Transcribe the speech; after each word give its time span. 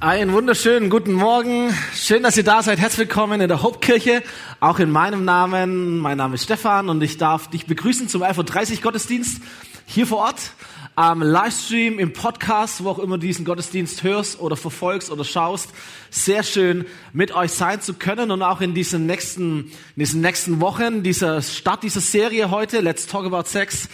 Einen 0.00 0.32
wunderschönen 0.32 0.90
guten 0.90 1.12
Morgen. 1.12 1.74
Schön, 1.92 2.22
dass 2.22 2.36
ihr 2.36 2.44
da 2.44 2.62
seid. 2.62 2.78
Herzlich 2.78 3.08
willkommen 3.08 3.40
in 3.40 3.48
der 3.48 3.62
Hauptkirche, 3.62 4.22
auch 4.60 4.78
in 4.78 4.92
meinem 4.92 5.24
Namen. 5.24 5.98
Mein 5.98 6.18
Name 6.18 6.36
ist 6.36 6.44
Stefan 6.44 6.88
und 6.88 7.02
ich 7.02 7.18
darf 7.18 7.50
dich 7.50 7.66
begrüßen 7.66 8.06
zum 8.06 8.22
11.30 8.22 8.76
Uhr 8.76 8.82
Gottesdienst 8.82 9.42
hier 9.86 10.06
vor 10.06 10.18
Ort, 10.18 10.52
am 10.94 11.20
Livestream, 11.20 11.98
im 11.98 12.12
Podcast, 12.12 12.84
wo 12.84 12.90
auch 12.90 13.00
immer 13.00 13.18
du 13.18 13.26
diesen 13.26 13.44
Gottesdienst 13.44 14.04
hörst 14.04 14.38
oder 14.38 14.54
verfolgst 14.54 15.10
oder 15.10 15.24
schaust. 15.24 15.70
Sehr 16.10 16.44
schön, 16.44 16.86
mit 17.12 17.34
euch 17.34 17.50
sein 17.50 17.80
zu 17.80 17.94
können 17.94 18.30
und 18.30 18.40
auch 18.40 18.60
in 18.60 18.74
diesen 18.74 19.04
nächsten, 19.06 19.62
in 19.62 19.72
diesen 19.96 20.20
nächsten 20.20 20.60
Wochen, 20.60 21.02
dieser 21.02 21.42
Start 21.42 21.82
dieser 21.82 22.00
Serie 22.00 22.52
heute, 22.52 22.82
Let's 22.82 23.08
Talk 23.08 23.26
About 23.26 23.48
Sex, 23.48 23.88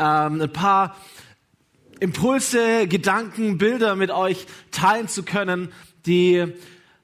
ähm, 0.00 0.40
ein 0.40 0.52
paar 0.52 0.96
Impulse, 2.00 2.86
Gedanken, 2.88 3.58
Bilder 3.58 3.96
mit 3.96 4.10
euch 4.10 4.46
teilen 4.70 5.08
zu 5.08 5.22
können, 5.22 5.72
die 6.06 6.52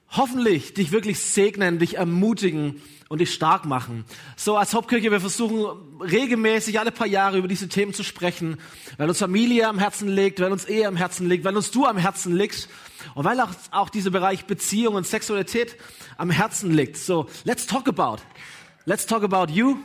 hoffentlich 0.09 0.73
dich 0.73 0.91
wirklich 0.91 1.19
segnen, 1.19 1.79
dich 1.79 1.97
ermutigen 1.97 2.81
und 3.09 3.19
dich 3.19 3.33
stark 3.33 3.65
machen. 3.65 4.05
So 4.35 4.55
als 4.57 4.73
Hauptkirche, 4.73 5.11
wir 5.11 5.19
versuchen 5.19 5.65
regelmäßig 5.99 6.79
alle 6.79 6.91
paar 6.91 7.07
Jahre 7.07 7.37
über 7.37 7.47
diese 7.47 7.67
Themen 7.67 7.93
zu 7.93 8.03
sprechen, 8.03 8.57
weil 8.97 9.09
uns 9.09 9.19
Familie 9.19 9.67
am 9.67 9.79
Herzen 9.79 10.07
liegt, 10.07 10.39
weil 10.39 10.51
uns 10.51 10.65
Ehe 10.65 10.87
am 10.87 10.95
Herzen 10.95 11.27
liegt, 11.27 11.43
weil 11.43 11.55
uns 11.55 11.71
du 11.71 11.85
am 11.85 11.97
Herzen 11.97 12.35
liegst 12.35 12.69
und 13.15 13.25
weil 13.25 13.39
auch, 13.39 13.49
auch 13.71 13.89
dieser 13.89 14.11
Bereich 14.11 14.45
Beziehung 14.45 14.95
und 14.95 15.07
Sexualität 15.07 15.75
am 16.17 16.29
Herzen 16.29 16.71
liegt. 16.71 16.97
So, 16.97 17.27
let's 17.43 17.65
talk 17.67 17.87
about. 17.87 18.21
Let's 18.85 19.05
talk 19.05 19.23
about 19.23 19.51
you. 19.51 19.77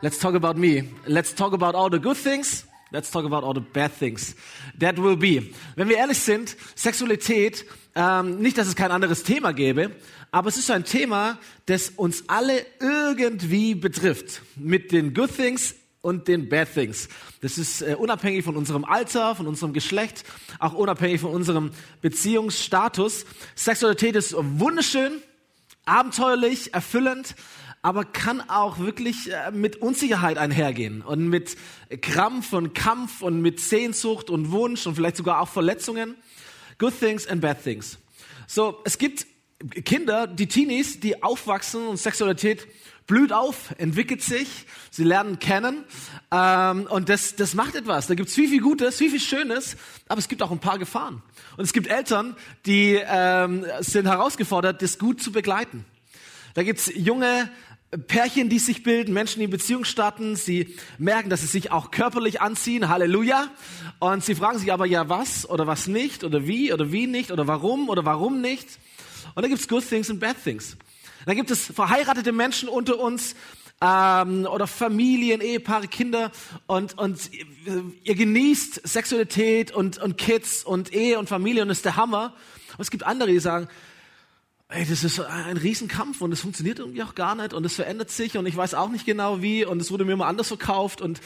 Let's 0.00 0.18
talk 0.18 0.34
about 0.34 0.58
me. 0.58 0.84
Let's 1.06 1.34
talk 1.34 1.52
about 1.52 1.76
all 1.76 1.88
the 1.90 2.00
good 2.00 2.16
things 2.16 2.66
Let's 2.92 3.10
talk 3.10 3.24
about 3.24 3.42
all 3.42 3.54
the 3.54 3.60
bad 3.60 3.90
things 3.98 4.36
that 4.78 4.98
will 4.98 5.16
be. 5.16 5.50
Wenn 5.76 5.88
wir 5.88 5.96
ehrlich 5.96 6.18
sind, 6.18 6.56
Sexualität, 6.74 7.64
ähm, 7.94 8.38
nicht, 8.38 8.58
dass 8.58 8.68
es 8.68 8.76
kein 8.76 8.90
anderes 8.90 9.22
Thema 9.22 9.52
gäbe, 9.52 9.92
aber 10.30 10.50
es 10.50 10.58
ist 10.58 10.70
ein 10.70 10.84
Thema, 10.84 11.38
das 11.64 11.88
uns 11.88 12.24
alle 12.26 12.66
irgendwie 12.80 13.74
betrifft. 13.74 14.42
Mit 14.56 14.92
den 14.92 15.14
Good 15.14 15.34
Things 15.34 15.74
und 16.02 16.28
den 16.28 16.50
Bad 16.50 16.74
Things. 16.74 17.08
Das 17.40 17.56
ist 17.56 17.80
äh, 17.80 17.96
unabhängig 17.98 18.44
von 18.44 18.56
unserem 18.56 18.84
Alter, 18.84 19.34
von 19.36 19.46
unserem 19.46 19.72
Geschlecht, 19.72 20.24
auch 20.58 20.74
unabhängig 20.74 21.22
von 21.22 21.30
unserem 21.30 21.70
Beziehungsstatus. 22.02 23.24
Sexualität 23.54 24.16
ist 24.16 24.34
wunderschön, 24.36 25.12
abenteuerlich, 25.86 26.74
erfüllend, 26.74 27.36
aber 27.82 28.04
kann 28.04 28.40
auch 28.48 28.78
wirklich 28.78 29.32
äh, 29.32 29.50
mit 29.50 29.76
Unsicherheit 29.76 30.38
einhergehen 30.38 31.02
und 31.02 31.28
mit 31.28 31.56
Krampf 32.00 32.52
und 32.52 32.74
Kampf 32.74 33.22
und 33.22 33.42
mit 33.42 33.60
Sehnsucht 33.60 34.30
und 34.30 34.52
Wunsch 34.52 34.86
und 34.86 34.94
vielleicht 34.94 35.16
sogar 35.16 35.40
auch 35.40 35.48
Verletzungen. 35.48 36.14
Good 36.78 36.98
things 36.98 37.26
and 37.26 37.40
bad 37.40 37.62
things. 37.62 37.98
So, 38.46 38.80
es 38.84 38.98
gibt 38.98 39.26
Kinder, 39.84 40.26
die 40.26 40.46
Teenies, 40.46 41.00
die 41.00 41.22
aufwachsen 41.22 41.86
und 41.86 41.96
Sexualität 41.96 42.66
blüht 43.06 43.32
auf, 43.32 43.74
entwickelt 43.78 44.22
sich, 44.22 44.48
sie 44.90 45.04
lernen 45.04 45.38
kennen 45.38 45.84
ähm, 46.30 46.86
und 46.88 47.08
das, 47.08 47.34
das 47.36 47.54
macht 47.54 47.74
etwas. 47.74 48.06
Da 48.06 48.14
gibt's 48.14 48.34
viel, 48.34 48.48
viel 48.48 48.60
Gutes, 48.60 48.96
viel, 48.96 49.10
viel 49.10 49.20
Schönes, 49.20 49.76
aber 50.08 50.18
es 50.18 50.28
gibt 50.28 50.42
auch 50.42 50.52
ein 50.52 50.60
paar 50.60 50.78
Gefahren. 50.78 51.22
Und 51.56 51.64
es 51.64 51.72
gibt 51.72 51.88
Eltern, 51.88 52.36
die 52.64 53.00
ähm, 53.04 53.66
sind 53.80 54.06
herausgefordert, 54.06 54.82
das 54.82 54.98
gut 54.98 55.22
zu 55.22 55.32
begleiten. 55.32 55.84
Da 56.54 56.62
gibt's 56.62 56.90
junge 56.94 57.50
Pärchen, 58.06 58.48
die 58.48 58.58
sich 58.58 58.82
bilden, 58.82 59.12
Menschen, 59.12 59.40
die 59.40 59.44
in 59.44 59.50
Beziehung 59.50 59.84
starten, 59.84 60.34
sie 60.34 60.76
merken, 60.96 61.28
dass 61.28 61.42
sie 61.42 61.46
sich 61.46 61.70
auch 61.70 61.90
körperlich 61.90 62.40
anziehen, 62.40 62.88
Halleluja. 62.88 63.48
Und 63.98 64.24
sie 64.24 64.34
fragen 64.34 64.58
sich 64.58 64.72
aber, 64.72 64.86
ja, 64.86 65.10
was 65.10 65.48
oder 65.48 65.66
was 65.66 65.88
nicht 65.88 66.24
oder 66.24 66.46
wie 66.46 66.72
oder 66.72 66.90
wie 66.90 67.06
nicht 67.06 67.30
oder 67.30 67.46
warum 67.46 67.90
oder 67.90 68.06
warum 68.06 68.40
nicht. 68.40 68.66
Und 69.34 69.42
dann 69.42 69.50
gibt's 69.50 69.68
Good 69.68 69.86
Things 69.86 70.08
und 70.08 70.20
Bad 70.20 70.42
Things. 70.42 70.78
Dann 71.26 71.36
gibt 71.36 71.50
es 71.50 71.66
verheiratete 71.66 72.32
Menschen 72.32 72.70
unter 72.70 72.98
uns 72.98 73.34
ähm, 73.82 74.46
oder 74.46 74.66
Familien, 74.66 75.42
Ehepaare, 75.42 75.86
Kinder 75.86 76.32
und, 76.66 76.96
und 76.96 77.30
ihr 78.04 78.14
genießt 78.14 78.88
Sexualität 78.88 79.70
und, 79.70 79.98
und 79.98 80.16
Kids 80.16 80.64
und 80.64 80.94
Ehe 80.94 81.18
und 81.18 81.28
Familie 81.28 81.60
und 81.60 81.68
das 81.68 81.78
ist 81.78 81.84
der 81.84 81.96
Hammer. 81.96 82.34
Und 82.78 82.80
es 82.80 82.90
gibt 82.90 83.04
andere, 83.04 83.30
die 83.30 83.38
sagen, 83.38 83.68
ey, 84.72 84.86
das 84.86 85.04
ist 85.04 85.20
ein 85.20 85.56
Riesenkampf 85.56 86.20
und 86.20 86.32
es 86.32 86.40
funktioniert 86.40 86.78
irgendwie 86.78 87.02
auch 87.02 87.14
gar 87.14 87.34
nicht 87.34 87.52
und 87.52 87.64
es 87.64 87.74
verändert 87.74 88.10
sich 88.10 88.36
und 88.36 88.46
ich 88.46 88.56
weiß 88.56 88.74
auch 88.74 88.88
nicht 88.88 89.04
genau 89.04 89.42
wie 89.42 89.64
und 89.64 89.80
es 89.80 89.90
wurde 89.90 90.04
mir 90.04 90.16
mal 90.16 90.28
anders 90.28 90.48
verkauft 90.48 91.00
und 91.00 91.20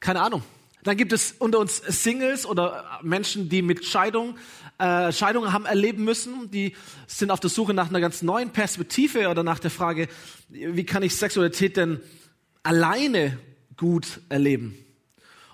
keine 0.00 0.20
Ahnung. 0.20 0.42
Dann 0.82 0.96
gibt 0.96 1.12
es 1.12 1.36
unter 1.38 1.60
uns 1.60 1.76
Singles 1.76 2.44
oder 2.44 2.98
Menschen, 3.02 3.48
die 3.48 3.62
mit 3.62 3.84
Scheidung, 3.84 4.36
äh, 4.78 5.12
Scheidungen 5.12 5.52
haben 5.52 5.64
erleben 5.64 6.02
müssen, 6.02 6.50
die 6.50 6.74
sind 7.06 7.30
auf 7.30 7.38
der 7.38 7.50
Suche 7.50 7.72
nach 7.72 7.88
einer 7.88 8.00
ganz 8.00 8.22
neuen 8.22 8.50
Perspektive 8.50 9.28
oder 9.28 9.44
nach 9.44 9.60
der 9.60 9.70
Frage, 9.70 10.08
wie 10.48 10.84
kann 10.84 11.04
ich 11.04 11.14
Sexualität 11.14 11.76
denn 11.76 12.00
alleine 12.64 13.38
gut 13.76 14.20
erleben? 14.28 14.76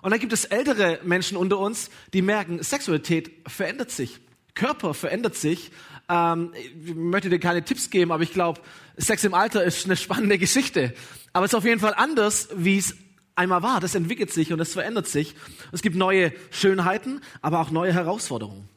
Und 0.00 0.12
dann 0.12 0.20
gibt 0.20 0.32
es 0.32 0.46
ältere 0.46 1.00
Menschen 1.04 1.36
unter 1.36 1.58
uns, 1.58 1.90
die 2.14 2.22
merken, 2.22 2.62
Sexualität 2.62 3.30
verändert 3.46 3.90
sich. 3.90 4.20
Körper 4.54 4.94
verändert 4.94 5.36
sich 5.36 5.70
ähm, 6.08 6.52
ich 6.54 6.94
möchte 6.94 7.30
dir 7.30 7.38
keine 7.38 7.64
Tipps 7.64 7.90
geben, 7.90 8.12
aber 8.12 8.22
ich 8.22 8.32
glaube, 8.32 8.60
Sex 8.96 9.24
im 9.24 9.34
Alter 9.34 9.62
ist 9.64 9.84
eine 9.84 9.96
spannende 9.96 10.38
Geschichte. 10.38 10.94
Aber 11.32 11.44
es 11.46 11.52
ist 11.52 11.58
auf 11.58 11.64
jeden 11.64 11.80
Fall 11.80 11.94
anders, 11.94 12.48
wie 12.54 12.78
es 12.78 12.96
einmal 13.36 13.62
war. 13.62 13.80
Das 13.80 13.94
entwickelt 13.94 14.32
sich 14.32 14.52
und 14.52 14.60
es 14.60 14.72
verändert 14.72 15.06
sich. 15.06 15.34
Es 15.72 15.82
gibt 15.82 15.96
neue 15.96 16.32
Schönheiten, 16.50 17.20
aber 17.40 17.60
auch 17.60 17.70
neue 17.70 17.92
Herausforderungen. 17.92 18.68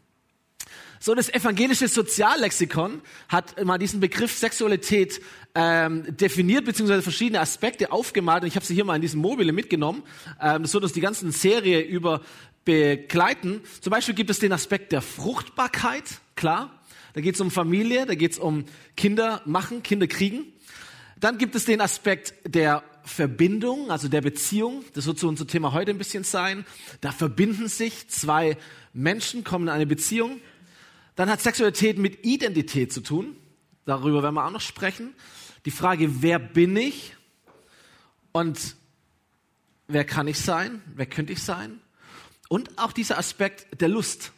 So, 0.99 1.15
das 1.15 1.33
evangelische 1.33 1.87
Soziallexikon 1.87 3.01
hat 3.27 3.63
mal 3.65 3.79
diesen 3.79 3.99
Begriff 3.99 4.37
Sexualität 4.37 5.19
ähm, 5.55 6.15
definiert, 6.15 6.63
beziehungsweise 6.63 7.01
verschiedene 7.01 7.39
Aspekte 7.39 7.91
aufgemalt. 7.91 8.43
Und 8.43 8.49
ich 8.49 8.55
habe 8.55 8.65
sie 8.65 8.75
hier 8.75 8.85
mal 8.85 8.97
in 8.97 9.01
diesem 9.01 9.19
Mobile 9.19 9.51
mitgenommen. 9.51 10.03
Ähm, 10.39 10.61
das 10.61 10.75
wird 10.75 10.83
uns 10.83 10.93
die 10.93 11.01
ganze 11.01 11.29
Serie 11.31 11.81
über 11.81 12.21
begleiten. 12.65 13.61
Zum 13.79 13.89
Beispiel 13.89 14.13
gibt 14.13 14.29
es 14.29 14.37
den 14.37 14.53
Aspekt 14.53 14.91
der 14.91 15.01
Fruchtbarkeit, 15.01 16.03
klar. 16.35 16.80
Da 17.13 17.21
geht 17.21 17.35
es 17.35 17.41
um 17.41 17.51
Familie, 17.51 18.05
da 18.05 18.15
geht 18.15 18.33
es 18.33 18.39
um 18.39 18.65
Kinder 18.95 19.41
machen, 19.45 19.83
Kinder 19.83 20.07
kriegen. 20.07 20.45
Dann 21.19 21.37
gibt 21.37 21.55
es 21.55 21.65
den 21.65 21.81
Aspekt 21.81 22.33
der 22.45 22.83
Verbindung, 23.03 23.91
also 23.91 24.07
der 24.07 24.21
Beziehung. 24.21 24.83
Das 24.93 25.05
wird 25.05 25.19
so 25.19 25.27
unser 25.27 25.47
Thema 25.47 25.73
heute 25.73 25.91
ein 25.91 25.97
bisschen 25.97 26.23
sein. 26.23 26.65
Da 27.01 27.11
verbinden 27.11 27.67
sich 27.67 28.07
zwei 28.09 28.57
Menschen, 28.93 29.43
kommen 29.43 29.65
in 29.65 29.73
eine 29.73 29.85
Beziehung. 29.85 30.39
Dann 31.15 31.29
hat 31.29 31.41
Sexualität 31.41 31.97
mit 31.97 32.25
Identität 32.25 32.93
zu 32.93 33.01
tun. 33.01 33.35
Darüber 33.85 34.23
werden 34.23 34.35
wir 34.35 34.45
auch 34.45 34.51
noch 34.51 34.61
sprechen. 34.61 35.13
Die 35.65 35.71
Frage, 35.71 36.21
wer 36.23 36.39
bin 36.39 36.75
ich 36.75 37.15
und 38.31 38.75
wer 39.87 40.05
kann 40.05 40.27
ich 40.27 40.39
sein, 40.39 40.81
wer 40.95 41.05
könnte 41.05 41.33
ich 41.33 41.43
sein? 41.43 41.81
Und 42.49 42.77
auch 42.79 42.91
dieser 42.91 43.17
Aspekt 43.17 43.81
der 43.81 43.89
Lust 43.89 44.31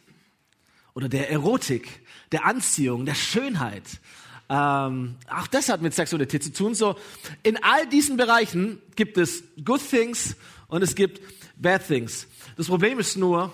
oder 0.94 1.08
der 1.08 1.30
Erotik 1.30 2.00
der 2.32 2.46
Anziehung, 2.46 3.06
der 3.06 3.14
Schönheit. 3.14 4.00
Ähm, 4.48 5.16
auch 5.28 5.46
das 5.46 5.68
hat 5.68 5.82
mit 5.82 5.94
Sexualität 5.94 6.42
zu 6.42 6.52
tun. 6.52 6.74
So, 6.74 6.96
in 7.42 7.62
all 7.62 7.86
diesen 7.86 8.16
Bereichen 8.16 8.80
gibt 8.96 9.16
es 9.18 9.44
Good 9.64 9.80
Things 9.88 10.36
und 10.68 10.82
es 10.82 10.94
gibt 10.94 11.20
Bad 11.56 11.86
Things. 11.86 12.26
Das 12.56 12.66
Problem 12.66 12.98
ist 12.98 13.16
nur, 13.16 13.52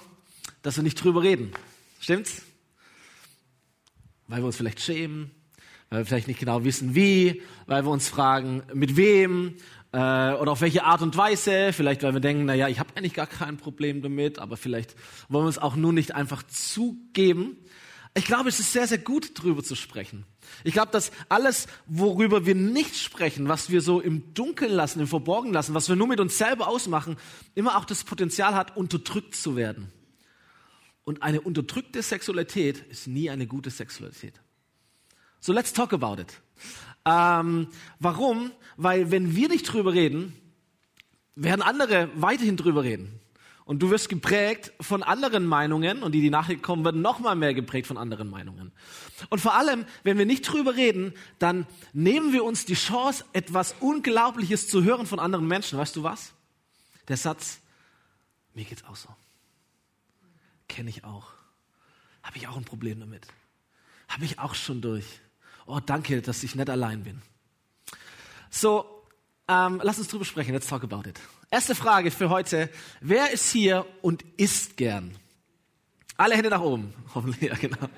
dass 0.63 0.77
wir 0.77 0.83
nicht 0.83 1.03
drüber 1.03 1.23
reden. 1.23 1.53
Stimmt's? 2.01 2.43
Weil 4.27 4.41
wir 4.41 4.47
uns 4.47 4.57
vielleicht 4.57 4.81
schämen, 4.81 5.31
weil 5.91 6.01
wir 6.01 6.07
vielleicht 6.07 6.29
nicht 6.29 6.41
genau 6.41 6.65
wissen, 6.65 6.95
wie, 6.95 7.43
weil 7.67 7.85
wir 7.85 7.91
uns 7.91 8.09
fragen, 8.09 8.63
mit 8.73 8.97
wem 8.97 9.57
äh, 9.93 9.97
oder 9.97 10.53
auf 10.53 10.61
welche 10.61 10.85
Art 10.85 11.03
und 11.03 11.17
Weise. 11.17 11.73
Vielleicht, 11.73 12.03
weil 12.03 12.13
wir 12.13 12.21
denken, 12.21 12.45
na 12.45 12.55
ja, 12.55 12.69
ich 12.69 12.79
habe 12.79 12.91
eigentlich 12.97 13.15
gar 13.15 13.27
kein 13.27 13.57
Problem 13.57 14.03
damit, 14.03 14.39
aber 14.39 14.57
vielleicht 14.57 14.95
wollen 15.29 15.45
wir 15.45 15.49
uns 15.49 15.59
auch 15.59 15.77
nur 15.77 15.93
nicht 15.93 16.15
einfach 16.15 16.43
zugeben. 16.45 17.57
Ich 18.15 18.25
glaube, 18.25 18.49
es 18.49 18.59
ist 18.59 18.73
sehr, 18.73 18.89
sehr 18.89 18.99
gut, 18.99 19.39
darüber 19.39 19.63
zu 19.63 19.77
sprechen. 19.77 20.27
Ich 20.65 20.73
glaube, 20.73 20.91
dass 20.91 21.13
alles, 21.29 21.69
worüber 21.87 22.45
wir 22.45 22.57
nicht 22.57 22.97
sprechen, 22.97 23.47
was 23.47 23.71
wir 23.71 23.81
so 23.83 24.01
im 24.01 24.35
Dunkeln 24.35 24.73
lassen, 24.73 25.01
im 25.01 25.07
Verborgen 25.07 25.53
lassen, 25.53 25.75
was 25.75 25.89
wir 25.89 25.95
nur 25.95 26.09
mit 26.09 26.19
uns 26.19 26.37
selber 26.37 26.67
ausmachen, 26.67 27.17
immer 27.55 27.77
auch 27.77 27.85
das 27.85 28.03
Potenzial 28.03 28.55
hat, 28.55 28.77
unterdrückt 28.77 29.37
zu 29.37 29.55
werden. 29.55 29.93
Und 31.05 31.23
eine 31.23 31.41
unterdrückte 31.41 32.03
Sexualität 32.03 32.79
ist 32.91 33.07
nie 33.07 33.31
eine 33.31 33.47
gute 33.47 33.71
Sexualität. 33.71 34.35
So 35.39 35.53
let's 35.53 35.73
talk 35.73 35.93
about 35.93 36.21
it. 36.21 36.41
Ähm, 37.05 37.69
warum? 37.99 38.51
Weil 38.77 39.11
wenn 39.11 39.35
wir 39.35 39.49
nicht 39.49 39.65
drüber 39.65 39.93
reden, 39.93 40.35
werden 41.35 41.63
andere 41.63 42.11
weiterhin 42.15 42.57
drüber 42.57 42.83
reden. 42.83 43.21
Und 43.65 43.79
du 43.79 43.91
wirst 43.91 44.09
geprägt 44.09 44.73
von 44.81 45.05
anderen 45.05 45.47
Meinungen 45.47 46.03
und 46.03 46.11
die, 46.13 46.21
die 46.21 46.31
nachher 46.31 46.57
kommen, 46.57 46.85
werden 46.85 47.03
noch 47.03 47.21
mal 47.21 47.37
mehr 47.37 47.55
geprägt 47.55 47.87
von 47.87 47.99
anderen 47.99 48.29
Meinungen. 48.29 48.73
Und 49.29 49.39
vor 49.39 49.55
allem, 49.55 49.87
wenn 50.03 50.19
wir 50.19 50.27
nicht 50.27 50.43
drüber 50.43 50.75
reden, 50.75 51.15
dann 51.39 51.67
nehmen 51.93 52.33
wir 52.33 52.43
uns 52.43 52.65
die 52.65 52.75
Chance, 52.75 53.25
etwas 53.33 53.77
Unglaubliches 53.79 54.67
zu 54.67 54.83
hören 54.83 55.07
von 55.07 55.21
anderen 55.21 55.47
Menschen. 55.47 55.79
Weißt 55.79 55.95
du 55.95 56.03
was? 56.03 56.33
Der 57.07 57.17
Satz, 57.17 57.61
mir 58.55 58.65
geht's 58.65 58.85
auch 58.85 58.97
so. 58.97 59.09
Kenne 60.69 60.91
ich 60.91 61.05
auch. 61.05 61.29
Habe 62.25 62.39
ich 62.39 62.49
auch 62.49 62.57
ein 62.57 62.65
Problem 62.65 62.99
damit. 62.99 63.27
Habe 64.09 64.25
ich 64.25 64.41
auch 64.41 64.57
schon 64.57 64.81
durch. 64.81 65.07
Oh, 65.73 65.79
danke, 65.79 66.21
dass 66.21 66.43
ich 66.43 66.57
nicht 66.57 66.69
allein 66.69 67.05
bin. 67.05 67.23
So, 68.51 69.05
ähm, 69.47 69.81
lass 69.85 70.01
uns 70.01 70.09
drüber 70.09 70.25
sprechen. 70.25 70.53
Let's 70.53 70.67
talk 70.67 70.83
about 70.83 71.09
it. 71.09 71.21
Erste 71.49 71.77
Frage 71.77 72.11
für 72.11 72.29
heute. 72.29 72.69
Wer 73.01 73.31
ist 73.31 73.53
hier 73.53 73.87
und 74.03 74.25
isst 74.37 74.77
gern? 74.77 75.17
Alle 76.17 76.35
Hände 76.35 76.51
nach 76.51 76.61
oben. 76.61 76.93
Hoffentlich, 77.15 77.51
ja, 77.53 77.57
genau. 77.57 77.89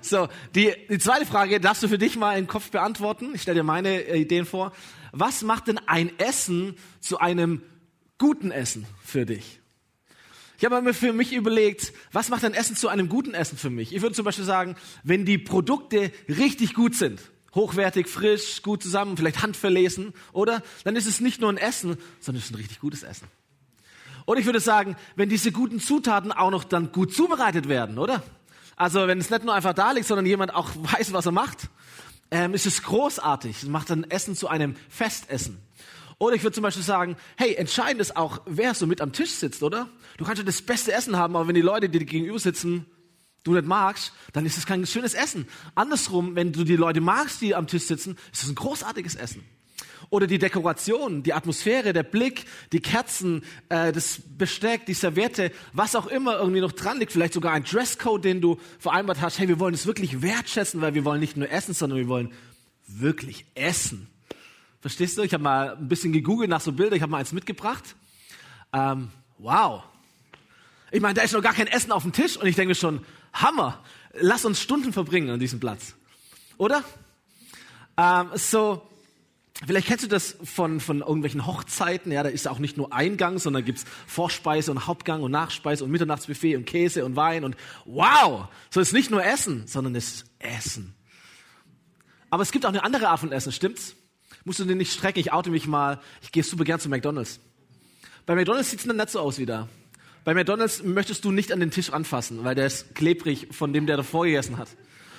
So, 0.00 0.28
die, 0.54 0.72
die 0.88 0.98
zweite 0.98 1.26
Frage 1.26 1.60
darfst 1.60 1.82
du 1.82 1.88
für 1.88 1.98
dich 1.98 2.16
mal 2.16 2.38
im 2.38 2.46
Kopf 2.46 2.70
beantworten. 2.70 3.34
Ich 3.34 3.42
stelle 3.42 3.56
dir 3.56 3.64
meine 3.64 4.04
äh, 4.04 4.18
Ideen 4.18 4.46
vor. 4.46 4.72
Was 5.12 5.42
macht 5.42 5.66
denn 5.66 5.78
ein 5.86 6.18
Essen 6.18 6.76
zu 7.00 7.18
einem 7.18 7.60
guten 8.16 8.50
Essen 8.50 8.86
für 9.04 9.26
dich? 9.26 9.60
Ich 10.58 10.64
habe 10.64 10.82
mir 10.82 10.92
für 10.92 11.12
mich 11.12 11.32
überlegt, 11.32 11.92
was 12.10 12.30
macht 12.30 12.44
ein 12.44 12.52
Essen 12.52 12.74
zu 12.74 12.88
einem 12.88 13.08
guten 13.08 13.32
Essen 13.32 13.56
für 13.56 13.70
mich? 13.70 13.94
Ich 13.94 14.02
würde 14.02 14.16
zum 14.16 14.24
Beispiel 14.24 14.44
sagen, 14.44 14.74
wenn 15.04 15.24
die 15.24 15.38
Produkte 15.38 16.10
richtig 16.28 16.74
gut 16.74 16.96
sind, 16.96 17.20
hochwertig, 17.54 18.08
frisch, 18.08 18.60
gut 18.62 18.82
zusammen, 18.82 19.16
vielleicht 19.16 19.40
handverlesen, 19.40 20.12
oder? 20.32 20.64
Dann 20.82 20.96
ist 20.96 21.06
es 21.06 21.20
nicht 21.20 21.40
nur 21.40 21.52
ein 21.52 21.58
Essen, 21.58 21.96
sondern 22.18 22.40
es 22.40 22.46
ist 22.46 22.50
ein 22.50 22.56
richtig 22.56 22.80
gutes 22.80 23.04
Essen. 23.04 23.28
Und 24.24 24.36
ich 24.38 24.46
würde 24.46 24.58
sagen, 24.58 24.96
wenn 25.14 25.28
diese 25.28 25.52
guten 25.52 25.78
Zutaten 25.78 26.32
auch 26.32 26.50
noch 26.50 26.64
dann 26.64 26.90
gut 26.90 27.14
zubereitet 27.14 27.68
werden, 27.68 27.96
oder? 27.96 28.24
Also 28.74 29.06
wenn 29.06 29.20
es 29.20 29.30
nicht 29.30 29.44
nur 29.44 29.54
einfach 29.54 29.74
da 29.74 29.92
liegt, 29.92 30.08
sondern 30.08 30.26
jemand 30.26 30.52
auch 30.52 30.70
weiß, 30.74 31.12
was 31.12 31.26
er 31.26 31.32
macht, 31.32 31.68
ähm, 32.32 32.52
ist 32.52 32.66
es 32.66 32.82
großartig. 32.82 33.62
Es 33.62 33.68
macht 33.68 33.92
ein 33.92 34.10
Essen 34.10 34.34
zu 34.34 34.48
einem 34.48 34.74
Festessen. 34.88 35.58
Oder 36.18 36.34
ich 36.34 36.42
würde 36.42 36.54
zum 36.54 36.62
Beispiel 36.62 36.82
sagen, 36.82 37.16
hey, 37.36 37.54
entscheidend 37.54 38.00
ist 38.00 38.16
auch, 38.16 38.40
wer 38.44 38.74
so 38.74 38.86
mit 38.86 39.00
am 39.00 39.12
Tisch 39.12 39.30
sitzt, 39.30 39.62
oder? 39.62 39.88
Du 40.16 40.24
kannst 40.24 40.38
ja 40.38 40.44
das 40.44 40.62
beste 40.62 40.92
Essen 40.92 41.16
haben, 41.16 41.36
aber 41.36 41.46
wenn 41.46 41.54
die 41.54 41.60
Leute, 41.60 41.88
die 41.88 42.00
dir 42.00 42.06
gegenüber 42.06 42.40
sitzen, 42.40 42.86
du 43.44 43.54
nicht 43.54 43.66
magst, 43.66 44.12
dann 44.32 44.44
ist 44.44 44.58
es 44.58 44.66
kein 44.66 44.84
schönes 44.84 45.14
Essen. 45.14 45.46
Andersrum, 45.76 46.34
wenn 46.34 46.52
du 46.52 46.64
die 46.64 46.76
Leute 46.76 47.00
magst, 47.00 47.40
die 47.40 47.54
am 47.54 47.68
Tisch 47.68 47.84
sitzen, 47.84 48.16
ist 48.32 48.42
es 48.42 48.48
ein 48.48 48.56
großartiges 48.56 49.14
Essen. 49.14 49.44
Oder 50.10 50.26
die 50.26 50.38
Dekoration, 50.38 51.22
die 51.22 51.34
Atmosphäre, 51.34 51.92
der 51.92 52.02
Blick, 52.02 52.46
die 52.72 52.80
Kerzen, 52.80 53.42
äh, 53.68 53.92
das 53.92 54.20
Besteck, 54.38 54.86
die 54.86 54.94
Serviette, 54.94 55.52
was 55.72 55.94
auch 55.94 56.06
immer 56.06 56.38
irgendwie 56.38 56.60
noch 56.60 56.72
dran 56.72 56.98
liegt, 56.98 57.12
vielleicht 57.12 57.34
sogar 57.34 57.52
ein 57.52 57.64
Dresscode, 57.64 58.24
den 58.24 58.40
du 58.40 58.58
vereinbart 58.78 59.20
hast. 59.20 59.38
Hey, 59.38 59.48
wir 59.48 59.58
wollen 59.60 59.74
es 59.74 59.86
wirklich 59.86 60.22
wertschätzen, 60.22 60.80
weil 60.80 60.94
wir 60.94 61.04
wollen 61.04 61.20
nicht 61.20 61.36
nur 61.36 61.50
essen, 61.50 61.74
sondern 61.74 61.98
wir 61.98 62.08
wollen 62.08 62.32
wirklich 62.86 63.44
essen. 63.54 64.08
Verstehst 64.80 65.18
du? 65.18 65.22
Ich 65.22 65.32
habe 65.32 65.42
mal 65.42 65.76
ein 65.76 65.88
bisschen 65.88 66.12
gegoogelt 66.12 66.50
nach 66.50 66.60
so 66.60 66.72
Bildern, 66.72 66.96
ich 66.96 67.02
habe 67.02 67.10
mal 67.10 67.18
eins 67.18 67.32
mitgebracht. 67.32 67.96
Ähm, 68.72 69.10
wow. 69.38 69.82
Ich 70.90 71.00
meine, 71.00 71.14
da 71.14 71.22
ist 71.22 71.32
noch 71.32 71.42
gar 71.42 71.54
kein 71.54 71.66
Essen 71.66 71.92
auf 71.92 72.02
dem 72.02 72.12
Tisch 72.12 72.36
und 72.36 72.46
ich 72.46 72.56
denke 72.56 72.70
mir 72.70 72.74
schon, 72.74 73.04
Hammer, 73.32 73.82
lass 74.14 74.44
uns 74.44 74.60
Stunden 74.60 74.92
verbringen 74.92 75.30
an 75.30 75.40
diesem 75.40 75.60
Platz. 75.60 75.94
Oder? 76.56 76.84
Ähm, 77.96 78.28
so, 78.34 78.88
Vielleicht 79.66 79.88
kennst 79.88 80.04
du 80.04 80.08
das 80.08 80.36
von, 80.44 80.78
von 80.78 81.00
irgendwelchen 81.00 81.44
Hochzeiten, 81.44 82.12
ja, 82.12 82.22
da 82.22 82.28
ist 82.28 82.46
auch 82.46 82.60
nicht 82.60 82.76
nur 82.76 82.92
Eingang, 82.92 83.38
sondern 83.38 83.64
gibt's 83.64 83.84
Vorspeise 84.06 84.70
und 84.70 84.86
Hauptgang 84.86 85.20
und 85.20 85.32
Nachspeise 85.32 85.82
und 85.82 85.90
Mitternachtsbuffet 85.90 86.54
und 86.54 86.64
Käse 86.64 87.04
und 87.04 87.16
Wein 87.16 87.42
und 87.42 87.56
wow, 87.84 88.46
so 88.70 88.78
ist 88.78 88.92
nicht 88.92 89.10
nur 89.10 89.24
Essen, 89.24 89.66
sondern 89.66 89.96
es 89.96 90.08
ist 90.08 90.24
Essen. 90.38 90.94
Aber 92.30 92.44
es 92.44 92.52
gibt 92.52 92.66
auch 92.66 92.70
eine 92.70 92.84
andere 92.84 93.08
Art 93.08 93.18
von 93.18 93.32
Essen, 93.32 93.50
stimmt's? 93.50 93.96
Musst 94.48 94.60
du 94.60 94.64
dir 94.64 94.76
nicht 94.76 94.94
strecken, 94.94 95.18
ich 95.18 95.30
oute 95.30 95.50
mich 95.50 95.66
mal, 95.66 96.00
ich 96.22 96.32
gehe 96.32 96.42
super 96.42 96.64
gern 96.64 96.80
zu 96.80 96.88
McDonalds. 96.88 97.38
Bei 98.24 98.34
McDonalds 98.34 98.70
sieht's 98.70 98.84
dann 98.84 98.96
nicht 98.96 99.10
so 99.10 99.20
aus 99.20 99.38
wie 99.38 99.44
da. 99.44 99.68
Bei 100.24 100.32
McDonalds 100.32 100.82
möchtest 100.82 101.26
du 101.26 101.32
nicht 101.32 101.52
an 101.52 101.60
den 101.60 101.70
Tisch 101.70 101.92
anfassen, 101.92 102.44
weil 102.44 102.54
der 102.54 102.64
ist 102.64 102.94
klebrig 102.94 103.48
von 103.50 103.74
dem, 103.74 103.86
der 103.86 103.98
davor 103.98 104.24
gegessen 104.24 104.56
hat. 104.56 104.68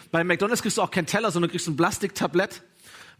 Bei 0.09 0.23
McDonalds 0.23 0.63
kriegst 0.63 0.79
du 0.79 0.81
auch 0.81 0.89
keinen 0.89 1.05
Teller, 1.05 1.29
sondern 1.29 1.51
kriegst 1.51 1.67
ein 1.67 1.77
Plastiktablett 1.77 2.63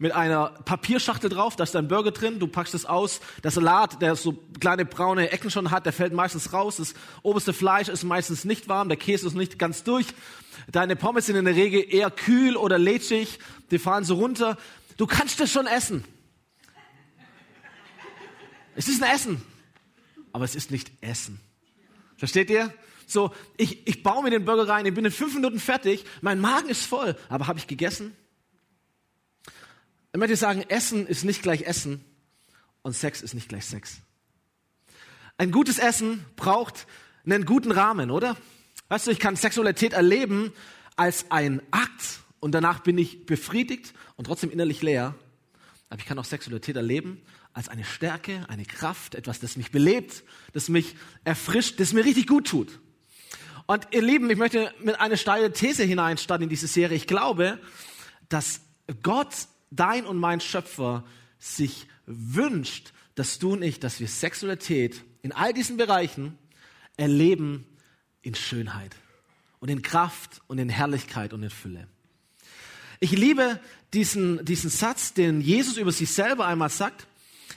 mit 0.00 0.10
einer 0.10 0.48
Papierschachtel 0.64 1.30
drauf, 1.30 1.54
da 1.54 1.62
ist 1.62 1.76
dein 1.76 1.86
Burger 1.86 2.10
drin, 2.10 2.40
du 2.40 2.48
packst 2.48 2.74
es 2.74 2.86
aus, 2.86 3.20
der 3.44 3.52
Salat, 3.52 4.02
der 4.02 4.16
so 4.16 4.32
kleine 4.58 4.86
braune 4.86 5.30
Ecken 5.30 5.50
schon 5.50 5.70
hat, 5.70 5.84
der 5.84 5.92
fällt 5.92 6.12
meistens 6.12 6.52
raus, 6.52 6.78
das 6.78 6.94
oberste 7.22 7.52
Fleisch 7.52 7.88
ist 7.88 8.02
meistens 8.02 8.44
nicht 8.44 8.68
warm, 8.68 8.88
der 8.88 8.96
Käse 8.96 9.28
ist 9.28 9.34
nicht 9.34 9.60
ganz 9.60 9.84
durch, 9.84 10.06
deine 10.72 10.96
Pommes 10.96 11.26
sind 11.26 11.36
in 11.36 11.44
der 11.44 11.54
Regel 11.54 11.84
eher 11.86 12.10
kühl 12.10 12.56
oder 12.56 12.78
lätschig, 12.78 13.38
die 13.70 13.78
fahren 13.78 14.04
so 14.04 14.14
runter, 14.14 14.56
Du 15.00 15.06
kannst 15.06 15.40
das 15.40 15.50
schon 15.50 15.66
essen. 15.66 16.04
Es 18.76 18.86
ist 18.86 19.02
ein 19.02 19.14
Essen, 19.14 19.42
aber 20.30 20.44
es 20.44 20.54
ist 20.54 20.70
nicht 20.70 20.92
Essen. 21.00 21.40
Versteht 22.18 22.50
ihr? 22.50 22.70
So, 23.06 23.34
ich, 23.56 23.88
ich 23.88 24.02
baue 24.02 24.22
mir 24.22 24.28
den 24.28 24.44
Burger 24.44 24.68
rein, 24.68 24.84
ich 24.84 24.92
bin 24.92 25.06
in 25.06 25.10
fünf 25.10 25.32
Minuten 25.32 25.58
fertig, 25.58 26.04
mein 26.20 26.38
Magen 26.38 26.68
ist 26.68 26.84
voll, 26.84 27.16
aber 27.30 27.46
habe 27.46 27.58
ich 27.58 27.66
gegessen? 27.66 28.14
Ich 30.12 30.18
möchte 30.18 30.36
sagen, 30.36 30.66
Essen 30.68 31.06
ist 31.06 31.24
nicht 31.24 31.42
gleich 31.42 31.62
Essen 31.62 32.04
und 32.82 32.92
Sex 32.92 33.22
ist 33.22 33.32
nicht 33.32 33.48
gleich 33.48 33.64
Sex. 33.64 34.02
Ein 35.38 35.50
gutes 35.50 35.78
Essen 35.78 36.26
braucht 36.36 36.86
einen 37.24 37.46
guten 37.46 37.72
Rahmen, 37.72 38.10
oder? 38.10 38.36
Weißt 38.88 39.06
du, 39.06 39.12
ich 39.12 39.18
kann 39.18 39.34
Sexualität 39.34 39.94
erleben 39.94 40.52
als 40.94 41.30
ein 41.30 41.62
Akt 41.70 42.20
und 42.40 42.52
danach 42.52 42.80
bin 42.80 42.98
ich 42.98 43.26
befriedigt 43.26 43.94
und 44.16 44.24
trotzdem 44.24 44.50
innerlich 44.50 44.82
leer. 44.82 45.14
Aber 45.88 46.00
ich 46.00 46.06
kann 46.06 46.18
auch 46.18 46.24
Sexualität 46.24 46.76
erleben 46.76 47.20
als 47.52 47.68
eine 47.68 47.84
Stärke, 47.84 48.44
eine 48.48 48.64
Kraft, 48.64 49.14
etwas, 49.14 49.40
das 49.40 49.56
mich 49.56 49.70
belebt, 49.70 50.22
das 50.52 50.68
mich 50.68 50.94
erfrischt, 51.24 51.80
das 51.80 51.92
mir 51.92 52.04
richtig 52.04 52.26
gut 52.26 52.46
tut. 52.46 52.80
Und 53.66 53.88
ihr 53.92 54.02
Lieben, 54.02 54.30
ich 54.30 54.38
möchte 54.38 54.72
mit 54.82 55.00
einer 55.00 55.16
steile 55.16 55.52
These 55.52 55.84
hineinstarten 55.84 56.44
in 56.44 56.48
diese 56.48 56.66
Serie. 56.66 56.96
Ich 56.96 57.06
glaube, 57.06 57.60
dass 58.28 58.60
Gott, 59.02 59.34
dein 59.70 60.06
und 60.06 60.18
mein 60.18 60.40
Schöpfer, 60.40 61.04
sich 61.38 61.86
wünscht, 62.06 62.92
dass 63.14 63.38
du 63.38 63.52
und 63.52 63.62
ich, 63.62 63.80
dass 63.80 64.00
wir 64.00 64.08
Sexualität 64.08 65.02
in 65.22 65.32
all 65.32 65.52
diesen 65.52 65.76
Bereichen 65.76 66.38
erleben 66.96 67.66
in 68.22 68.34
Schönheit 68.34 68.94
und 69.58 69.70
in 69.70 69.82
Kraft 69.82 70.40
und 70.46 70.58
in 70.58 70.68
Herrlichkeit 70.68 71.32
und 71.32 71.42
in 71.42 71.50
Fülle. 71.50 71.88
Ich 73.00 73.12
liebe 73.12 73.58
diesen, 73.92 74.44
diesen 74.44 74.70
Satz, 74.70 75.14
den 75.14 75.40
Jesus 75.40 75.76
über 75.76 75.90
sich 75.90 76.10
selber 76.10 76.46
einmal 76.46 76.70
sagt. 76.70 77.06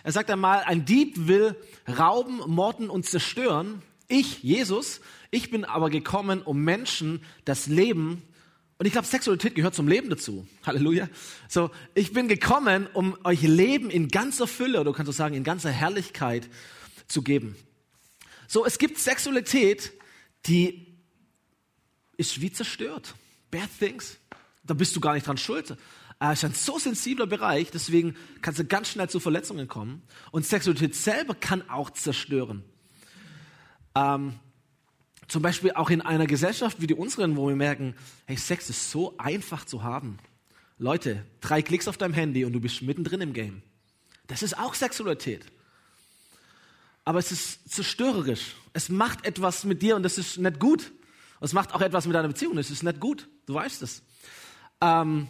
Er 0.03 0.11
sagt 0.11 0.31
einmal, 0.31 0.63
ein 0.63 0.85
Dieb 0.85 1.27
will 1.27 1.55
rauben, 1.87 2.39
morden 2.47 2.89
und 2.89 3.05
zerstören. 3.05 3.81
Ich, 4.07 4.41
Jesus, 4.41 5.01
ich 5.31 5.51
bin 5.51 5.65
aber 5.65 5.89
gekommen, 5.89 6.41
um 6.41 6.63
Menschen 6.63 7.21
das 7.45 7.67
Leben 7.67 8.21
und 8.83 8.87
ich 8.87 8.91
glaube, 8.91 9.07
Sexualität 9.07 9.55
gehört 9.55 9.75
zum 9.75 9.87
Leben 9.87 10.09
dazu. 10.09 10.45
Halleluja. 10.65 11.07
So, 11.47 11.71
ich 11.93 12.11
bin 12.11 12.27
gekommen, 12.27 12.87
um 12.93 13.17
euch 13.23 13.41
Leben 13.41 13.89
in 13.89 14.09
ganzer 14.09 14.45
Fülle, 14.45 14.81
oder 14.81 14.91
du 14.91 14.97
kannst 14.97 15.09
auch 15.09 15.15
sagen, 15.15 15.35
in 15.35 15.45
ganzer 15.45 15.71
Herrlichkeit 15.71 16.49
zu 17.07 17.21
geben. 17.21 17.55
So, 18.47 18.65
es 18.65 18.77
gibt 18.77 18.97
Sexualität, 18.97 19.93
die 20.47 20.85
ist 22.17 22.41
wie 22.41 22.51
zerstört. 22.51 23.15
Bad 23.51 23.69
things 23.79 24.17
da 24.63 24.73
bist 24.73 24.95
du 24.95 24.99
gar 24.99 25.13
nicht 25.13 25.27
dran 25.27 25.37
schuld. 25.37 25.75
Äh, 26.21 26.33
ist 26.33 26.45
ein 26.45 26.53
so 26.53 26.79
sensibler 26.79 27.27
Bereich, 27.27 27.71
deswegen 27.71 28.15
kannst 28.41 28.59
du 28.59 28.65
ganz 28.65 28.89
schnell 28.89 29.09
zu 29.09 29.19
Verletzungen 29.19 29.67
kommen. 29.67 30.03
Und 30.31 30.45
Sexualität 30.45 30.95
selber 30.95 31.35
kann 31.35 31.69
auch 31.69 31.89
zerstören. 31.89 32.63
Ähm, 33.95 34.39
zum 35.27 35.41
Beispiel 35.41 35.71
auch 35.71 35.89
in 35.89 36.01
einer 36.01 36.27
Gesellschaft 36.27 36.81
wie 36.81 36.87
die 36.87 36.93
unseren, 36.93 37.37
wo 37.37 37.47
wir 37.47 37.55
merken, 37.55 37.95
hey, 38.25 38.37
Sex 38.37 38.69
ist 38.69 38.91
so 38.91 39.17
einfach 39.17 39.65
zu 39.65 39.83
haben. 39.83 40.17
Leute, 40.77 41.25
drei 41.41 41.61
Klicks 41.61 41.87
auf 41.87 41.97
deinem 41.97 42.13
Handy 42.13 42.45
und 42.45 42.53
du 42.53 42.59
bist 42.59 42.81
mittendrin 42.81 43.21
im 43.21 43.33
Game. 43.33 43.61
Das 44.27 44.43
ist 44.43 44.57
auch 44.57 44.73
Sexualität. 44.73 45.45
Aber 47.05 47.19
es 47.19 47.31
ist 47.31 47.69
zerstörerisch. 47.69 48.55
Es 48.73 48.89
macht 48.89 49.25
etwas 49.25 49.65
mit 49.65 49.81
dir 49.81 49.95
und 49.95 50.03
das 50.03 50.17
ist 50.17 50.37
nicht 50.37 50.59
gut. 50.59 50.91
Es 51.41 51.53
macht 51.53 51.73
auch 51.73 51.81
etwas 51.81 52.05
mit 52.05 52.15
deiner 52.15 52.29
Beziehung. 52.29 52.55
Das 52.55 52.71
ist 52.71 52.83
nicht 52.83 52.99
gut. 52.99 53.27
Du 53.45 53.55
weißt 53.55 53.81
es. 53.81 54.01
Ähm, 54.83 55.27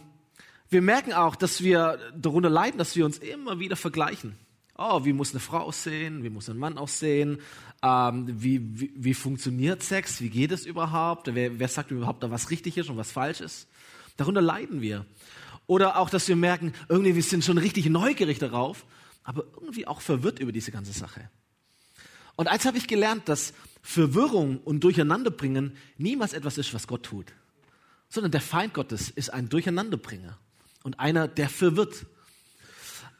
wir 0.68 0.82
merken 0.82 1.12
auch, 1.12 1.36
dass 1.36 1.62
wir 1.62 2.00
darunter 2.16 2.50
leiden, 2.50 2.78
dass 2.78 2.96
wir 2.96 3.04
uns 3.04 3.18
immer 3.18 3.60
wieder 3.60 3.76
vergleichen. 3.76 4.36
Oh, 4.76 5.04
wie 5.04 5.12
muss 5.12 5.30
eine 5.30 5.38
Frau 5.38 5.58
aussehen? 5.58 6.24
Wie 6.24 6.30
muss 6.30 6.50
ein 6.50 6.58
Mann 6.58 6.76
aussehen? 6.78 7.38
Ähm, 7.80 8.26
wie, 8.28 8.80
wie, 8.80 8.92
wie 8.96 9.14
funktioniert 9.14 9.84
Sex? 9.84 10.20
Wie 10.20 10.30
geht 10.30 10.50
es 10.50 10.66
überhaupt? 10.66 11.32
Wer, 11.32 11.60
wer 11.60 11.68
sagt 11.68 11.92
überhaupt 11.92 12.24
da 12.24 12.30
was 12.32 12.50
richtig 12.50 12.76
ist 12.76 12.90
und 12.90 12.96
was 12.96 13.12
falsch 13.12 13.40
ist? 13.40 13.68
Darunter 14.16 14.42
leiden 14.42 14.80
wir. 14.80 15.06
Oder 15.68 15.98
auch, 15.98 16.10
dass 16.10 16.26
wir 16.26 16.36
merken, 16.36 16.72
irgendwie 16.88 17.14
wir 17.14 17.22
sind 17.22 17.44
schon 17.44 17.58
richtig 17.58 17.86
neugierig 17.86 18.40
darauf, 18.40 18.84
aber 19.22 19.44
irgendwie 19.54 19.86
auch 19.86 20.00
verwirrt 20.00 20.40
über 20.40 20.50
diese 20.50 20.72
ganze 20.72 20.92
Sache. 20.92 21.30
Und 22.34 22.48
eins 22.48 22.64
habe 22.64 22.76
ich 22.76 22.88
gelernt, 22.88 23.28
dass 23.28 23.54
Verwirrung 23.80 24.58
und 24.58 24.82
Durcheinanderbringen 24.82 25.76
niemals 25.96 26.32
etwas 26.32 26.58
ist, 26.58 26.74
was 26.74 26.88
Gott 26.88 27.04
tut 27.04 27.32
sondern 28.08 28.32
der 28.32 28.40
Feind 28.40 28.74
Gottes 28.74 29.10
ist 29.10 29.30
ein 29.30 29.48
Durcheinanderbringer 29.48 30.38
und 30.82 31.00
einer, 31.00 31.28
der 31.28 31.48
verwirrt. 31.48 32.06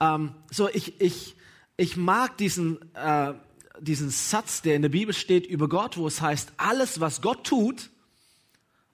Ähm, 0.00 0.34
so, 0.50 0.68
ich, 0.68 1.00
ich, 1.00 1.36
ich 1.76 1.96
mag 1.96 2.36
diesen, 2.38 2.78
äh, 2.94 3.34
diesen 3.80 4.10
Satz, 4.10 4.62
der 4.62 4.76
in 4.76 4.82
der 4.82 4.88
Bibel 4.88 5.14
steht 5.14 5.46
über 5.46 5.68
Gott, 5.68 5.96
wo 5.96 6.06
es 6.06 6.20
heißt, 6.20 6.52
alles, 6.56 7.00
was 7.00 7.20
Gott 7.20 7.46
tut, 7.46 7.90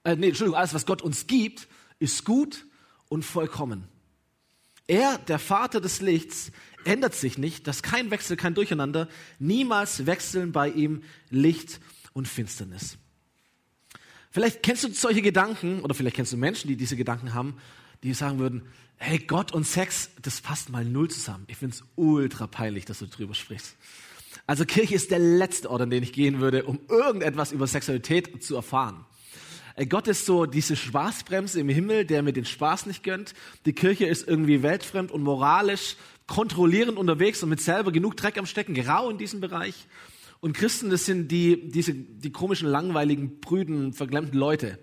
äh, 0.03 0.15
nee, 0.15 0.29
Entschuldigung, 0.29 0.57
alles, 0.57 0.73
was 0.73 0.85
Gott 0.85 1.01
uns 1.01 1.27
gibt, 1.27 1.67
ist 1.99 2.25
gut 2.25 2.65
und 3.09 3.23
vollkommen. 3.23 3.87
Er, 4.87 5.17
der 5.19 5.39
Vater 5.39 5.79
des 5.79 6.01
Lichts, 6.01 6.51
ändert 6.83 7.13
sich 7.13 7.37
nicht, 7.37 7.67
dass 7.67 7.83
kein 7.83 8.11
Wechsel, 8.11 8.37
kein 8.37 8.55
Durcheinander, 8.55 9.07
niemals 9.39 10.05
wechseln 10.05 10.51
bei 10.51 10.69
ihm 10.69 11.03
Licht 11.29 11.79
und 12.13 12.27
Finsternis. 12.27 12.97
Vielleicht 14.31 14.63
kennst 14.63 14.83
du 14.83 14.93
solche 14.93 15.21
Gedanken 15.21 15.81
oder 15.81 15.93
vielleicht 15.93 16.15
kennst 16.15 16.31
du 16.33 16.37
Menschen, 16.37 16.69
die 16.69 16.77
diese 16.77 16.95
Gedanken 16.95 17.33
haben, 17.33 17.57
die 18.03 18.13
sagen 18.13 18.39
würden, 18.39 18.63
hey, 18.97 19.19
Gott 19.19 19.51
und 19.51 19.65
Sex, 19.65 20.09
das 20.21 20.41
passt 20.41 20.69
mal 20.69 20.85
null 20.85 21.09
zusammen. 21.09 21.43
Ich 21.47 21.57
find's 21.57 21.83
ultra 21.95 22.47
peinlich, 22.47 22.85
dass 22.85 22.99
du 22.99 23.07
drüber 23.07 23.33
sprichst. 23.33 23.75
Also 24.47 24.65
Kirche 24.65 24.95
ist 24.95 25.11
der 25.11 25.19
letzte 25.19 25.69
Ort, 25.69 25.81
an 25.81 25.89
den 25.89 26.03
ich 26.03 26.13
gehen 26.13 26.39
würde, 26.39 26.63
um 26.63 26.79
irgendetwas 26.87 27.51
über 27.51 27.67
Sexualität 27.67 28.43
zu 28.43 28.55
erfahren. 28.55 29.05
Äh, 29.75 29.85
Gott 29.85 30.07
ist 30.07 30.25
so 30.25 30.45
diese 30.45 30.75
Spaßbremse 30.75 31.59
im 31.59 31.69
Himmel, 31.69 32.05
der 32.05 32.23
mir 32.23 32.33
den 32.33 32.45
Spaß 32.45 32.85
nicht 32.85 33.03
gönnt. 33.03 33.33
Die 33.65 33.73
Kirche 33.73 34.05
ist 34.05 34.27
irgendwie 34.27 34.63
weltfremd 34.63 35.11
und 35.11 35.23
moralisch 35.23 35.95
kontrollierend 36.27 36.97
unterwegs 36.97 37.43
und 37.43 37.49
mit 37.49 37.61
selber 37.61 37.91
genug 37.91 38.15
Dreck 38.15 38.37
am 38.37 38.45
Stecken, 38.45 38.73
grau 38.73 39.09
in 39.09 39.17
diesem 39.17 39.41
Bereich. 39.41 39.87
Und 40.41 40.53
Christen, 40.53 40.89
das 40.89 41.05
sind 41.05 41.31
die, 41.31 41.69
diese, 41.69 41.93
die 41.93 42.31
komischen, 42.31 42.67
langweiligen, 42.67 43.39
prüden, 43.39 43.93
verglemmten 43.93 44.37
Leute. 44.37 44.79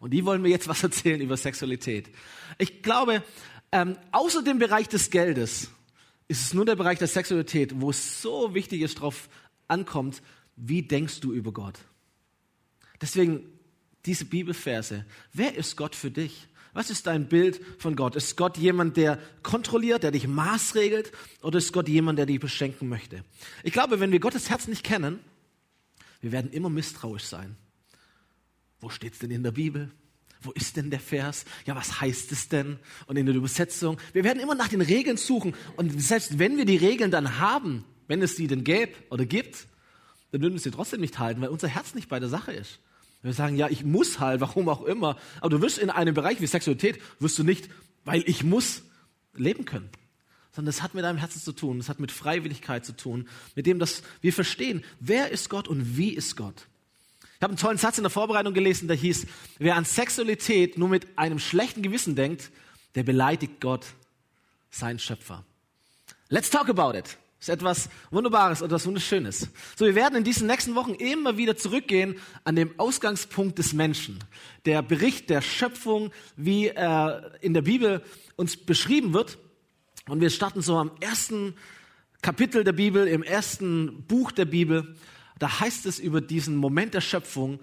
Und 0.00 0.10
die 0.10 0.24
wollen 0.24 0.42
mir 0.42 0.48
jetzt 0.48 0.66
was 0.66 0.82
erzählen 0.82 1.20
über 1.20 1.36
Sexualität. 1.36 2.10
Ich 2.58 2.82
glaube, 2.82 3.22
ähm, 3.70 3.96
außer 4.10 4.42
dem 4.42 4.58
Bereich 4.58 4.88
des 4.88 5.10
Geldes 5.10 5.70
ist 6.26 6.40
es 6.40 6.54
nur 6.54 6.64
der 6.64 6.74
Bereich 6.74 6.98
der 6.98 7.08
Sexualität, 7.08 7.80
wo 7.80 7.90
es 7.90 8.22
so 8.22 8.54
wichtig 8.54 8.80
ist, 8.80 8.96
drauf 8.96 9.28
ankommt, 9.68 10.22
wie 10.56 10.82
denkst 10.82 11.20
du 11.20 11.32
über 11.32 11.52
Gott? 11.52 11.78
Deswegen 13.00 13.46
diese 14.06 14.24
Bibelverse. 14.24 15.04
Wer 15.32 15.54
ist 15.54 15.76
Gott 15.76 15.94
für 15.94 16.10
dich? 16.10 16.48
Was 16.74 16.90
ist 16.90 17.06
dein 17.06 17.28
Bild 17.28 17.60
von 17.78 17.94
Gott? 17.94 18.16
Ist 18.16 18.36
Gott 18.36 18.58
jemand, 18.58 18.96
der 18.96 19.18
kontrolliert, 19.42 20.02
der 20.02 20.10
dich 20.10 20.26
maßregelt, 20.26 21.12
oder 21.40 21.58
ist 21.58 21.72
Gott 21.72 21.88
jemand, 21.88 22.18
der 22.18 22.26
dich 22.26 22.40
beschenken 22.40 22.88
möchte? 22.88 23.24
Ich 23.62 23.72
glaube, 23.72 24.00
wenn 24.00 24.10
wir 24.12 24.18
Gottes 24.18 24.50
Herz 24.50 24.66
nicht 24.66 24.82
kennen, 24.82 25.20
wir 26.20 26.32
werden 26.32 26.50
immer 26.50 26.70
misstrauisch 26.70 27.24
sein. 27.24 27.56
Wo 28.80 28.90
steht's 28.90 29.20
denn 29.20 29.30
in 29.30 29.44
der 29.44 29.52
Bibel? 29.52 29.90
Wo 30.42 30.50
ist 30.50 30.76
denn 30.76 30.90
der 30.90 31.00
Vers? 31.00 31.44
Ja, 31.64 31.76
was 31.76 32.00
heißt 32.00 32.32
es 32.32 32.48
denn? 32.48 32.78
Und 33.06 33.16
in 33.16 33.24
der 33.24 33.34
Übersetzung. 33.34 33.98
Wir 34.12 34.24
werden 34.24 34.40
immer 34.40 34.54
nach 34.54 34.68
den 34.68 34.82
Regeln 34.82 35.16
suchen. 35.16 35.54
Und 35.76 36.02
selbst 36.02 36.38
wenn 36.38 36.56
wir 36.56 36.66
die 36.66 36.76
Regeln 36.76 37.10
dann 37.10 37.38
haben, 37.38 37.84
wenn 38.08 38.20
es 38.20 38.34
die 38.34 38.46
denn 38.46 38.64
gäbe 38.64 38.92
oder 39.10 39.24
gibt, 39.24 39.66
dann 40.32 40.42
würden 40.42 40.54
wir 40.54 40.60
sie 40.60 40.70
trotzdem 40.70 41.00
nicht 41.00 41.18
halten, 41.18 41.40
weil 41.40 41.48
unser 41.48 41.68
Herz 41.68 41.94
nicht 41.94 42.08
bei 42.08 42.18
der 42.18 42.28
Sache 42.28 42.52
ist. 42.52 42.80
Wir 43.24 43.32
sagen, 43.32 43.56
ja, 43.56 43.68
ich 43.68 43.84
muss 43.84 44.20
halt, 44.20 44.40
warum 44.40 44.68
auch 44.68 44.82
immer. 44.82 45.16
Aber 45.40 45.50
du 45.50 45.60
wirst 45.60 45.78
in 45.78 45.90
einem 45.90 46.14
Bereich 46.14 46.40
wie 46.40 46.46
Sexualität, 46.46 47.00
wirst 47.18 47.38
du 47.38 47.42
nicht, 47.42 47.68
weil 48.04 48.22
ich 48.26 48.44
muss, 48.44 48.82
leben 49.34 49.64
können. 49.64 49.88
Sondern 50.52 50.66
das 50.66 50.82
hat 50.82 50.94
mit 50.94 51.02
deinem 51.02 51.18
Herzen 51.18 51.40
zu 51.40 51.52
tun, 51.52 51.78
das 51.78 51.88
hat 51.88 51.98
mit 51.98 52.12
Freiwilligkeit 52.12 52.84
zu 52.84 52.94
tun, 52.94 53.28
mit 53.56 53.66
dem, 53.66 53.80
dass 53.80 54.02
wir 54.20 54.32
verstehen, 54.32 54.84
wer 55.00 55.30
ist 55.30 55.50
Gott 55.50 55.66
und 55.66 55.96
wie 55.96 56.10
ist 56.10 56.36
Gott. 56.36 56.68
Ich 57.36 57.42
habe 57.42 57.50
einen 57.50 57.58
tollen 57.58 57.78
Satz 57.78 57.98
in 57.98 58.04
der 58.04 58.10
Vorbereitung 58.10 58.54
gelesen, 58.54 58.86
der 58.86 58.96
hieß, 58.96 59.26
wer 59.58 59.74
an 59.74 59.84
Sexualität 59.84 60.78
nur 60.78 60.88
mit 60.88 61.18
einem 61.18 61.40
schlechten 61.40 61.82
Gewissen 61.82 62.14
denkt, 62.14 62.52
der 62.94 63.02
beleidigt 63.02 63.60
Gott, 63.60 63.86
sein 64.70 65.00
Schöpfer. 65.00 65.44
Let's 66.28 66.50
talk 66.50 66.68
about 66.68 66.96
it 66.96 67.18
ist 67.44 67.50
etwas 67.50 67.90
Wunderbares, 68.10 68.62
etwas 68.62 68.86
Wunderschönes. 68.86 69.50
So, 69.76 69.84
wir 69.84 69.94
werden 69.94 70.16
in 70.16 70.24
diesen 70.24 70.46
nächsten 70.46 70.74
Wochen 70.74 70.94
immer 70.94 71.36
wieder 71.36 71.58
zurückgehen 71.58 72.16
an 72.44 72.56
dem 72.56 72.78
Ausgangspunkt 72.80 73.58
des 73.58 73.74
Menschen. 73.74 74.18
Der 74.64 74.80
Bericht 74.80 75.28
der 75.28 75.42
Schöpfung, 75.42 76.10
wie 76.36 76.68
er 76.68 77.32
in 77.42 77.52
der 77.52 77.60
Bibel 77.60 78.02
uns 78.36 78.56
beschrieben 78.56 79.12
wird. 79.12 79.36
Und 80.08 80.22
wir 80.22 80.30
starten 80.30 80.62
so 80.62 80.78
am 80.78 80.92
ersten 81.00 81.54
Kapitel 82.22 82.64
der 82.64 82.72
Bibel, 82.72 83.06
im 83.06 83.22
ersten 83.22 84.04
Buch 84.08 84.32
der 84.32 84.46
Bibel. 84.46 84.96
Da 85.38 85.60
heißt 85.60 85.84
es 85.84 85.98
über 85.98 86.22
diesen 86.22 86.56
Moment 86.56 86.94
der 86.94 87.02
Schöpfung, 87.02 87.60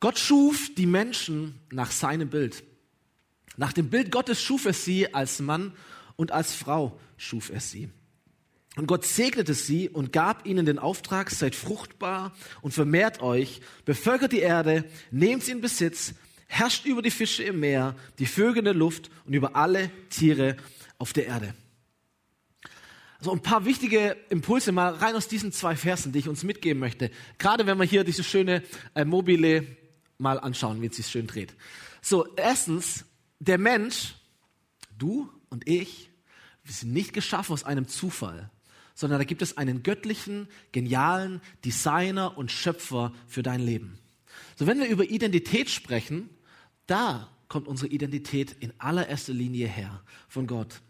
Gott 0.00 0.18
schuf 0.18 0.70
die 0.74 0.86
Menschen 0.86 1.60
nach 1.70 1.90
seinem 1.90 2.30
Bild. 2.30 2.64
Nach 3.58 3.74
dem 3.74 3.90
Bild 3.90 4.10
Gottes 4.10 4.40
schuf 4.40 4.64
er 4.64 4.72
sie 4.72 5.12
als 5.12 5.38
Mann 5.40 5.74
und 6.16 6.32
als 6.32 6.54
Frau 6.54 6.98
schuf 7.18 7.50
er 7.50 7.60
sie. 7.60 7.90
Und 8.76 8.86
Gott 8.86 9.04
segnete 9.04 9.52
sie 9.52 9.88
und 9.90 10.12
gab 10.12 10.46
ihnen 10.46 10.64
den 10.64 10.78
Auftrag, 10.78 11.30
seid 11.30 11.54
fruchtbar 11.54 12.32
und 12.62 12.72
vermehrt 12.72 13.20
euch, 13.20 13.60
bevölkert 13.84 14.32
die 14.32 14.40
Erde, 14.40 14.84
nehmt 15.10 15.42
sie 15.44 15.52
in 15.52 15.60
Besitz, 15.60 16.14
herrscht 16.46 16.86
über 16.86 17.02
die 17.02 17.10
Fische 17.10 17.42
im 17.42 17.60
Meer, 17.60 17.96
die 18.18 18.26
Vögel 18.26 18.58
in 18.58 18.64
der 18.64 18.74
Luft 18.74 19.10
und 19.26 19.34
über 19.34 19.56
alle 19.56 19.90
Tiere 20.08 20.56
auf 20.98 21.12
der 21.12 21.26
Erde. 21.26 21.54
So 23.20 23.30
also 23.30 23.32
ein 23.32 23.42
paar 23.42 23.64
wichtige 23.66 24.16
Impulse 24.30 24.72
mal 24.72 24.94
rein 24.94 25.14
aus 25.16 25.28
diesen 25.28 25.52
zwei 25.52 25.76
Versen, 25.76 26.12
die 26.12 26.18
ich 26.18 26.28
uns 26.28 26.42
mitgeben 26.42 26.80
möchte. 26.80 27.10
Gerade 27.38 27.66
wenn 27.66 27.78
wir 27.78 27.84
hier 27.84 28.04
diese 28.04 28.24
schöne 28.24 28.62
äh, 28.94 29.04
Mobile 29.04 29.66
mal 30.18 30.40
anschauen, 30.40 30.80
wie 30.80 30.86
es 30.86 30.96
sich 30.96 31.06
schön 31.06 31.26
dreht. 31.26 31.54
So, 32.00 32.26
erstens, 32.36 33.04
der 33.38 33.58
Mensch, 33.58 34.14
du 34.98 35.30
und 35.50 35.68
ich, 35.68 36.10
wir 36.64 36.72
sind 36.72 36.92
nicht 36.92 37.12
geschaffen 37.12 37.52
aus 37.52 37.64
einem 37.64 37.86
Zufall 37.86 38.50
sondern 38.94 39.18
da 39.18 39.24
gibt 39.24 39.42
es 39.42 39.56
einen 39.56 39.82
göttlichen, 39.82 40.48
genialen 40.72 41.40
Designer 41.64 42.36
und 42.36 42.50
Schöpfer 42.50 43.12
für 43.26 43.42
dein 43.42 43.60
Leben. 43.60 43.98
So, 44.56 44.66
wenn 44.66 44.78
wir 44.78 44.88
über 44.88 45.04
Identität 45.04 45.70
sprechen, 45.70 46.28
da 46.86 47.28
kommt 47.48 47.68
unsere 47.68 47.90
Identität 47.90 48.56
in 48.60 48.72
allererster 48.78 49.32
Linie 49.32 49.68
her 49.68 50.02
von 50.28 50.46
Gott. 50.46 50.80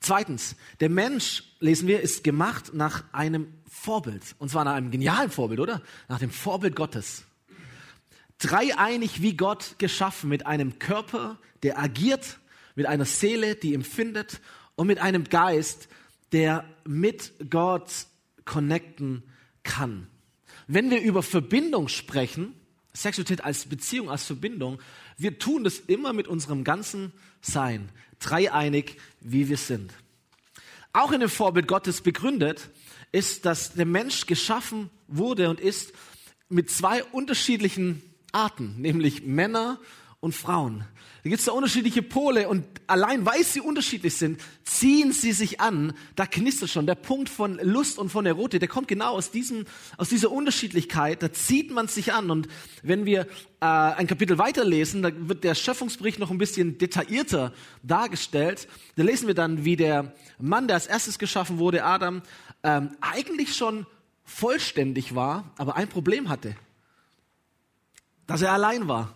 Zweitens, 0.00 0.56
der 0.80 0.88
Mensch, 0.88 1.44
lesen 1.60 1.86
wir, 1.86 2.00
ist 2.00 2.24
gemacht 2.24 2.72
nach 2.72 3.04
einem 3.12 3.52
Vorbild. 3.68 4.34
Und 4.38 4.50
zwar 4.50 4.64
nach 4.64 4.74
einem 4.74 4.90
genialen 4.90 5.30
Vorbild, 5.30 5.60
oder? 5.60 5.82
Nach 6.08 6.18
dem 6.18 6.30
Vorbild 6.30 6.74
Gottes. 6.74 7.24
Dreieinig 8.38 9.20
wie 9.20 9.36
Gott 9.36 9.76
geschaffen 9.78 10.30
mit 10.30 10.46
einem 10.46 10.78
Körper, 10.78 11.38
der 11.62 11.78
agiert, 11.78 12.40
mit 12.74 12.86
einer 12.86 13.04
Seele, 13.04 13.56
die 13.56 13.74
empfindet 13.74 14.40
und 14.74 14.86
mit 14.86 14.98
einem 14.98 15.24
Geist, 15.24 15.88
der 16.32 16.64
mit 16.86 17.32
Gott 17.50 18.06
connecten 18.44 19.22
kann. 19.62 20.06
Wenn 20.66 20.90
wir 20.90 21.00
über 21.00 21.22
Verbindung 21.22 21.88
sprechen, 21.88 22.54
Sexualität 22.92 23.44
als 23.44 23.66
Beziehung, 23.66 24.10
als 24.10 24.24
Verbindung, 24.24 24.80
wir 25.16 25.38
tun 25.38 25.64
das 25.64 25.78
immer 25.78 26.12
mit 26.12 26.28
unserem 26.28 26.64
ganzen 26.64 27.12
Sein, 27.40 27.88
dreieinig, 28.18 28.96
wie 29.20 29.48
wir 29.48 29.56
sind. 29.56 29.92
Auch 30.92 31.12
in 31.12 31.20
dem 31.20 31.28
Vorbild 31.28 31.68
Gottes 31.68 32.00
begründet 32.00 32.68
ist, 33.12 33.44
dass 33.44 33.74
der 33.74 33.86
Mensch 33.86 34.26
geschaffen 34.26 34.90
wurde 35.08 35.48
und 35.48 35.60
ist 35.60 35.92
mit 36.48 36.70
zwei 36.70 37.04
unterschiedlichen 37.04 38.02
Arten, 38.32 38.80
nämlich 38.80 39.22
Männer 39.22 39.78
und 40.20 40.34
Frauen. 40.34 40.84
Da 41.22 41.28
gibt 41.28 41.40
es 41.40 41.46
da 41.46 41.52
unterschiedliche 41.52 42.02
Pole 42.02 42.48
und 42.48 42.64
allein 42.86 43.24
weil 43.26 43.42
sie 43.42 43.60
unterschiedlich 43.60 44.16
sind, 44.16 44.40
ziehen 44.64 45.12
sie 45.12 45.32
sich 45.32 45.60
an. 45.60 45.94
Da 46.14 46.26
knistert 46.26 46.70
schon 46.70 46.86
der 46.86 46.94
Punkt 46.94 47.28
von 47.28 47.58
Lust 47.62 47.98
und 47.98 48.10
von 48.10 48.26
Erotik, 48.26 48.60
der 48.60 48.68
kommt 48.68 48.88
genau 48.88 49.12
aus 49.12 49.30
diesem, 49.30 49.66
aus 49.96 50.10
dieser 50.10 50.30
Unterschiedlichkeit. 50.30 51.22
Da 51.22 51.32
zieht 51.32 51.70
man 51.70 51.88
sich 51.88 52.12
an 52.12 52.30
und 52.30 52.48
wenn 52.82 53.06
wir 53.06 53.22
äh, 53.60 53.66
ein 53.66 54.06
Kapitel 54.06 54.38
weiterlesen, 54.38 55.02
da 55.02 55.10
wird 55.14 55.42
der 55.44 55.54
Schöpfungsbericht 55.54 56.18
noch 56.18 56.30
ein 56.30 56.38
bisschen 56.38 56.76
detaillierter 56.78 57.52
dargestellt. 57.82 58.68
Da 58.96 59.02
lesen 59.02 59.26
wir 59.26 59.34
dann, 59.34 59.64
wie 59.64 59.76
der 59.76 60.14
Mann, 60.38 60.68
der 60.68 60.76
als 60.76 60.86
erstes 60.86 61.18
geschaffen 61.18 61.58
wurde, 61.58 61.84
Adam, 61.84 62.22
ähm, 62.62 62.96
eigentlich 63.00 63.56
schon 63.56 63.86
vollständig 64.24 65.14
war, 65.14 65.50
aber 65.56 65.76
ein 65.76 65.88
Problem 65.88 66.28
hatte, 66.28 66.56
dass 68.26 68.42
er 68.42 68.52
allein 68.52 68.86
war. 68.86 69.14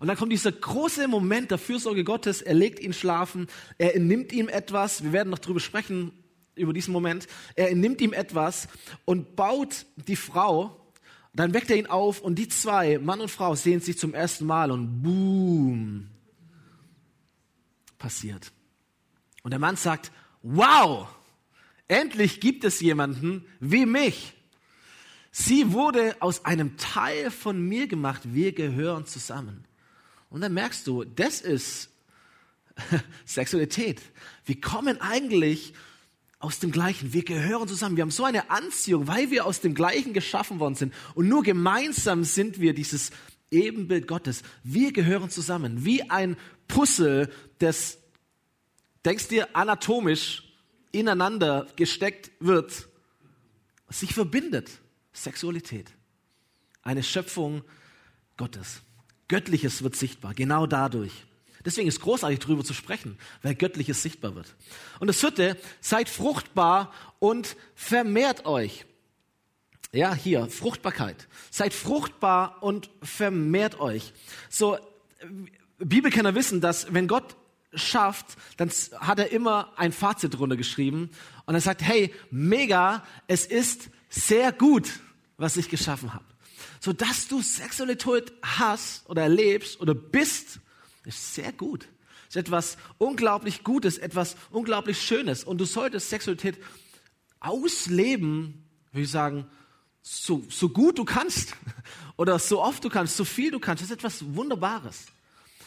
Und 0.00 0.08
dann 0.08 0.16
kommt 0.16 0.32
dieser 0.32 0.50
große 0.50 1.08
Moment 1.08 1.50
der 1.50 1.58
Fürsorge 1.58 2.04
Gottes. 2.04 2.40
Er 2.40 2.54
legt 2.54 2.80
ihn 2.80 2.94
schlafen. 2.94 3.48
Er 3.76 3.94
entnimmt 3.94 4.32
ihm 4.32 4.48
etwas. 4.48 5.04
Wir 5.04 5.12
werden 5.12 5.28
noch 5.28 5.38
drüber 5.38 5.60
sprechen, 5.60 6.12
über 6.54 6.72
diesen 6.72 6.92
Moment. 6.92 7.28
Er 7.54 7.70
entnimmt 7.70 8.00
ihm 8.00 8.14
etwas 8.14 8.66
und 9.04 9.36
baut 9.36 9.84
die 9.96 10.16
Frau. 10.16 10.74
Dann 11.34 11.52
weckt 11.52 11.70
er 11.70 11.76
ihn 11.76 11.86
auf 11.86 12.22
und 12.22 12.36
die 12.36 12.48
zwei, 12.48 12.98
Mann 12.98 13.20
und 13.20 13.30
Frau, 13.30 13.54
sehen 13.54 13.80
sich 13.80 13.98
zum 13.98 14.14
ersten 14.14 14.46
Mal 14.46 14.70
und 14.70 15.02
boom, 15.02 16.08
passiert. 17.98 18.52
Und 19.42 19.50
der 19.50 19.60
Mann 19.60 19.76
sagt, 19.76 20.12
wow, 20.42 21.08
endlich 21.88 22.40
gibt 22.40 22.64
es 22.64 22.80
jemanden 22.80 23.44
wie 23.60 23.84
mich. 23.84 24.32
Sie 25.30 25.72
wurde 25.72 26.16
aus 26.20 26.46
einem 26.46 26.78
Teil 26.78 27.30
von 27.30 27.60
mir 27.60 27.86
gemacht. 27.86 28.22
Wir 28.24 28.52
gehören 28.52 29.04
zusammen. 29.04 29.66
Und 30.30 30.40
dann 30.40 30.54
merkst 30.54 30.86
du, 30.86 31.04
das 31.04 31.40
ist 31.40 31.90
Sexualität. 33.26 34.00
Wir 34.44 34.60
kommen 34.60 35.00
eigentlich 35.00 35.74
aus 36.38 36.58
dem 36.58 36.72
Gleichen. 36.72 37.12
Wir 37.12 37.24
gehören 37.24 37.68
zusammen. 37.68 37.96
Wir 37.96 38.02
haben 38.02 38.10
so 38.10 38.24
eine 38.24 38.50
Anziehung, 38.50 39.06
weil 39.06 39.30
wir 39.30 39.44
aus 39.44 39.60
dem 39.60 39.74
Gleichen 39.74 40.14
geschaffen 40.14 40.58
worden 40.58 40.74
sind. 40.74 40.94
Und 41.14 41.28
nur 41.28 41.42
gemeinsam 41.42 42.24
sind 42.24 42.60
wir 42.60 42.72
dieses 42.72 43.10
Ebenbild 43.50 44.08
Gottes. 44.08 44.42
Wir 44.62 44.92
gehören 44.92 45.28
zusammen, 45.28 45.84
wie 45.84 46.08
ein 46.08 46.36
Puzzle, 46.68 47.30
das, 47.58 47.98
denkst 49.04 49.28
dir, 49.28 49.54
anatomisch 49.54 50.44
ineinander 50.92 51.66
gesteckt 51.76 52.30
wird, 52.40 52.88
sich 53.88 54.14
verbindet. 54.14 54.70
Sexualität. 55.12 55.90
Eine 56.82 57.02
Schöpfung 57.02 57.62
Gottes. 58.36 58.80
Göttliches 59.30 59.84
wird 59.84 59.94
sichtbar, 59.94 60.34
genau 60.34 60.66
dadurch. 60.66 61.12
Deswegen 61.64 61.86
ist 61.86 62.00
großartig 62.00 62.40
darüber 62.40 62.64
zu 62.64 62.74
sprechen, 62.74 63.16
weil 63.42 63.54
Göttliches 63.54 64.02
sichtbar 64.02 64.34
wird. 64.34 64.56
Und 64.98 65.06
das 65.06 65.20
vierte, 65.20 65.56
seid 65.80 66.08
fruchtbar 66.08 66.92
und 67.20 67.56
vermehrt 67.76 68.44
euch. 68.44 68.86
Ja, 69.92 70.14
hier, 70.14 70.48
Fruchtbarkeit. 70.48 71.28
Seid 71.52 71.74
fruchtbar 71.74 72.60
und 72.60 72.90
vermehrt 73.02 73.78
euch. 73.78 74.12
So, 74.48 74.78
Bibelkenner 75.78 76.34
wissen, 76.34 76.60
dass 76.60 76.92
wenn 76.92 77.06
Gott 77.06 77.36
schafft, 77.72 78.36
dann 78.56 78.68
hat 78.98 79.20
er 79.20 79.30
immer 79.30 79.72
ein 79.76 79.92
Fazit 79.92 80.36
drunter 80.36 80.56
geschrieben 80.56 81.10
und 81.46 81.54
er 81.54 81.60
sagt, 81.60 81.82
hey, 81.82 82.12
mega, 82.32 83.04
es 83.28 83.46
ist 83.46 83.90
sehr 84.08 84.50
gut, 84.50 84.90
was 85.36 85.56
ich 85.56 85.68
geschaffen 85.68 86.14
habe. 86.14 86.24
So 86.80 86.94
dass 86.94 87.28
du 87.28 87.42
Sexualität 87.42 88.32
hast 88.42 89.08
oder 89.08 89.22
erlebst 89.22 89.80
oder 89.80 89.94
bist, 89.94 90.60
ist 91.04 91.34
sehr 91.34 91.52
gut. 91.52 91.86
Ist 92.28 92.36
etwas 92.36 92.78
unglaublich 92.96 93.64
Gutes, 93.64 93.98
etwas 93.98 94.36
unglaublich 94.50 95.00
Schönes 95.00 95.44
und 95.44 95.58
du 95.58 95.66
solltest 95.66 96.08
Sexualität 96.08 96.58
ausleben, 97.38 98.64
würde 98.92 99.04
ich 99.04 99.10
sagen, 99.10 99.46
so, 100.02 100.42
so 100.48 100.70
gut 100.70 100.98
du 100.98 101.04
kannst 101.04 101.54
oder 102.16 102.38
so 102.38 102.62
oft 102.62 102.82
du 102.82 102.88
kannst, 102.88 103.16
so 103.16 103.24
viel 103.24 103.50
du 103.50 103.60
kannst, 103.60 103.82
das 103.82 103.90
ist 103.90 103.96
etwas 103.96 104.34
Wunderbares. 104.34 105.06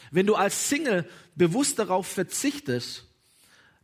Wenn 0.10 0.25
du 0.25 0.36
als 0.36 0.70
Single 0.70 1.08
bewusst 1.36 1.79
darauf 1.79 2.08
verzichtest, 2.08 3.05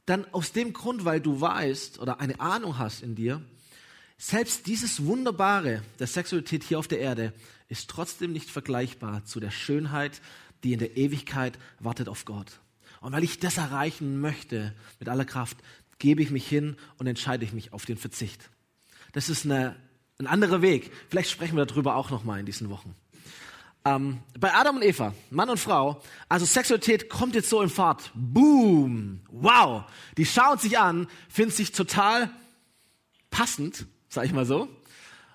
dann 0.05 0.25
aus 0.31 0.51
dem 0.51 0.74
Grund, 0.74 1.05
weil 1.05 1.21
du 1.21 1.39
weißt 1.39 2.00
oder 2.00 2.19
eine 2.19 2.39
Ahnung 2.39 2.79
hast 2.79 3.03
in 3.03 3.15
dir, 3.15 3.43
selbst 4.19 4.67
dieses 4.67 5.05
Wunderbare 5.05 5.81
der 5.97 6.05
Sexualität 6.05 6.63
hier 6.63 6.77
auf 6.77 6.88
der 6.88 6.99
Erde 6.99 7.33
ist 7.69 7.89
trotzdem 7.89 8.33
nicht 8.33 8.51
vergleichbar 8.51 9.25
zu 9.25 9.39
der 9.39 9.49
Schönheit, 9.49 10.21
die 10.63 10.73
in 10.73 10.79
der 10.79 10.97
Ewigkeit 10.97 11.57
wartet 11.79 12.07
auf 12.07 12.25
Gott. 12.25 12.59
Und 13.01 13.13
weil 13.13 13.23
ich 13.23 13.39
das 13.39 13.57
erreichen 13.57 14.19
möchte 14.19 14.75
mit 14.99 15.09
aller 15.09 15.25
Kraft, 15.25 15.57
gebe 15.97 16.21
ich 16.21 16.29
mich 16.29 16.47
hin 16.47 16.75
und 16.97 17.07
entscheide 17.07 17.45
ich 17.45 17.53
mich 17.53 17.73
auf 17.73 17.85
den 17.85 17.97
Verzicht. 17.97 18.49
Das 19.13 19.29
ist 19.29 19.45
eine 19.45 19.75
ein 20.19 20.27
anderer 20.27 20.61
Weg. 20.61 20.91
Vielleicht 21.09 21.31
sprechen 21.31 21.55
wir 21.55 21.65
darüber 21.65 21.95
auch 21.95 22.09
noch 22.09 22.25
mal 22.25 22.39
in 22.39 22.45
diesen 22.45 22.69
Wochen. 22.69 22.93
Ähm, 23.85 24.19
bei 24.38 24.53
Adam 24.53 24.75
und 24.75 24.83
Eva, 24.83 25.13
Mann 25.29 25.49
und 25.49 25.59
Frau, 25.59 26.01
also 26.27 26.45
Sexualität 26.45 27.09
kommt 27.09 27.35
jetzt 27.35 27.49
so 27.49 27.61
in 27.61 27.69
Fahrt. 27.69 28.11
Boom! 28.13 29.21
Wow! 29.31 29.85
Die 30.17 30.25
schauen 30.25 30.57
sich 30.59 30.77
an, 30.77 31.07
finden 31.29 31.51
sich 31.51 31.71
total 31.71 32.29
passend, 33.31 33.85
sag 34.09 34.25
ich 34.25 34.33
mal 34.33 34.45
so. 34.45 34.67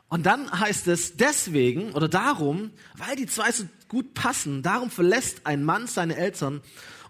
Und 0.08 0.26
dann 0.26 0.50
heißt 0.50 0.86
es 0.88 1.16
deswegen 1.16 1.92
oder 1.92 2.08
darum, 2.08 2.70
weil 2.96 3.16
die 3.16 3.26
zwei 3.26 3.50
so 3.50 3.64
gut 3.88 4.14
passen, 4.14 4.62
darum 4.62 4.90
verlässt 4.90 5.46
ein 5.46 5.64
Mann 5.64 5.86
seine 5.86 6.16
Eltern 6.16 6.60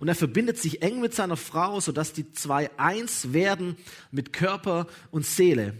und 0.00 0.08
er 0.08 0.14
verbindet 0.14 0.58
sich 0.58 0.82
eng 0.82 1.00
mit 1.00 1.14
seiner 1.14 1.36
Frau, 1.36 1.80
sodass 1.80 2.12
die 2.12 2.32
zwei 2.32 2.70
eins 2.78 3.32
werden 3.32 3.76
mit 4.10 4.32
Körper 4.32 4.86
und 5.10 5.26
Seele. 5.26 5.74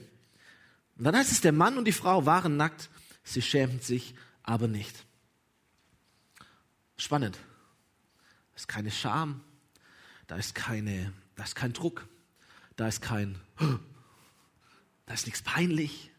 Und 0.96 1.04
dann 1.04 1.16
heißt 1.16 1.32
es, 1.32 1.40
der 1.40 1.52
Mann 1.52 1.78
und 1.78 1.86
die 1.86 1.92
Frau 1.92 2.26
waren 2.26 2.56
nackt, 2.56 2.90
sie 3.22 3.42
schämten 3.42 3.80
sich 3.80 4.14
aber 4.42 4.68
nicht. 4.68 5.04
Spannend. 6.96 7.36
Da 8.52 8.56
ist 8.56 8.68
keine 8.68 8.90
Scham, 8.90 9.40
da 10.26 10.36
ist 10.36 10.54
keine, 10.54 11.12
da 11.34 11.42
ist 11.42 11.56
kein 11.56 11.72
Druck, 11.72 12.06
da 12.76 12.86
ist 12.86 13.02
kein, 13.02 13.40
da 15.06 15.14
ist 15.14 15.26
nichts 15.26 15.42
peinlich, 15.42 16.10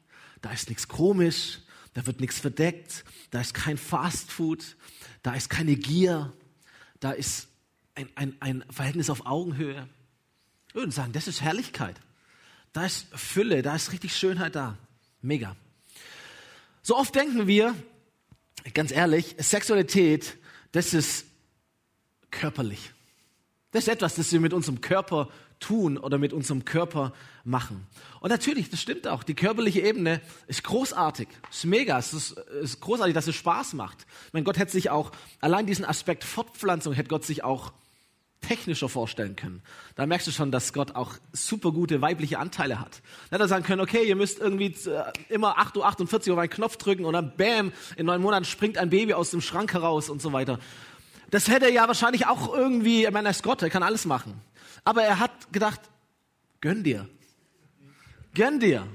da 0.41 0.51
ist 0.51 0.69
nichts 0.69 0.87
komisch, 0.87 1.59
da 1.93 2.05
wird 2.05 2.19
nichts 2.19 2.39
verdeckt, 2.39 3.05
da 3.31 3.41
ist 3.41 3.53
kein 3.53 3.77
Fastfood, 3.77 4.75
da 5.23 5.33
ist 5.33 5.49
keine 5.49 5.75
Gier, 5.75 6.33
da 6.99 7.11
ist 7.11 7.47
ein, 7.95 8.09
ein, 8.15 8.35
ein 8.41 8.65
Verhältnis 8.69 9.09
auf 9.09 9.25
Augenhöhe. 9.25 9.87
Ich 10.69 10.75
würde 10.75 10.91
sagen, 10.91 11.13
das 11.13 11.27
ist 11.27 11.41
Herrlichkeit. 11.41 11.95
Da 12.73 12.85
ist 12.85 13.07
Fülle, 13.13 13.61
da 13.61 13.75
ist 13.75 13.93
richtig 13.93 14.15
Schönheit 14.15 14.55
da. 14.55 14.77
Mega. 15.21 15.55
So 16.81 16.97
oft 16.97 17.15
denken 17.15 17.47
wir, 17.47 17.73
ganz 18.73 18.91
ehrlich, 18.91 19.35
Sexualität, 19.39 20.37
das 20.73 20.93
ist 20.93 21.25
körperlich. 22.31 22.91
Das 23.75 23.83
ist 23.83 23.93
etwas, 23.93 24.15
das 24.15 24.31
wir 24.31 24.39
mit 24.39 24.53
unserem 24.53 24.79
Körper 24.79 25.27
tun 25.59 25.97
oder 25.97 26.17
mit 26.17 26.31
unserem 26.31 26.63
Körper 26.63 27.11
machen. 27.43 27.85
Und 28.21 28.29
natürlich, 28.29 28.69
das 28.69 28.81
stimmt 28.81 29.05
auch. 29.05 29.21
Die 29.21 29.33
körperliche 29.33 29.81
Ebene 29.81 30.21
ist 30.47 30.63
großartig, 30.63 31.27
ist 31.51 31.65
mega, 31.65 31.99
es 31.99 32.13
ist, 32.13 32.31
ist 32.61 32.79
großartig, 32.79 33.13
dass 33.13 33.27
es 33.27 33.35
Spaß 33.35 33.73
macht. 33.73 34.07
Mein 34.31 34.45
Gott 34.45 34.57
hätte 34.57 34.71
sich 34.71 34.91
auch, 34.91 35.11
allein 35.41 35.65
diesen 35.65 35.83
Aspekt 35.83 36.23
Fortpflanzung 36.23 36.93
hätte 36.93 37.09
Gott 37.09 37.25
sich 37.25 37.43
auch 37.43 37.73
technischer 38.39 38.87
vorstellen 38.87 39.35
können. 39.35 39.61
Da 39.95 40.05
merkst 40.05 40.27
du 40.27 40.31
schon, 40.31 40.51
dass 40.51 40.71
Gott 40.71 40.95
auch 40.95 41.11
super 41.33 41.73
gute 41.73 41.99
weibliche 41.99 42.39
Anteile 42.39 42.79
hat. 42.79 43.01
Da 43.29 43.35
hätte 43.35 43.43
er 43.43 43.47
sagen 43.49 43.65
können, 43.65 43.81
okay, 43.81 44.07
ihr 44.07 44.15
müsst 44.15 44.39
irgendwie 44.39 44.73
äh, 44.89 45.11
immer 45.27 45.57
8.48 45.57 46.29
Uhr 46.29 46.35
auf 46.35 46.39
einen 46.39 46.49
Knopf 46.49 46.77
drücken 46.77 47.03
und 47.03 47.11
dann 47.11 47.33
bam, 47.35 47.73
in 47.97 48.05
neun 48.05 48.21
Monaten 48.21 48.45
springt 48.45 48.77
ein 48.77 48.89
Baby 48.89 49.15
aus 49.15 49.31
dem 49.31 49.41
Schrank 49.41 49.73
heraus 49.73 50.09
und 50.09 50.21
so 50.21 50.31
weiter. 50.31 50.59
Das 51.35 51.49
hätte 51.49 51.65
er 51.65 51.71
ja 51.73 51.85
wahrscheinlich 51.85 52.27
auch 52.27 52.55
irgendwie, 52.55 53.03
ich 53.03 53.11
meine, 53.11 53.27
er 53.27 53.31
ist 53.31 53.43
Gott, 53.43 53.61
er 53.61 53.69
kann 53.69 53.83
alles 53.83 54.05
machen. 54.05 54.39
Aber 54.85 55.03
er 55.03 55.19
hat 55.19 55.51
gedacht, 55.51 55.81
gönn 56.61 56.81
dir. 56.81 57.09
Gönn 58.33 58.61
dir. 58.61 58.87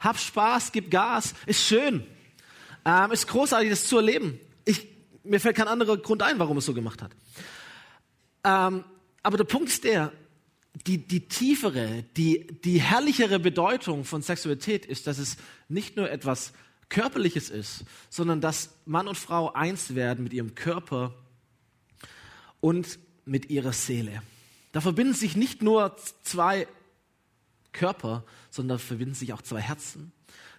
Hab 0.00 0.18
Spaß, 0.18 0.72
gib 0.72 0.90
Gas, 0.90 1.34
ist 1.44 1.62
schön. 1.62 2.06
Ähm, 2.86 3.12
ist 3.12 3.28
großartig, 3.28 3.68
das 3.68 3.86
zu 3.86 3.98
erleben. 3.98 4.40
Ich, 4.64 4.88
mir 5.24 5.38
fällt 5.38 5.56
kein 5.56 5.68
anderer 5.68 5.98
Grund 5.98 6.22
ein, 6.22 6.38
warum 6.38 6.56
es 6.56 6.64
so 6.64 6.72
gemacht 6.72 7.02
hat. 7.02 7.10
Ähm, 8.44 8.84
aber 9.22 9.36
der 9.36 9.44
Punkt 9.44 9.68
ist 9.68 9.84
der, 9.84 10.10
die, 10.86 11.06
die 11.06 11.28
tiefere, 11.28 12.06
die, 12.16 12.46
die 12.64 12.80
herrlichere 12.80 13.38
Bedeutung 13.38 14.06
von 14.06 14.22
Sexualität 14.22 14.86
ist, 14.86 15.06
dass 15.06 15.18
es 15.18 15.36
nicht 15.68 15.98
nur 15.98 16.10
etwas 16.10 16.54
Körperliches 16.88 17.50
ist, 17.50 17.84
sondern 18.08 18.40
dass 18.40 18.70
Mann 18.86 19.06
und 19.06 19.18
Frau 19.18 19.52
eins 19.52 19.94
werden 19.94 20.24
mit 20.24 20.32
ihrem 20.32 20.54
Körper 20.54 21.14
und 22.64 22.98
mit 23.26 23.50
ihrer 23.50 23.74
Seele. 23.74 24.22
Da 24.72 24.80
verbinden 24.80 25.12
sich 25.12 25.36
nicht 25.36 25.60
nur 25.60 25.94
zwei 26.22 26.66
Körper, 27.72 28.24
sondern 28.48 28.78
da 28.78 28.82
verbinden 28.82 29.14
sich 29.14 29.34
auch 29.34 29.42
zwei 29.42 29.60
Herzen, 29.60 30.12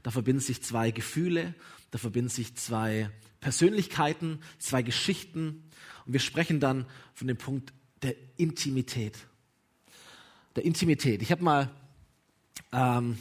da 0.04 0.12
verbinden 0.12 0.40
sich 0.40 0.62
zwei 0.62 0.92
Gefühle, 0.92 1.56
da 1.90 1.98
verbinden 1.98 2.30
sich 2.30 2.54
zwei 2.58 3.10
Persönlichkeiten, 3.40 4.40
zwei 4.60 4.84
Geschichten. 4.84 5.68
Und 6.06 6.14
wir 6.14 6.20
sprechen 6.20 6.60
dann 6.60 6.86
von 7.16 7.28
dem 7.28 7.38
Punkt 7.38 7.74
der 8.04 8.14
Intimität. 8.38 9.18
Der 10.56 10.64
Intimität. 10.64 11.24
Ich 11.24 11.32
habe 11.32 11.44
mal 11.44 11.72
ähm, 12.72 13.18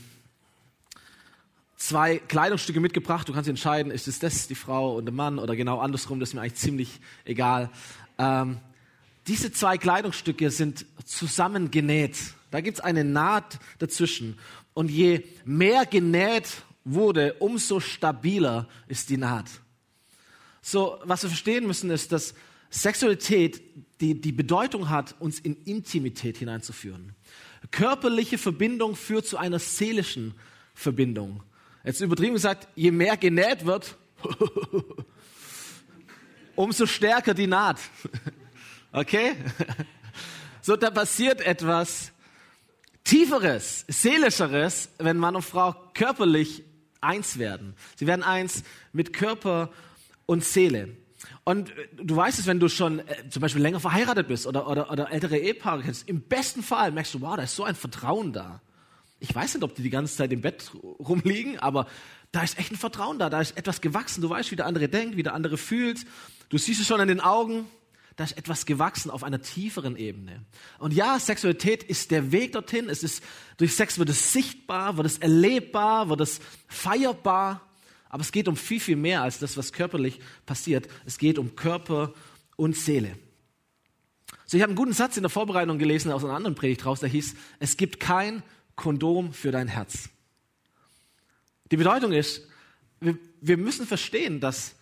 zwei 1.78 2.18
Kleidungsstücke 2.18 2.80
mitgebracht. 2.80 3.30
Du 3.30 3.32
kannst 3.32 3.48
entscheiden, 3.48 3.90
ist 3.90 4.08
es 4.08 4.18
das 4.18 4.46
die 4.46 4.54
Frau 4.54 4.94
und 4.98 5.06
der 5.06 5.14
Mann 5.14 5.38
oder 5.38 5.56
genau 5.56 5.78
andersrum. 5.78 6.20
Das 6.20 6.28
ist 6.28 6.34
mir 6.34 6.42
eigentlich 6.42 6.56
ziemlich 6.56 7.00
egal. 7.24 7.70
Ähm, 8.18 8.60
diese 9.26 9.52
zwei 9.52 9.78
Kleidungsstücke 9.78 10.50
sind 10.50 10.86
zusammengenäht. 11.04 12.16
Da 12.50 12.60
gibt's 12.60 12.80
eine 12.80 13.04
Naht 13.04 13.58
dazwischen. 13.78 14.38
Und 14.74 14.90
je 14.90 15.24
mehr 15.44 15.86
genäht 15.86 16.62
wurde, 16.84 17.34
umso 17.34 17.80
stabiler 17.80 18.68
ist 18.86 19.08
die 19.10 19.16
Naht. 19.16 19.48
So, 20.60 20.98
was 21.04 21.22
wir 21.22 21.30
verstehen 21.30 21.66
müssen, 21.66 21.90
ist, 21.90 22.12
dass 22.12 22.34
Sexualität 22.70 23.62
die, 24.00 24.20
die 24.20 24.32
Bedeutung 24.32 24.90
hat, 24.90 25.14
uns 25.20 25.38
in 25.38 25.56
Intimität 25.64 26.36
hineinzuführen. 26.36 27.14
Körperliche 27.70 28.38
Verbindung 28.38 28.96
führt 28.96 29.26
zu 29.26 29.36
einer 29.36 29.58
seelischen 29.58 30.34
Verbindung. 30.74 31.42
Jetzt 31.84 32.00
übertrieben 32.00 32.34
gesagt, 32.34 32.68
je 32.74 32.90
mehr 32.90 33.16
genäht 33.16 33.64
wird, 33.64 33.96
umso 36.56 36.86
stärker 36.86 37.34
die 37.34 37.46
Naht. 37.46 37.78
Okay? 38.94 39.34
So, 40.62 40.76
da 40.76 40.90
passiert 40.90 41.42
etwas 41.42 42.12
Tieferes, 43.02 43.84
Seelischeres, 43.88 44.88
wenn 44.98 45.18
Mann 45.18 45.36
und 45.36 45.42
Frau 45.42 45.74
körperlich 45.92 46.62
eins 47.02 47.38
werden. 47.38 47.74
Sie 47.96 48.06
werden 48.06 48.22
eins 48.22 48.62
mit 48.92 49.12
Körper 49.12 49.70
und 50.24 50.42
Seele. 50.42 50.96
Und 51.42 51.70
äh, 51.70 51.88
du 52.02 52.16
weißt 52.16 52.38
es, 52.38 52.46
wenn 52.46 52.60
du 52.60 52.68
schon 52.68 53.00
äh, 53.00 53.28
zum 53.28 53.42
Beispiel 53.42 53.60
länger 53.60 53.80
verheiratet 53.80 54.28
bist 54.28 54.46
oder, 54.46 54.66
oder, 54.66 54.90
oder 54.90 55.10
ältere 55.10 55.36
Ehepaare 55.36 55.82
kennst, 55.82 56.08
im 56.08 56.22
besten 56.22 56.62
Fall 56.62 56.92
merkst 56.92 57.12
du, 57.12 57.20
wow, 57.20 57.36
da 57.36 57.42
ist 57.42 57.56
so 57.56 57.64
ein 57.64 57.74
Vertrauen 57.74 58.32
da. 58.32 58.62
Ich 59.20 59.34
weiß 59.34 59.54
nicht, 59.54 59.64
ob 59.64 59.74
die 59.74 59.82
die 59.82 59.90
ganze 59.90 60.16
Zeit 60.16 60.32
im 60.32 60.40
Bett 60.40 60.70
rumliegen, 60.82 61.58
aber 61.58 61.86
da 62.32 62.42
ist 62.42 62.58
echt 62.58 62.72
ein 62.72 62.76
Vertrauen 62.76 63.18
da. 63.18 63.28
Da 63.28 63.40
ist 63.40 63.56
etwas 63.58 63.82
gewachsen. 63.82 64.22
Du 64.22 64.30
weißt, 64.30 64.50
wie 64.50 64.56
der 64.56 64.66
andere 64.66 64.88
denkt, 64.88 65.16
wie 65.16 65.22
der 65.22 65.34
andere 65.34 65.58
fühlt. 65.58 66.06
Du 66.48 66.56
siehst 66.56 66.80
es 66.80 66.86
schon 66.86 67.00
an 67.00 67.08
den 67.08 67.20
Augen. 67.20 67.66
Da 68.16 68.24
ist 68.24 68.36
etwas 68.38 68.64
gewachsen 68.64 69.10
auf 69.10 69.24
einer 69.24 69.42
tieferen 69.42 69.96
Ebene. 69.96 70.44
Und 70.78 70.94
ja, 70.94 71.18
Sexualität 71.18 71.82
ist 71.82 72.10
der 72.10 72.30
Weg 72.30 72.52
dorthin. 72.52 72.88
Es 72.88 73.02
ist, 73.02 73.22
durch 73.56 73.74
Sex 73.74 73.98
wird 73.98 74.08
es 74.08 74.32
sichtbar, 74.32 74.96
wird 74.96 75.06
es 75.06 75.18
erlebbar, 75.18 76.08
wird 76.08 76.20
es 76.20 76.40
feierbar. 76.68 77.60
Aber 78.08 78.20
es 78.20 78.30
geht 78.30 78.46
um 78.46 78.56
viel, 78.56 78.78
viel 78.78 78.96
mehr 78.96 79.22
als 79.22 79.40
das, 79.40 79.56
was 79.56 79.72
körperlich 79.72 80.20
passiert. 80.46 80.88
Es 81.04 81.18
geht 81.18 81.38
um 81.38 81.56
Körper 81.56 82.14
und 82.56 82.76
Seele. 82.76 83.18
So, 84.46 84.56
ich 84.56 84.62
habe 84.62 84.70
einen 84.70 84.76
guten 84.76 84.92
Satz 84.92 85.16
in 85.16 85.24
der 85.24 85.30
Vorbereitung 85.30 85.78
gelesen 85.78 86.12
aus 86.12 86.24
einer 86.24 86.34
anderen 86.34 86.54
Predigt 86.54 86.86
raus, 86.86 87.00
der 87.00 87.08
hieß, 87.08 87.34
es 87.58 87.76
gibt 87.76 87.98
kein 87.98 88.42
Kondom 88.76 89.32
für 89.32 89.50
dein 89.50 89.68
Herz. 89.68 90.10
Die 91.72 91.76
Bedeutung 91.76 92.12
ist, 92.12 92.46
wir, 93.00 93.18
wir 93.40 93.56
müssen 93.56 93.86
verstehen, 93.86 94.40
dass 94.40 94.76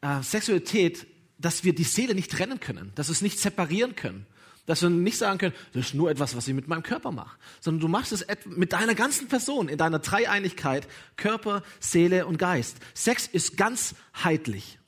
äh, 0.00 0.22
Sexualität, 0.22 1.06
dass 1.38 1.64
wir 1.64 1.74
die 1.74 1.84
Seele 1.84 2.14
nicht 2.14 2.30
trennen 2.30 2.60
können, 2.60 2.92
dass 2.94 3.08
wir 3.08 3.12
es 3.12 3.22
nicht 3.22 3.38
separieren 3.38 3.96
können, 3.96 4.26
dass 4.66 4.82
wir 4.82 4.90
nicht 4.90 5.16
sagen 5.16 5.38
können, 5.38 5.54
das 5.72 5.86
ist 5.86 5.94
nur 5.94 6.10
etwas, 6.10 6.36
was 6.36 6.46
ich 6.46 6.54
mit 6.54 6.68
meinem 6.68 6.82
Körper 6.82 7.10
mache, 7.10 7.38
sondern 7.60 7.80
du 7.80 7.88
machst 7.88 8.12
es 8.12 8.26
mit 8.44 8.72
deiner 8.72 8.94
ganzen 8.94 9.28
Person, 9.28 9.68
in 9.68 9.78
deiner 9.78 9.98
Dreieinigkeit, 9.98 10.86
Körper, 11.16 11.62
Seele 11.80 12.26
und 12.26 12.38
Geist. 12.38 12.76
Sex 12.92 13.26
ist 13.26 13.56
ganzheitlich. 13.56 14.78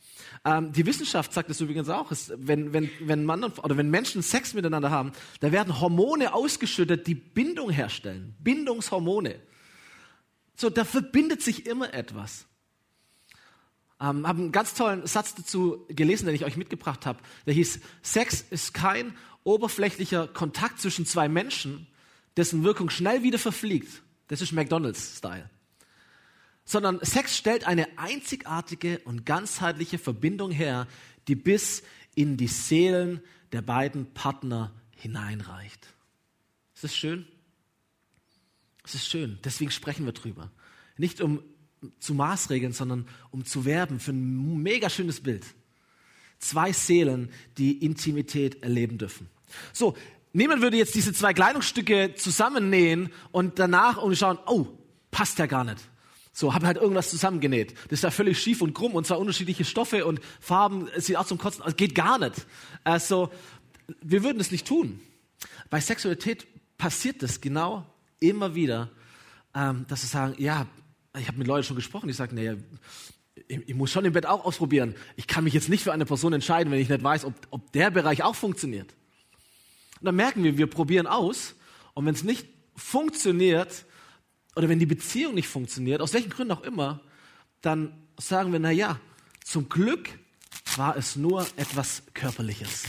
Ähm, 0.45 0.73
die 0.73 0.87
Wissenschaft 0.87 1.33
sagt 1.33 1.51
es 1.51 1.61
übrigens 1.61 1.89
auch, 1.89 2.11
ist, 2.11 2.33
wenn, 2.37 2.73
wenn, 2.73 2.91
wenn, 3.01 3.25
Mann 3.25 3.45
und, 3.45 3.63
oder 3.63 3.77
wenn 3.77 3.91
Menschen 3.91 4.23
Sex 4.23 4.55
miteinander 4.55 4.91
haben, 4.91 5.13
da 5.41 5.53
werden 5.53 5.81
Hormone 5.81 6.33
ausgeschüttet, 6.33 7.07
die 7.07 7.15
Bindung 7.15 7.71
herstellen. 7.71 8.35
Bindungshormone. 8.41 9.41
So, 10.57 10.71
da 10.71 10.85
verbindet 10.85 11.43
sich 11.43 11.67
immer 11.67 11.93
etwas. 11.93 12.47
Ähm, 14.01 14.27
habe 14.27 14.41
einen 14.41 14.53
ganz 14.53 14.75
tollen 14.75 15.07
Satz 15.07 15.35
dazu 15.35 15.85
gelesen, 15.89 16.27
den 16.27 16.35
ich 16.35 16.45
euch 16.45 16.57
mitgebracht 16.57 17.07
habe. 17.07 17.21
Der 17.47 17.55
hieß, 17.55 17.81
Sex 18.03 18.45
ist 18.51 18.75
kein 18.75 19.17
oberflächlicher 19.45 20.29
Kontakt 20.29 20.81
zwischen 20.81 21.07
zwei 21.07 21.29
Menschen, 21.29 21.87
dessen 22.37 22.65
Wirkung 22.65 22.91
schnell 22.91 23.23
wieder 23.23 23.39
verfliegt. 23.39 24.03
Das 24.29 24.41
ist 24.41 24.53
McDonald's-Style 24.53 25.51
sondern 26.71 27.01
Sex 27.05 27.37
stellt 27.37 27.67
eine 27.67 27.99
einzigartige 27.99 29.01
und 29.01 29.27
ganzheitliche 29.27 29.99
Verbindung 29.99 30.53
her, 30.53 30.87
die 31.27 31.35
bis 31.35 31.83
in 32.15 32.37
die 32.37 32.47
Seelen 32.47 33.21
der 33.51 33.61
beiden 33.61 34.15
Partner 34.15 34.73
hineinreicht. 34.95 35.89
Ist 36.77 36.85
das 36.85 36.97
schön? 36.97 37.27
Es 38.85 38.95
ist 38.95 39.09
schön, 39.09 39.41
deswegen 39.43 39.73
sprechen 39.73 40.07
wir 40.07 40.13
drüber. 40.13 40.53
Nicht 40.97 41.21
um 41.21 41.43
zu 41.99 42.15
Maßregeln, 42.15 42.73
sondern 42.73 43.07
um 43.31 43.45
zu 43.45 43.65
werben 43.65 44.01
für 44.01 44.13
ein 44.13 44.63
mega 44.63 44.91
schönes 44.91 45.21
Bild. 45.21 45.45
Zwei 46.39 46.73
Seelen, 46.73 47.31
die 47.59 47.85
Intimität 47.85 48.63
erleben 48.63 48.99
dürfen. 48.99 49.29
So, 49.73 49.97
niemand 50.33 50.63
würde 50.63 50.77
jetzt 50.77 50.95
diese 50.95 51.13
zwei 51.13 51.35
Kleidungsstücke 51.35 52.15
zusammennähen 52.15 53.11
und 53.33 53.59
danach 53.59 53.99
und 53.99 54.17
schauen, 54.17 54.39
oh, 54.47 54.67
passt 55.11 55.39
ja 55.39 55.47
gar 55.47 55.65
nicht. 55.65 55.79
So, 56.33 56.55
habe 56.55 56.67
halt 56.67 56.77
irgendwas 56.77 57.11
zusammengenäht. 57.11 57.75
Das 57.85 57.99
ist 57.99 58.05
ja 58.05 58.11
völlig 58.11 58.41
schief 58.41 58.63
und 58.63 58.73
krumm 58.73 58.95
und 58.95 59.07
zwar 59.07 59.19
unterschiedliche 59.19 59.65
Stoffe 59.65 60.07
und 60.07 60.21
Farben, 60.41 60.89
es 60.95 61.07
sieht 61.07 61.17
auch 61.17 61.27
zum 61.27 61.39
Kotzen, 61.39 61.63
also 61.63 61.77
geht 61.77 61.95
gar 61.95 62.19
nicht. 62.19 62.47
Also, 62.85 63.31
wir 64.01 64.23
würden 64.23 64.41
es 64.41 64.53
nicht 64.53 64.67
tun. 64.67 65.01
Bei 65.69 65.81
Sexualität 65.81 66.47
passiert 66.79 67.23
das 67.23 67.41
genau 67.41 67.85
immer 68.21 68.55
wieder, 68.55 68.91
ähm, 69.55 69.85
dass 69.89 70.03
sie 70.03 70.07
sagen, 70.07 70.35
ja, 70.39 70.67
ich 71.19 71.29
habe 71.29 71.39
mit 71.39 71.47
Leuten 71.47 71.65
schon 71.65 71.77
gesprochen, 71.77 72.09
die 72.09 72.13
sagen, 72.13 72.37
naja, 72.37 72.55
ich, 73.49 73.69
ich, 73.69 73.75
muss 73.75 73.91
schon 73.91 74.05
im 74.05 74.13
Bett 74.13 74.27
auch 74.27 74.45
ausprobieren. 74.45 74.95
Ich 75.17 75.27
kann 75.27 75.45
mich 75.45 75.55
jetzt 75.55 75.69
nicht 75.69 75.83
für 75.83 75.93
eine 75.93 76.07
Person 76.07 76.33
entscheiden, 76.33 76.71
wenn 76.71 76.81
ich 76.81 76.89
nicht 76.89 77.03
weiß, 77.03 77.25
ob, 77.25 77.35
ob 77.51 77.73
der 77.73 77.91
Bereich 77.91 78.23
auch 78.23 78.35
funktioniert. 78.35 78.95
Und 80.01 80.07
dann 80.07 80.17
merken 80.17 80.45
wir, 80.45 80.57
wir 80.57 80.67
probieren 80.69 81.07
aus 81.07 81.55
und 81.95 82.07
wenn 82.07 82.15
es 82.15 82.23
nicht 82.23 82.47
funktioniert, 82.77 83.85
oder 84.57 84.69
wenn 84.69 84.79
die 84.79 84.87
Beziehung 84.87 85.35
nicht 85.35 85.49
funktioniert, 85.49 86.01
aus 86.01 86.13
welchen 86.13 86.31
Gründen 86.31 86.53
auch 86.53 86.63
immer, 86.63 87.01
dann 87.61 87.93
sagen 88.19 88.53
wir, 88.53 88.61
na 88.61 88.71
ja, 88.71 88.99
zum 89.45 89.69
Glück 89.69 90.09
war 90.77 90.97
es 90.97 91.17
nur 91.17 91.47
etwas 91.57 92.03
Körperliches. 92.15 92.85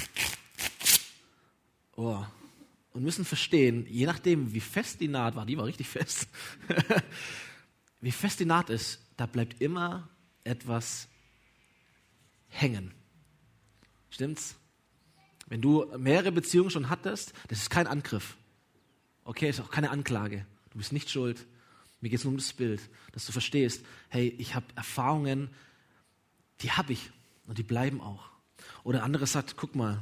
Oh. 1.95 2.23
Und 2.93 3.03
müssen 3.03 3.23
verstehen, 3.23 3.85
je 3.89 4.05
nachdem, 4.05 4.53
wie 4.53 4.59
fest 4.59 4.99
die 4.99 5.07
Naht 5.07 5.35
war, 5.35 5.45
die 5.45 5.57
war 5.57 5.65
richtig 5.65 5.87
fest, 5.87 6.27
wie 8.01 8.11
fest 8.11 8.39
die 8.39 8.45
Naht 8.45 8.69
ist, 8.69 8.99
da 9.17 9.25
bleibt 9.25 9.61
immer 9.61 10.09
etwas 10.43 11.07
hängen. 12.47 12.93
Stimmt's? 14.09 14.55
Wenn 15.47 15.61
du 15.61 15.85
mehrere 15.97 16.31
Beziehungen 16.31 16.69
schon 16.69 16.89
hattest, 16.89 17.33
das 17.47 17.59
ist 17.59 17.69
kein 17.69 17.87
Angriff. 17.87 18.37
Okay, 19.23 19.49
ist 19.49 19.59
auch 19.59 19.69
keine 19.69 19.91
Anklage. 19.91 20.45
Du 20.71 20.77
bist 20.77 20.93
nicht 20.93 21.09
schuld. 21.09 21.45
Mir 21.99 22.09
geht 22.09 22.19
es 22.19 22.25
nur 22.25 22.31
um 22.31 22.37
das 22.37 22.53
Bild, 22.53 22.81
dass 23.11 23.25
du 23.25 23.31
verstehst, 23.31 23.85
hey, 24.09 24.33
ich 24.39 24.55
habe 24.55 24.65
Erfahrungen, 24.75 25.49
die 26.61 26.71
habe 26.71 26.93
ich 26.93 27.11
und 27.45 27.57
die 27.57 27.63
bleiben 27.63 28.01
auch. 28.01 28.29
Oder 28.83 29.03
andere 29.03 29.27
sagt, 29.27 29.55
guck 29.57 29.75
mal, 29.75 30.01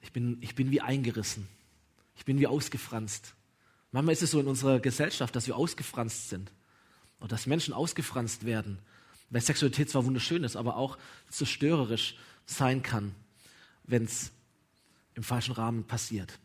ich 0.00 0.12
bin, 0.12 0.38
ich 0.40 0.54
bin 0.54 0.70
wie 0.70 0.80
eingerissen. 0.80 1.48
Ich 2.14 2.24
bin 2.24 2.38
wie 2.38 2.46
ausgefranst. 2.46 3.34
Manchmal 3.90 4.12
ist 4.12 4.22
es 4.22 4.30
so 4.30 4.40
in 4.40 4.46
unserer 4.46 4.78
Gesellschaft, 4.78 5.34
dass 5.34 5.46
wir 5.46 5.56
ausgefranst 5.56 6.28
sind. 6.28 6.52
Und 7.18 7.32
dass 7.32 7.46
Menschen 7.46 7.74
ausgefranst 7.74 8.44
werden. 8.44 8.78
Weil 9.30 9.40
Sexualität 9.40 9.90
zwar 9.90 10.04
wunderschön 10.04 10.44
ist, 10.44 10.56
aber 10.56 10.76
auch 10.76 10.98
zerstörerisch 11.28 12.16
sein 12.46 12.82
kann, 12.82 13.14
wenn 13.84 14.04
es 14.04 14.30
im 15.14 15.22
falschen 15.22 15.52
Rahmen 15.52 15.84
passiert. 15.84 16.38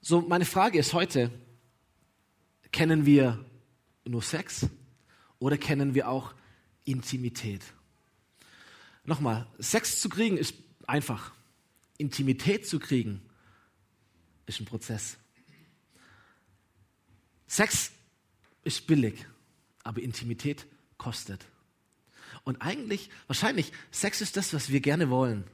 So, 0.00 0.20
meine 0.20 0.44
Frage 0.44 0.78
ist 0.78 0.92
heute, 0.92 1.30
kennen 2.70 3.06
wir 3.06 3.44
nur 4.04 4.22
Sex 4.22 4.66
oder 5.38 5.56
kennen 5.56 5.94
wir 5.94 6.08
auch 6.08 6.34
Intimität? 6.84 7.62
Nochmal, 9.04 9.46
Sex 9.58 10.00
zu 10.00 10.08
kriegen 10.08 10.36
ist 10.36 10.54
einfach. 10.86 11.32
Intimität 11.96 12.66
zu 12.66 12.78
kriegen 12.78 13.22
ist 14.46 14.60
ein 14.60 14.66
Prozess. 14.66 15.16
Sex 17.46 17.92
ist 18.64 18.86
billig, 18.86 19.26
aber 19.82 20.02
Intimität 20.02 20.66
kostet. 20.98 21.46
Und 22.44 22.60
eigentlich, 22.60 23.10
wahrscheinlich, 23.26 23.72
Sex 23.90 24.20
ist 24.20 24.36
das, 24.36 24.52
was 24.52 24.70
wir 24.70 24.80
gerne 24.80 25.10
wollen. 25.10 25.44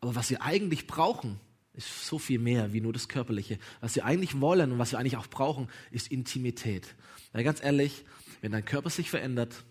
Aber 0.00 0.14
was 0.14 0.30
wir 0.30 0.42
eigentlich 0.42 0.86
brauchen, 0.86 1.40
ist 1.72 2.06
so 2.06 2.18
viel 2.18 2.38
mehr 2.38 2.72
wie 2.72 2.80
nur 2.80 2.92
das 2.92 3.08
Körperliche. 3.08 3.58
Was 3.80 3.94
wir 3.94 4.04
eigentlich 4.04 4.40
wollen 4.40 4.72
und 4.72 4.78
was 4.78 4.92
wir 4.92 4.98
eigentlich 4.98 5.16
auch 5.16 5.28
brauchen, 5.28 5.68
ist 5.90 6.08
Intimität. 6.08 6.94
Weil 7.32 7.44
ganz 7.44 7.62
ehrlich, 7.62 8.04
wenn 8.40 8.52
dein 8.52 8.64
Körper 8.64 8.90
sich 8.90 9.10
verändert, 9.10 9.64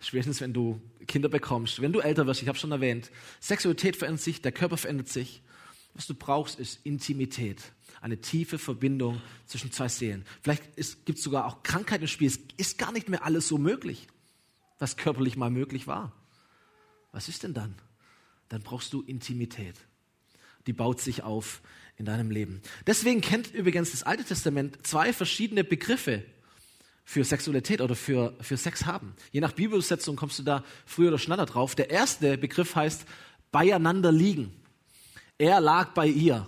spätestens 0.00 0.40
wenn 0.40 0.52
du 0.52 0.80
Kinder 1.06 1.28
bekommst, 1.28 1.80
wenn 1.80 1.92
du 1.92 2.00
älter 2.00 2.26
wirst, 2.26 2.42
ich 2.42 2.48
habe 2.48 2.58
schon 2.58 2.72
erwähnt, 2.72 3.10
Sexualität 3.40 3.96
verändert 3.96 4.22
sich, 4.22 4.42
der 4.42 4.52
Körper 4.52 4.76
verändert 4.76 5.08
sich. 5.08 5.42
Was 5.94 6.06
du 6.06 6.14
brauchst, 6.14 6.60
ist 6.60 6.80
Intimität. 6.84 7.72
Eine 8.00 8.20
tiefe 8.20 8.58
Verbindung 8.58 9.20
zwischen 9.46 9.72
zwei 9.72 9.88
Seelen. 9.88 10.24
Vielleicht 10.42 10.76
gibt 11.04 11.18
es 11.18 11.24
sogar 11.24 11.46
auch 11.46 11.62
Krankheit 11.62 12.00
im 12.00 12.08
Spiel. 12.08 12.28
Es 12.28 12.38
ist 12.56 12.78
gar 12.78 12.92
nicht 12.92 13.08
mehr 13.08 13.24
alles 13.24 13.48
so 13.48 13.58
möglich, 13.58 14.06
was 14.78 14.96
körperlich 14.96 15.36
mal 15.36 15.50
möglich 15.50 15.86
war. 15.86 16.12
Was 17.12 17.28
ist 17.28 17.42
denn 17.42 17.54
dann? 17.54 17.74
Dann 18.48 18.62
brauchst 18.62 18.92
du 18.92 19.02
Intimität 19.02 19.76
die 20.66 20.72
baut 20.72 21.00
sich 21.00 21.22
auf 21.22 21.62
in 21.96 22.04
deinem 22.04 22.30
Leben. 22.30 22.60
Deswegen 22.86 23.20
kennt 23.20 23.54
übrigens 23.54 23.92
das 23.92 24.02
Alte 24.02 24.24
Testament 24.24 24.86
zwei 24.86 25.12
verschiedene 25.12 25.64
Begriffe 25.64 26.24
für 27.04 27.24
Sexualität 27.24 27.80
oder 27.80 27.94
für, 27.94 28.34
für 28.40 28.56
Sex 28.56 28.84
haben. 28.84 29.14
Je 29.32 29.40
nach 29.40 29.52
Bibelübersetzung 29.52 30.16
kommst 30.16 30.38
du 30.38 30.42
da 30.42 30.64
früher 30.84 31.08
oder 31.08 31.18
schneller 31.18 31.46
drauf. 31.46 31.74
Der 31.74 31.90
erste 31.90 32.36
Begriff 32.36 32.74
heißt 32.74 33.06
beieinander 33.52 34.12
liegen. 34.12 34.52
Er 35.38 35.60
lag 35.60 35.94
bei 35.94 36.08
ihr. 36.08 36.46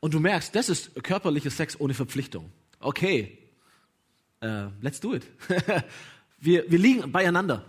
Und 0.00 0.14
du 0.14 0.20
merkst, 0.20 0.54
das 0.54 0.68
ist 0.68 1.02
körperlicher 1.02 1.50
Sex 1.50 1.78
ohne 1.80 1.94
Verpflichtung. 1.94 2.50
Okay, 2.80 3.38
uh, 4.44 4.68
let's 4.80 5.00
do 5.00 5.14
it. 5.14 5.26
wir, 6.38 6.70
wir 6.70 6.78
liegen 6.78 7.10
beieinander. 7.10 7.64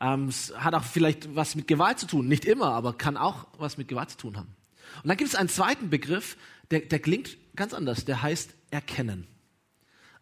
Ähm, 0.00 0.28
es 0.28 0.54
hat 0.56 0.74
auch 0.74 0.84
vielleicht 0.84 1.34
was 1.34 1.54
mit 1.54 1.66
Gewalt 1.66 1.98
zu 1.98 2.06
tun. 2.06 2.28
Nicht 2.28 2.44
immer, 2.44 2.72
aber 2.72 2.92
kann 2.92 3.16
auch 3.16 3.46
was 3.58 3.78
mit 3.78 3.88
Gewalt 3.88 4.10
zu 4.10 4.18
tun 4.18 4.36
haben. 4.36 4.54
Und 5.02 5.08
dann 5.08 5.16
gibt 5.16 5.30
es 5.30 5.36
einen 5.36 5.48
zweiten 5.48 5.90
Begriff, 5.90 6.36
der, 6.70 6.80
der 6.80 6.98
klingt 6.98 7.36
ganz 7.56 7.74
anders. 7.74 8.04
Der 8.04 8.22
heißt 8.22 8.54
erkennen. 8.70 9.26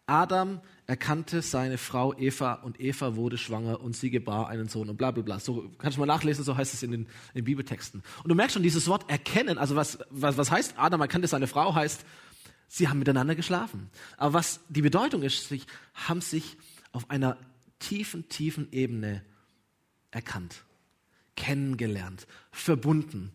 Adam 0.07 0.61
erkannte 0.87 1.43
seine 1.43 1.79
Frau 1.79 2.15
Eva 2.15 2.55
und 2.55 2.81
Eva 2.81 3.17
wurde 3.17 3.39
schwanger 3.39 3.81
und 3.81 3.97
sie 3.97 4.11
gebar 4.11 4.49
einen 4.49 4.69
Sohn 4.69 4.89
und 4.89 4.97
bla 4.97 5.11
bla 5.11 5.23
bla. 5.23 5.41
So 5.41 5.71
kannst 5.79 5.97
du 5.97 6.01
mal 6.01 6.07
nachlesen, 6.07 6.45
so 6.45 6.57
heißt 6.57 6.75
es 6.75 6.83
in 6.83 6.93
den, 6.93 7.01
in 7.03 7.09
den 7.35 7.45
Bibeltexten. 7.45 8.03
Und 8.23 8.29
du 8.29 8.35
merkst 8.35 8.55
schon, 8.55 8.63
dieses 8.63 8.87
Wort 8.87 9.11
erkennen, 9.11 9.59
also 9.59 9.75
was, 9.75 9.99
was, 10.11 10.37
was 10.37 10.51
heißt 10.51 10.75
Adam 10.77 11.01
erkannte 11.01 11.27
seine 11.29 11.49
Frau, 11.49 11.75
heißt, 11.75 12.05
Sie 12.69 12.89
haben 12.89 12.99
miteinander 12.99 13.35
geschlafen. 13.35 13.91
Aber 14.17 14.35
was 14.35 14.61
die 14.69 14.83
Bedeutung 14.83 15.23
ist, 15.23 15.49
sie 15.49 15.63
haben 15.95 16.21
sich 16.21 16.57
auf 16.93 17.11
einer 17.11 17.39
tiefen, 17.79 18.29
tiefen 18.29 18.73
Ebene 18.73 19.25
erkannt, 20.11 20.65
kennengelernt, 21.37 22.27
verbunden, 22.51 23.33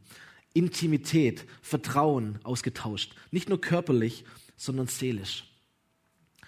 Intimität, 0.54 1.46
Vertrauen 1.62 2.40
ausgetauscht. 2.44 3.16
Nicht 3.32 3.48
nur 3.48 3.62
körperlich, 3.62 4.26
sondern 4.58 4.88
seelisch. 4.88 5.46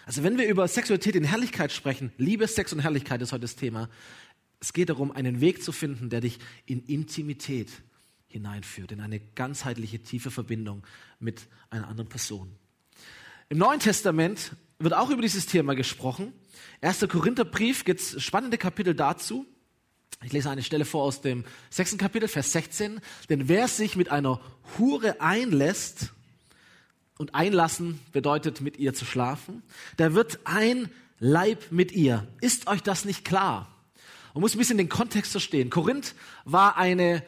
Also 0.05 0.23
wenn 0.23 0.37
wir 0.37 0.47
über 0.47 0.67
Sexualität 0.67 1.15
in 1.15 1.23
Herrlichkeit 1.23 1.71
sprechen, 1.71 2.11
Liebe, 2.17 2.47
Sex 2.47 2.73
und 2.73 2.79
Herrlichkeit 2.79 3.21
ist 3.21 3.31
heute 3.31 3.41
das 3.41 3.55
Thema. 3.55 3.89
Es 4.59 4.73
geht 4.73 4.89
darum, 4.89 5.11
einen 5.11 5.41
Weg 5.41 5.63
zu 5.63 5.71
finden, 5.71 6.09
der 6.09 6.21
dich 6.21 6.39
in 6.65 6.83
Intimität 6.83 7.69
hineinführt, 8.27 8.91
in 8.91 8.99
eine 8.99 9.19
ganzheitliche, 9.19 9.99
tiefe 9.99 10.31
Verbindung 10.31 10.83
mit 11.19 11.47
einer 11.69 11.87
anderen 11.87 12.09
Person. 12.09 12.55
Im 13.49 13.57
Neuen 13.57 13.79
Testament 13.79 14.55
wird 14.79 14.93
auch 14.93 15.09
über 15.09 15.21
dieses 15.21 15.45
Thema 15.45 15.75
gesprochen. 15.75 16.33
1. 16.81 17.07
Korintherbrief 17.07 17.85
gibt 17.85 18.01
es 18.01 18.21
spannende 18.21 18.57
Kapitel 18.57 18.95
dazu. 18.95 19.45
Ich 20.23 20.31
lese 20.31 20.49
eine 20.49 20.63
Stelle 20.63 20.85
vor 20.85 21.03
aus 21.03 21.21
dem 21.21 21.43
sechsten 21.69 21.97
Kapitel, 21.97 22.27
Vers 22.27 22.51
16. 22.53 23.01
Denn 23.29 23.47
wer 23.47 23.67
sich 23.67 23.95
mit 23.95 24.09
einer 24.09 24.41
Hure 24.77 25.21
einlässt, 25.21 26.13
und 27.17 27.36
einlassen 27.36 27.99
bedeutet 28.12 28.62
mit 28.62 28.78
ihr 28.78 28.93
zu 28.93 29.06
schlafen, 29.06 29.63
der 29.97 30.13
wird 30.13 30.39
ein 30.45 30.89
Leib 31.19 31.71
mit 31.71 31.91
ihr. 31.91 32.28
Ist 32.41 32.67
euch 32.67 32.82
das 32.82 33.06
nicht 33.06 33.23
klar? 33.23 33.69
Man 34.34 34.41
muss 34.41 34.56
ein 34.56 34.58
bisschen 34.58 34.78
den 34.78 34.89
Kontext 34.89 35.32
verstehen. 35.32 35.69
Korinth 35.69 36.15
war 36.43 36.78
eine 36.78 37.23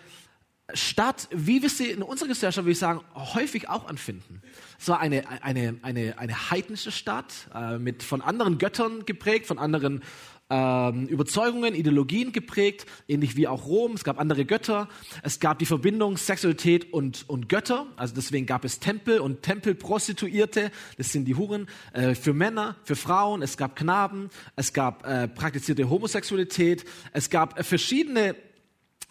Stadt, 0.74 1.28
wie 1.32 1.62
wir 1.62 1.70
sie 1.70 1.92
in 1.92 2.02
unserer 2.02 2.30
Gesellschaft, 2.30 2.66
würde 2.66 2.72
ich 2.72 2.80
sagen, 2.80 3.02
häufig 3.14 3.70
auch 3.70 3.88
anfinden. 3.88 4.42
Es 4.80 4.90
war 4.90 5.00
eine, 5.00 5.24
eine, 5.44 5.78
eine, 5.84 6.18
eine 6.18 6.50
heidnische 6.50 6.92
Stadt, 6.92 7.48
äh, 7.54 7.78
mit 7.78 8.02
von 8.02 8.22
anderen 8.22 8.58
Göttern 8.58 9.06
geprägt, 9.06 9.46
von 9.46 9.60
anderen 9.60 10.04
ähm, 10.50 11.08
Überzeugungen, 11.08 11.74
Ideologien 11.74 12.32
geprägt, 12.32 12.86
ähnlich 13.08 13.36
wie 13.36 13.48
auch 13.48 13.66
Rom. 13.66 13.94
Es 13.94 14.04
gab 14.04 14.20
andere 14.20 14.46
Götter. 14.46 14.88
Es 15.24 15.40
gab 15.40 15.60
die 15.60 15.66
Verbindung 15.66 16.18
Sexualität 16.18 16.94
und, 16.94 17.28
und 17.28 17.50
Götter. 17.50 17.88
Also 17.96 18.14
deswegen 18.16 18.46
gab 18.46 18.64
es 18.64 18.80
Tempel 18.80 19.20
und 19.20 19.42
Tempelprostituierte. 19.42 20.72
Das 20.98 21.12
sind 21.12 21.26
die 21.26 21.36
Huren 21.36 21.68
äh, 21.94 22.14
für 22.14 22.34
Männer, 22.34 22.76
für 22.84 22.96
Frauen. 22.96 23.42
Es 23.42 23.58
gab 23.58 23.76
Knaben. 23.76 24.30
Es 24.56 24.74
gab 24.74 25.06
äh, 25.06 25.28
praktizierte 25.28 25.90
Homosexualität. 25.90 26.86
Es 27.12 27.30
gab 27.30 27.60
äh, 27.60 27.64
verschiedene 27.64 28.36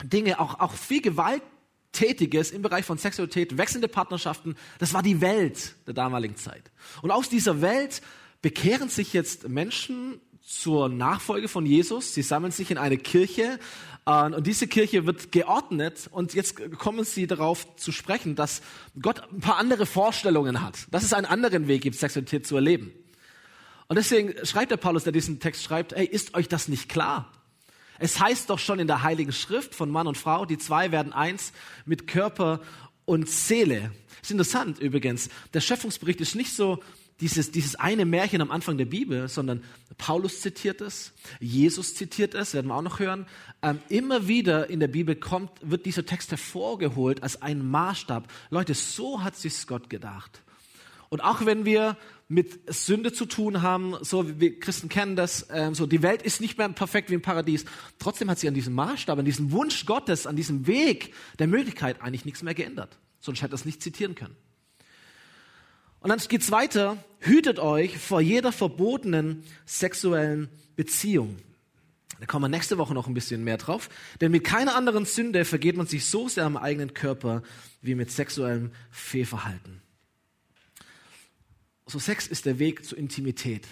Dinge, 0.05 0.39
auch, 0.41 0.61
auch 0.61 0.73
viel 0.73 1.01
Gewalt 1.01 1.43
Tätiges 1.95 2.51
im 2.51 2.61
Bereich 2.61 2.85
von 2.85 2.99
Sexualität, 2.99 3.57
wechselnde 3.57 3.89
Partnerschaften, 3.89 4.57
das 4.79 4.93
war 4.93 5.03
die 5.03 5.21
Welt 5.21 5.77
der 5.87 5.95
damaligen 5.95 6.37
Zeit. 6.37 6.71
Und 7.03 7.11
aus 7.11 7.29
dieser 7.29 7.63
Welt 7.63 8.03
bekehren 8.43 8.91
sich 8.91 9.15
jetzt 9.15 9.49
Menschen 9.49 10.21
zur 10.45 10.91
Nachfolge 10.91 11.49
von 11.49 11.65
Jesus. 11.65 12.13
Sie 12.13 12.23
sammeln 12.23 12.53
sich 12.53 12.71
in 12.71 12.77
eine 12.77 12.99
Kirche 12.99 13.59
äh, 14.07 14.25
und 14.27 14.47
diese 14.47 14.69
Kirche 14.69 15.07
wird 15.07 15.33
geordnet 15.33 16.09
und 16.11 16.35
jetzt 16.35 16.57
kommen 16.79 17.05
sie 17.05 17.27
darauf 17.27 17.77
zu 17.77 17.93
sprechen, 17.93 18.37
dass 18.37 18.61
Gott 19.01 19.23
ein 19.33 19.41
paar 19.41 19.57
andere 19.57 19.87
Vorstellungen 19.87 20.63
hat, 20.63 20.87
dass 20.91 21.03
es 21.03 21.15
einen 21.15 21.27
anderen 21.27 21.67
Weg 21.67 21.83
gibt, 21.83 21.97
Sexualität 21.97 22.47
zu 22.47 22.57
erleben. 22.57 22.93
Und 23.89 23.97
deswegen 23.97 24.35
schreibt 24.47 24.71
der 24.71 24.77
Paulus, 24.77 25.05
der 25.05 25.13
diesen 25.13 25.41
Text 25.41 25.63
schreibt, 25.63 25.95
hey, 25.95 26.07
ist 26.07 26.35
euch 26.35 26.49
das 26.49 26.69
nicht 26.69 26.89
klar? 26.89 27.31
Es 27.99 28.21
heißt 28.21 28.51
doch 28.51 28.59
schon 28.59 28.79
in 28.79 28.87
der 28.87 29.03
Heiligen 29.03 29.33
Schrift 29.33 29.75
von 29.75 29.91
Mann 29.91 30.07
und 30.07 30.19
Frau, 30.19 30.45
die 30.45 30.59
zwei 30.59 30.91
werden 30.91 31.13
eins 31.13 31.53
mit 31.87 32.07
Körper 32.07 32.61
und 33.05 33.29
Seele. 33.29 33.93
Ist 34.23 34.31
interessant 34.31 34.79
übrigens. 34.79 35.29
Der 35.53 35.61
Schöpfungsbericht 35.61 36.21
ist 36.21 36.35
nicht 36.35 36.55
so 36.55 36.83
dieses, 37.21 37.51
dieses 37.53 37.77
eine 37.77 38.05
Märchen 38.05 38.41
am 38.41 38.51
Anfang 38.51 38.77
der 38.77 38.87
Bibel, 38.87 39.29
sondern 39.29 39.63
Paulus 39.99 40.41
zitiert 40.41 40.81
es, 40.81 41.13
Jesus 41.41 41.95
zitiert 41.95 42.35
es, 42.35 42.55
werden 42.55 42.69
wir 42.69 42.75
auch 42.75 42.83
noch 42.83 42.99
hören. 42.99 43.27
Ähm, 43.63 43.79
immer 43.89 44.27
wieder 44.27 44.69
in 44.69 44.81
der 44.81 44.89
Bibel 44.89 45.15
kommt, 45.15 45.51
wird 45.63 45.87
dieser 45.87 46.05
Text 46.05 46.31
hervorgeholt 46.31 47.23
als 47.23 47.41
ein 47.41 47.65
Maßstab. 47.69 48.29
Leute, 48.51 48.75
so 48.75 49.23
hat 49.23 49.37
sich 49.37 49.67
Gott 49.67 49.89
gedacht. 49.89 50.43
Und 51.09 51.23
auch 51.23 51.47
wenn 51.47 51.65
wir 51.65 51.97
mit 52.27 52.75
Sünde 52.75 53.13
zu 53.13 53.27
tun 53.27 53.63
haben, 53.63 53.95
so 54.01 54.29
wie 54.29 54.41
wir 54.41 54.59
Christen 54.59 54.89
kennen 54.89 55.15
das, 55.15 55.47
ähm, 55.51 55.75
so 55.75 55.87
die 55.87 56.03
Welt 56.03 56.23
ist 56.23 56.41
nicht 56.41 56.59
mehr 56.59 56.69
perfekt 56.71 57.11
wie 57.11 57.15
im 57.15 57.23
Paradies. 57.23 57.65
Trotzdem 57.99 58.31
hat 58.31 58.39
sich 58.39 58.49
an 58.49 58.55
diesem 58.55 58.75
Maßstab, 58.75 59.19
an 59.19 59.25
diesem 59.25 59.53
Wunsch 59.53 59.87
Gottes, 59.87 60.27
an 60.27 60.35
diesem 60.35 60.67
Weg 60.67 61.15
der 61.39 61.47
Möglichkeit 61.47 62.01
eigentlich 62.01 62.25
nichts 62.25 62.43
mehr 62.43 62.55
geändert. 62.55 62.99
Sonst 63.21 63.43
hätte 63.43 63.53
er 63.53 63.57
es 63.57 63.65
nicht 63.65 63.83
zitieren 63.83 64.15
können. 64.15 64.37
Und 66.05 66.11
dann 66.11 66.19
geht's 66.19 66.51
weiter. 66.51 67.03
Hütet 67.21 67.59
euch 67.59 67.97
vor 67.97 68.21
jeder 68.21 68.53
verbotenen 68.53 69.43
sexuellen 69.65 70.51
Beziehung. 70.77 71.39
Da 72.21 72.27
kommen 72.27 72.45
wir 72.45 72.51
nächste 72.51 72.77
Woche 72.77 72.93
noch 72.93 73.07
ein 73.07 73.15
bisschen 73.15 73.43
mehr 73.43 73.57
drauf. 73.57 73.89
Denn 74.21 74.31
mit 74.31 74.45
keiner 74.45 74.75
anderen 74.77 75.07
Sünde 75.07 75.47
vergeht 75.47 75.79
man 75.79 75.87
sich 75.87 76.05
so 76.05 76.29
sehr 76.29 76.45
am 76.45 76.59
eigenen 76.59 76.93
Körper 76.93 77.43
wie 77.81 77.95
mit 77.95 78.11
sexuellem 78.11 78.71
Fehlverhalten. 78.91 79.81
So 81.87 81.99
Sex 81.99 82.27
ist 82.27 82.45
der 82.45 82.59
Weg 82.59 82.85
zur 82.85 82.99
Intimität. 82.99 83.67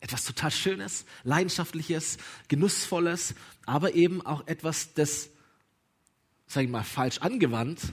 Etwas 0.00 0.24
total 0.24 0.50
Schönes, 0.50 1.04
Leidenschaftliches, 1.22 2.18
Genussvolles, 2.48 3.36
aber 3.66 3.94
eben 3.94 4.20
auch 4.26 4.48
etwas, 4.48 4.94
das, 4.94 5.28
sag 6.48 6.64
ich 6.64 6.70
mal, 6.70 6.82
falsch 6.82 7.18
angewandt, 7.18 7.92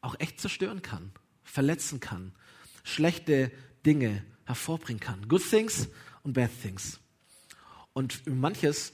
auch 0.00 0.18
echt 0.18 0.40
zerstören 0.40 0.82
kann, 0.82 1.12
verletzen 1.44 2.00
kann, 2.00 2.32
schlechte 2.82 3.50
Dinge 3.84 4.24
hervorbringen 4.44 5.00
kann. 5.00 5.28
Good 5.28 5.48
things 5.48 5.88
und 6.22 6.34
bad 6.34 6.50
things. 6.62 7.00
Und 7.92 8.26
manches 8.26 8.92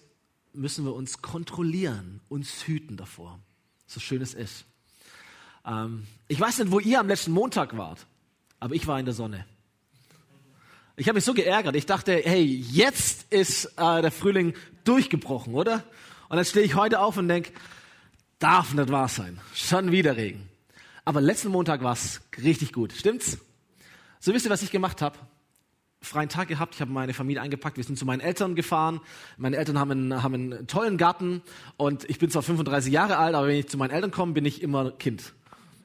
müssen 0.52 0.84
wir 0.84 0.94
uns 0.94 1.22
kontrollieren, 1.22 2.20
uns 2.28 2.66
hüten 2.66 2.96
davor, 2.96 3.38
so 3.86 4.00
schön 4.00 4.22
es 4.22 4.34
ist. 4.34 4.64
Ähm, 5.66 6.06
ich 6.28 6.40
weiß 6.40 6.58
nicht, 6.58 6.70
wo 6.70 6.80
ihr 6.80 7.00
am 7.00 7.08
letzten 7.08 7.32
Montag 7.32 7.76
wart, 7.76 8.06
aber 8.58 8.74
ich 8.74 8.86
war 8.86 8.98
in 8.98 9.04
der 9.04 9.14
Sonne. 9.14 9.44
Ich 10.98 11.08
habe 11.08 11.16
mich 11.16 11.24
so 11.24 11.34
geärgert. 11.34 11.76
Ich 11.76 11.84
dachte, 11.84 12.22
hey, 12.24 12.42
jetzt 12.42 13.30
ist 13.30 13.66
äh, 13.76 14.00
der 14.00 14.10
Frühling 14.10 14.54
durchgebrochen, 14.84 15.52
oder? 15.52 15.84
Und 16.28 16.36
dann 16.36 16.44
stehe 16.44 16.64
ich 16.64 16.74
heute 16.74 17.00
auf 17.00 17.18
und 17.18 17.28
denke, 17.28 17.52
darf 18.38 18.72
nicht 18.72 18.90
wahr 18.90 19.08
sein. 19.08 19.38
Schon 19.54 19.92
wieder 19.92 20.16
Regen. 20.16 20.48
Aber 21.04 21.20
letzten 21.20 21.50
Montag 21.50 21.82
war 21.82 21.92
es 21.92 22.22
richtig 22.42 22.72
gut. 22.72 22.92
Stimmt's? 22.92 23.38
So 24.20 24.32
wisst 24.32 24.46
ihr, 24.46 24.50
was 24.50 24.62
ich 24.62 24.70
gemacht 24.70 25.02
habe? 25.02 25.18
Freien 26.00 26.28
Tag 26.28 26.48
gehabt, 26.48 26.74
ich 26.74 26.80
habe 26.80 26.92
meine 26.92 27.14
Familie 27.14 27.42
eingepackt, 27.42 27.76
wir 27.76 27.84
sind 27.84 27.98
zu 27.98 28.04
meinen 28.04 28.20
Eltern 28.20 28.54
gefahren. 28.54 29.00
Meine 29.36 29.56
Eltern 29.56 29.78
haben 29.78 29.90
einen, 29.90 30.22
haben 30.22 30.34
einen 30.34 30.66
tollen 30.66 30.98
Garten 30.98 31.42
und 31.76 32.08
ich 32.08 32.18
bin 32.18 32.30
zwar 32.30 32.42
35 32.42 32.92
Jahre 32.92 33.16
alt, 33.16 33.34
aber 33.34 33.48
wenn 33.48 33.56
ich 33.56 33.68
zu 33.68 33.76
meinen 33.76 33.90
Eltern 33.90 34.10
komme, 34.10 34.32
bin 34.32 34.44
ich 34.44 34.62
immer 34.62 34.92
Kind. 34.92 35.32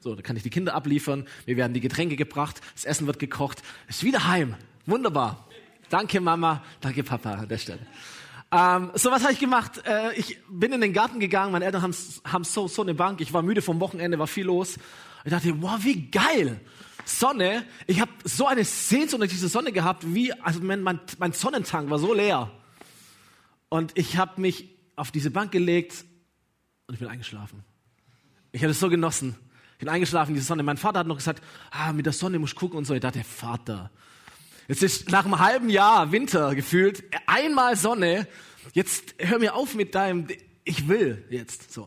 So, 0.00 0.14
da 0.14 0.22
kann 0.22 0.36
ich 0.36 0.42
die 0.42 0.50
Kinder 0.50 0.74
abliefern, 0.74 1.26
mir 1.46 1.56
werden 1.56 1.74
die 1.74 1.80
Getränke 1.80 2.16
gebracht, 2.16 2.60
das 2.74 2.84
Essen 2.84 3.06
wird 3.06 3.18
gekocht, 3.18 3.62
ist 3.88 4.04
wieder 4.04 4.26
heim. 4.28 4.54
Wunderbar. 4.86 5.48
Danke 5.88 6.20
Mama, 6.20 6.62
danke 6.80 7.02
Papa 7.02 7.32
an 7.32 7.48
der 7.48 7.58
Stelle. 7.58 7.80
Ähm, 8.52 8.90
so 8.94 9.10
was 9.10 9.22
habe 9.22 9.32
ich 9.32 9.38
gemacht. 9.38 9.82
Äh, 9.86 10.14
ich 10.14 10.38
bin 10.48 10.72
in 10.72 10.80
den 10.80 10.92
Garten 10.92 11.20
gegangen, 11.20 11.52
meine 11.52 11.64
Eltern 11.64 11.82
haben, 11.82 11.94
haben 12.24 12.44
so, 12.44 12.68
so 12.68 12.82
eine 12.82 12.94
Bank, 12.94 13.20
ich 13.20 13.32
war 13.32 13.42
müde 13.42 13.62
vom 13.62 13.80
Wochenende, 13.80 14.18
war 14.18 14.26
viel 14.26 14.46
los. 14.46 14.78
Ich 15.24 15.30
dachte, 15.30 15.54
wow, 15.62 15.78
wie 15.80 16.10
geil. 16.10 16.60
Sonne, 17.04 17.64
ich 17.86 18.00
habe 18.00 18.10
so 18.24 18.46
eine 18.46 18.64
Sehnsucht 18.64 19.20
nach 19.20 19.28
dieser 19.28 19.48
Sonne 19.48 19.72
gehabt, 19.72 20.14
wie, 20.14 20.32
also 20.32 20.60
mein, 20.60 20.82
mein, 20.82 21.00
mein 21.18 21.32
Sonnentank 21.32 21.90
war 21.90 21.98
so 21.98 22.14
leer. 22.14 22.50
Und 23.68 23.96
ich 23.96 24.16
habe 24.16 24.40
mich 24.40 24.68
auf 24.96 25.10
diese 25.10 25.30
Bank 25.30 25.52
gelegt 25.52 26.04
und 26.86 26.94
ich 26.94 27.00
bin 27.00 27.08
eingeschlafen. 27.08 27.64
Ich 28.52 28.62
habe 28.62 28.72
es 28.72 28.80
so 28.80 28.88
genossen. 28.88 29.36
Ich 29.72 29.78
bin 29.78 29.88
eingeschlafen 29.88 30.30
in 30.30 30.34
dieser 30.34 30.46
Sonne. 30.46 30.62
Mein 30.62 30.76
Vater 30.76 31.00
hat 31.00 31.06
noch 31.06 31.16
gesagt, 31.16 31.42
ah, 31.70 31.92
mit 31.92 32.06
der 32.06 32.12
Sonne 32.12 32.38
muss 32.38 32.50
ich 32.50 32.56
gucken 32.56 32.78
und 32.78 32.84
so. 32.84 32.94
Ich 32.94 33.00
dachte, 33.00 33.24
Vater, 33.24 33.90
jetzt 34.68 34.82
ist 34.82 35.10
nach 35.10 35.24
einem 35.24 35.38
halben 35.38 35.70
Jahr 35.70 36.12
Winter 36.12 36.54
gefühlt, 36.54 37.02
einmal 37.26 37.76
Sonne, 37.76 38.28
jetzt 38.74 39.14
hör 39.18 39.38
mir 39.38 39.54
auf 39.54 39.74
mit 39.74 39.94
deinem, 39.94 40.28
ich 40.64 40.88
will 40.88 41.24
jetzt, 41.30 41.72
so. 41.72 41.84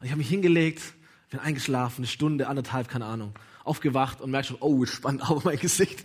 Und 0.00 0.06
ich 0.06 0.10
habe 0.10 0.18
mich 0.18 0.28
hingelegt, 0.28 0.82
bin 1.30 1.40
eingeschlafen, 1.40 1.98
eine 1.98 2.06
Stunde, 2.08 2.48
anderthalb, 2.48 2.88
keine 2.88 3.06
Ahnung 3.06 3.32
aufgewacht 3.64 4.20
und 4.20 4.30
merke 4.30 4.48
schon, 4.48 4.56
oh, 4.60 4.84
spannend 4.84 5.28
auf 5.28 5.44
mein 5.44 5.58
Gesicht. 5.58 6.02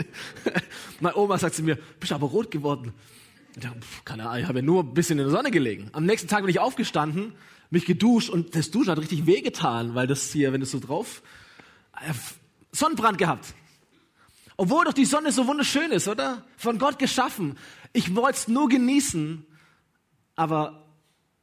Meine 0.99 1.15
Oma 1.15 1.37
sagt 1.37 1.55
zu 1.55 1.63
mir, 1.63 1.77
bist 1.99 2.11
aber 2.11 2.27
rot 2.27 2.51
geworden. 2.51 2.93
Ich 3.55 3.61
dachte, 3.61 3.79
pff, 3.79 4.05
keine 4.05 4.27
Ahnung, 4.27 4.41
ich 4.41 4.47
habe 4.47 4.59
ja 4.59 4.65
nur 4.65 4.83
ein 4.83 4.93
bisschen 4.93 5.17
in 5.17 5.25
der 5.25 5.31
Sonne 5.31 5.51
gelegen. 5.51 5.89
Am 5.93 6.05
nächsten 6.05 6.27
Tag 6.27 6.41
bin 6.41 6.49
ich 6.49 6.59
aufgestanden, 6.59 7.33
mich 7.69 7.85
geduscht 7.85 8.29
und 8.29 8.55
das 8.55 8.71
Duschen 8.71 8.91
hat 8.91 8.99
richtig 8.99 9.25
wehgetan, 9.25 9.95
weil 9.95 10.07
das 10.07 10.31
hier, 10.31 10.53
wenn 10.53 10.59
du 10.59 10.65
so 10.65 10.79
drauf, 10.79 11.23
äh, 11.95 12.13
Sonnenbrand 12.71 13.17
gehabt. 13.17 13.53
Obwohl 14.57 14.85
doch 14.85 14.93
die 14.93 15.05
Sonne 15.05 15.31
so 15.31 15.47
wunderschön 15.47 15.91
ist, 15.91 16.07
oder? 16.07 16.43
Von 16.57 16.79
Gott 16.79 16.99
geschaffen. 16.99 17.57
Ich 17.93 18.15
wollte 18.15 18.37
es 18.37 18.47
nur 18.47 18.69
genießen, 18.69 19.45
aber 20.35 20.85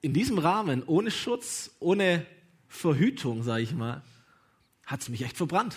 in 0.00 0.12
diesem 0.12 0.38
Rahmen, 0.38 0.82
ohne 0.84 1.10
Schutz, 1.10 1.70
ohne 1.80 2.26
Verhütung, 2.68 3.42
sage 3.42 3.62
ich 3.62 3.72
mal, 3.72 4.02
hat 4.84 5.00
es 5.00 5.08
mich 5.08 5.22
echt 5.22 5.36
verbrannt. 5.36 5.76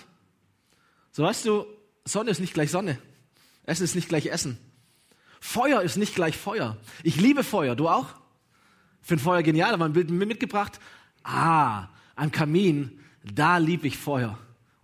So 1.17 1.23
weißt 1.23 1.47
du, 1.47 1.65
Sonne 2.05 2.29
ist 2.29 2.39
nicht 2.39 2.53
gleich 2.53 2.69
Sonne. 2.69 2.99
Essen 3.63 3.83
ist 3.85 3.95
nicht 3.95 4.07
gleich 4.07 4.27
Essen. 4.27 4.59
Feuer 5.39 5.81
ist 5.81 5.97
nicht 5.97 6.13
gleich 6.13 6.37
Feuer. 6.37 6.77
Ich 7.01 7.15
liebe 7.15 7.43
Feuer. 7.43 7.75
Du 7.75 7.89
auch? 7.89 8.05
Ich 9.01 9.07
finde 9.07 9.23
Feuer 9.23 9.41
genial, 9.41 9.73
aber 9.73 9.85
ein 9.85 9.93
Bild 9.93 10.11
mitgebracht. 10.11 10.79
Ah, 11.23 11.87
ein 12.15 12.29
Kamin, 12.29 12.99
da 13.23 13.57
liebe 13.57 13.87
ich 13.87 13.97
Feuer. 13.97 14.37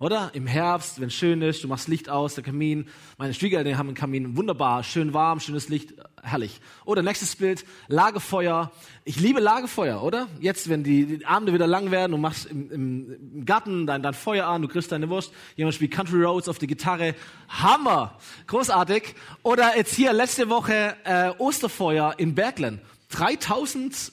Oder? 0.03 0.31
Im 0.33 0.47
Herbst, 0.47 0.99
wenn 0.99 1.07
es 1.07 1.13
schön 1.13 1.41
ist, 1.41 1.63
du 1.63 1.69
machst 1.69 1.87
Licht 1.87 2.09
aus, 2.09 2.35
der 2.35 2.43
Kamin. 2.43 2.89
Meine 3.17 3.33
Schwiegereltern 3.33 3.77
haben 3.77 3.87
einen 3.87 3.95
Kamin, 3.95 4.35
wunderbar, 4.35 4.83
schön 4.83 5.13
warm, 5.13 5.39
schönes 5.39 5.69
Licht, 5.69 5.93
herrlich. 6.21 6.59
Oder 6.83 7.01
nächstes 7.01 7.37
Bild, 7.37 7.63
Lagerfeuer. 7.87 8.73
Ich 9.05 9.21
liebe 9.21 9.39
Lagerfeuer, 9.39 10.03
oder? 10.03 10.27
Jetzt, 10.41 10.67
wenn 10.67 10.83
die, 10.83 11.05
die 11.05 11.25
Abende 11.25 11.53
wieder 11.53 11.67
lang 11.67 11.89
werden, 11.89 12.11
du 12.11 12.17
machst 12.17 12.47
im, 12.47 12.69
im, 12.69 13.15
im 13.35 13.45
Garten 13.45 13.87
dein, 13.87 14.03
dein 14.03 14.13
Feuer 14.13 14.45
an, 14.45 14.61
du 14.61 14.67
kriegst 14.67 14.91
deine 14.91 15.07
Wurst, 15.07 15.31
jemand 15.55 15.75
spielt 15.75 15.91
Country 15.91 16.21
Roads 16.21 16.49
auf 16.49 16.57
die 16.57 16.67
Gitarre. 16.67 17.15
Hammer! 17.47 18.17
Großartig. 18.47 19.15
Oder 19.41 19.77
jetzt 19.77 19.95
hier 19.95 20.11
letzte 20.11 20.49
Woche 20.49 20.97
äh, 21.05 21.29
Osterfeuer 21.37 22.15
in 22.17 22.35
Berglen. 22.35 22.81
3000 23.07 24.11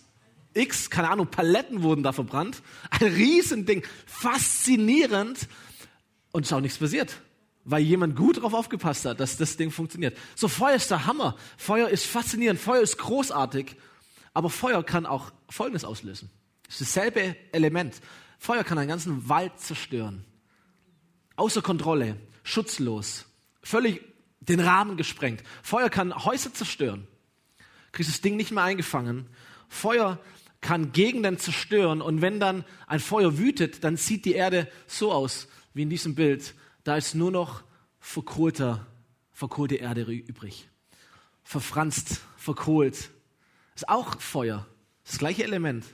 X, 0.54 0.88
keine 0.88 1.10
Ahnung, 1.10 1.26
Paletten 1.26 1.82
wurden 1.82 2.04
da 2.04 2.12
verbrannt. 2.12 2.62
Ein 2.90 3.08
Riesending. 3.08 3.82
Faszinierend 4.06 5.48
und 6.32 6.46
schau, 6.46 6.60
nichts 6.60 6.78
passiert. 6.78 7.20
Weil 7.64 7.82
jemand 7.82 8.16
gut 8.16 8.38
darauf 8.38 8.54
aufgepasst 8.54 9.04
hat, 9.04 9.20
dass 9.20 9.36
das 9.36 9.56
Ding 9.56 9.70
funktioniert. 9.70 10.16
So, 10.34 10.48
Feuer 10.48 10.74
ist 10.74 10.90
der 10.90 11.06
Hammer. 11.06 11.36
Feuer 11.56 11.88
ist 11.88 12.06
faszinierend. 12.06 12.58
Feuer 12.58 12.80
ist 12.80 12.96
großartig. 12.98 13.76
Aber 14.32 14.48
Feuer 14.48 14.82
kann 14.82 15.06
auch 15.06 15.32
Folgendes 15.48 15.84
auslösen. 15.84 16.30
Es 16.68 16.80
ist 16.80 16.96
dasselbe 16.96 17.36
Element. 17.52 18.00
Feuer 18.38 18.64
kann 18.64 18.78
einen 18.78 18.88
ganzen 18.88 19.28
Wald 19.28 19.58
zerstören. 19.58 20.24
Außer 21.36 21.60
Kontrolle. 21.60 22.16
Schutzlos. 22.42 23.26
Völlig 23.62 24.00
den 24.40 24.60
Rahmen 24.60 24.96
gesprengt. 24.96 25.42
Feuer 25.62 25.90
kann 25.90 26.14
Häuser 26.24 26.54
zerstören. 26.54 27.06
Kriegst 27.92 28.10
das 28.10 28.20
Ding 28.20 28.36
nicht 28.36 28.52
mehr 28.52 28.64
eingefangen. 28.64 29.26
Feuer 29.68 30.18
kann 30.60 30.92
Gegenden 30.92 31.38
zerstören. 31.38 32.00
Und 32.00 32.22
wenn 32.22 32.40
dann 32.40 32.64
ein 32.86 33.00
Feuer 33.00 33.38
wütet, 33.38 33.84
dann 33.84 33.96
sieht 33.96 34.24
die 34.24 34.32
Erde 34.32 34.70
so 34.86 35.12
aus, 35.12 35.48
wie 35.74 35.82
in 35.82 35.90
diesem 35.90 36.14
Bild, 36.14 36.54
da 36.84 36.96
ist 36.96 37.14
nur 37.14 37.30
noch 37.30 37.62
verkohlter, 37.98 38.86
verkohlte 39.32 39.76
Erde 39.76 40.02
übrig. 40.02 40.68
Verfranst, 41.44 42.20
verkohlt. 42.36 43.10
Ist 43.74 43.88
auch 43.88 44.20
Feuer. 44.20 44.66
Das 45.04 45.18
gleiche 45.18 45.44
Element. 45.44 45.84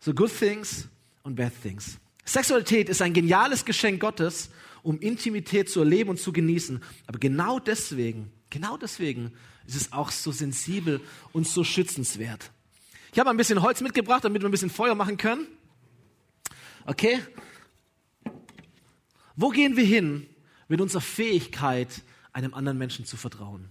So 0.00 0.14
good 0.14 0.30
things 0.36 0.88
und 1.22 1.36
bad 1.36 1.52
things. 1.62 1.98
Sexualität 2.24 2.88
ist 2.88 3.02
ein 3.02 3.12
geniales 3.12 3.64
Geschenk 3.64 4.00
Gottes, 4.00 4.50
um 4.82 4.98
Intimität 5.00 5.68
zu 5.68 5.80
erleben 5.80 6.10
und 6.10 6.20
zu 6.20 6.32
genießen. 6.32 6.82
Aber 7.06 7.18
genau 7.18 7.58
deswegen, 7.58 8.32
genau 8.50 8.76
deswegen 8.76 9.32
ist 9.66 9.76
es 9.76 9.92
auch 9.92 10.10
so 10.10 10.32
sensibel 10.32 11.00
und 11.32 11.46
so 11.46 11.64
schützenswert. 11.64 12.50
Ich 13.12 13.18
habe 13.18 13.30
ein 13.30 13.36
bisschen 13.36 13.62
Holz 13.62 13.80
mitgebracht, 13.80 14.24
damit 14.24 14.42
wir 14.42 14.48
ein 14.48 14.52
bisschen 14.52 14.70
Feuer 14.70 14.94
machen 14.94 15.16
können. 15.16 15.46
Okay? 16.86 17.20
Wo 19.36 19.48
gehen 19.50 19.76
wir 19.76 19.84
hin 19.84 20.26
mit 20.68 20.80
unserer 20.80 21.00
Fähigkeit, 21.00 22.02
einem 22.32 22.54
anderen 22.54 22.78
Menschen 22.78 23.04
zu 23.04 23.16
vertrauen? 23.16 23.68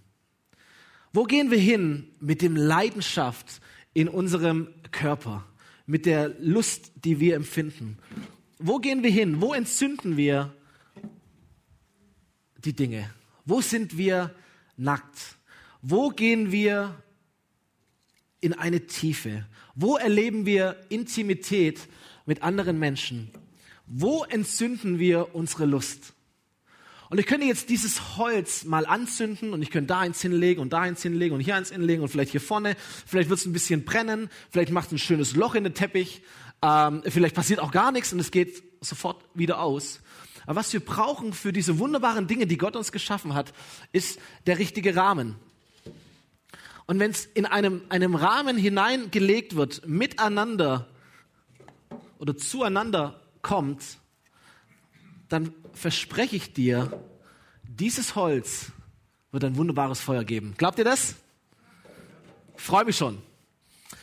Wo 1.11 1.23
gehen 1.23 1.51
wir 1.51 1.59
hin 1.59 2.07
mit 2.19 2.41
dem 2.41 2.55
Leidenschaft 2.55 3.61
in 3.93 4.07
unserem 4.07 4.67
Körper, 4.91 5.45
mit 5.85 6.05
der 6.05 6.29
Lust, 6.39 6.91
die 6.95 7.19
wir 7.19 7.35
empfinden? 7.35 7.97
Wo 8.57 8.79
gehen 8.79 9.03
wir 9.03 9.11
hin? 9.11 9.41
Wo 9.41 9.53
entzünden 9.53 10.17
wir 10.17 10.53
die 12.57 12.73
Dinge? 12.73 13.09
Wo 13.45 13.61
sind 13.61 13.97
wir 13.97 14.33
nackt? 14.77 15.37
Wo 15.81 16.09
gehen 16.09 16.51
wir 16.51 17.01
in 18.39 18.53
eine 18.53 18.87
Tiefe? 18.87 19.45
Wo 19.75 19.97
erleben 19.97 20.45
wir 20.45 20.77
Intimität 20.89 21.87
mit 22.25 22.41
anderen 22.41 22.79
Menschen? 22.79 23.31
Wo 23.95 24.23
entzünden 24.23 24.97
wir 24.97 25.35
unsere 25.35 25.65
Lust? 25.65 26.13
Und 27.11 27.19
ich 27.19 27.27
könnte 27.27 27.45
jetzt 27.45 27.69
dieses 27.69 28.17
Holz 28.17 28.63
mal 28.63 28.87
anzünden 28.87 29.53
und 29.53 29.61
ich 29.61 29.69
könnte 29.69 29.89
da 29.89 29.99
eins 29.99 30.19
hinlegen 30.19 30.63
und 30.63 30.73
da 30.73 30.79
eins 30.79 31.03
hinlegen 31.03 31.35
und 31.35 31.41
hier 31.41 31.55
eins 31.55 31.69
hinlegen 31.69 32.01
und 32.01 32.09
vielleicht 32.09 32.31
hier 32.31 32.41
vorne. 32.41 32.75
Vielleicht 33.05 33.29
wird 33.29 33.39
es 33.39 33.45
ein 33.45 33.53
bisschen 33.53 33.85
brennen, 33.85 34.31
vielleicht 34.49 34.71
macht 34.71 34.87
es 34.87 34.93
ein 34.93 34.97
schönes 34.97 35.35
Loch 35.35 35.53
in 35.53 35.63
den 35.63 35.75
Teppich, 35.75 36.23
ähm, 36.63 37.03
vielleicht 37.05 37.35
passiert 37.35 37.59
auch 37.59 37.69
gar 37.69 37.91
nichts 37.91 38.11
und 38.11 38.19
es 38.19 38.31
geht 38.31 38.63
sofort 38.81 39.23
wieder 39.35 39.59
aus. 39.59 39.99
Aber 40.47 40.55
was 40.55 40.73
wir 40.73 40.79
brauchen 40.79 41.31
für 41.31 41.53
diese 41.53 41.77
wunderbaren 41.77 42.25
Dinge, 42.25 42.47
die 42.47 42.57
Gott 42.57 42.75
uns 42.75 42.91
geschaffen 42.91 43.35
hat, 43.35 43.53
ist 43.91 44.19
der 44.47 44.57
richtige 44.57 44.95
Rahmen. 44.95 45.35
Und 46.87 46.97
wenn 46.97 47.11
es 47.11 47.25
in 47.25 47.45
einem, 47.45 47.83
einem 47.89 48.15
Rahmen 48.15 48.57
hineingelegt 48.57 49.55
wird, 49.55 49.87
miteinander 49.87 50.87
oder 52.17 52.35
zueinander 52.35 53.19
kommt, 53.43 53.99
dann 55.29 55.53
verspreche 55.73 56.35
ich 56.35 56.53
dir, 56.53 56.99
dieses 57.63 58.15
Holz 58.15 58.71
wird 59.31 59.43
ein 59.43 59.55
wunderbares 59.55 59.99
Feuer 59.99 60.23
geben. 60.23 60.55
Glaubt 60.57 60.79
ihr 60.79 60.85
das? 60.85 61.15
Freue 62.55 62.85
mich 62.85 62.97
schon. 62.97 63.21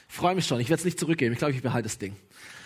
Freue 0.09 0.35
mich 0.35 0.47
schon. 0.47 0.61
Ich 0.61 0.69
werde 0.69 0.81
es 0.81 0.85
nicht 0.85 0.99
zurückgeben. 0.99 1.33
Ich 1.33 1.39
glaube, 1.39 1.55
ich 1.55 1.63
behalte 1.63 1.89
das 1.89 1.99
Ding. 1.99 2.17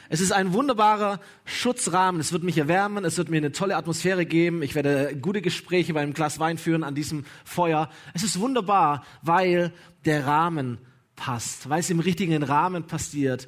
Es 0.08 0.20
ist 0.20 0.32
ein 0.32 0.52
wunderbarer 0.52 1.20
Schutzrahmen. 1.44 2.20
Es 2.20 2.32
wird 2.32 2.42
mich 2.42 2.58
erwärmen. 2.58 3.04
Es 3.04 3.18
wird 3.18 3.30
mir 3.30 3.38
eine 3.38 3.52
tolle 3.52 3.76
Atmosphäre 3.76 4.26
geben. 4.26 4.62
Ich 4.62 4.74
werde 4.74 5.16
gute 5.20 5.42
Gespräche 5.42 5.94
bei 5.94 6.00
einem 6.00 6.14
Glas 6.14 6.38
Wein 6.38 6.58
führen 6.58 6.84
an 6.84 6.94
diesem 6.94 7.24
Feuer. 7.44 7.90
Es 8.14 8.22
ist 8.22 8.40
wunderbar, 8.40 9.04
weil 9.22 9.72
der 10.04 10.26
Rahmen 10.26 10.78
passt, 11.16 11.68
weil 11.68 11.80
es 11.80 11.90
im 11.90 12.00
richtigen 12.00 12.42
Rahmen 12.42 12.84
passiert 12.84 13.46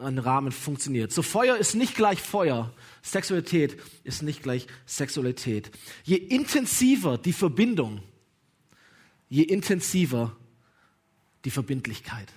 ein 0.00 0.18
Rahmen 0.18 0.52
funktioniert. 0.52 1.12
So 1.12 1.22
Feuer 1.22 1.56
ist 1.56 1.74
nicht 1.74 1.94
gleich 1.94 2.20
Feuer. 2.20 2.72
Sexualität 3.02 3.80
ist 4.04 4.22
nicht 4.22 4.42
gleich 4.42 4.66
Sexualität. 4.86 5.70
Je 6.04 6.16
intensiver 6.16 7.18
die 7.18 7.32
Verbindung, 7.32 8.02
je 9.28 9.42
intensiver 9.42 10.36
die 11.44 11.50
Verbindlichkeit. 11.50 12.28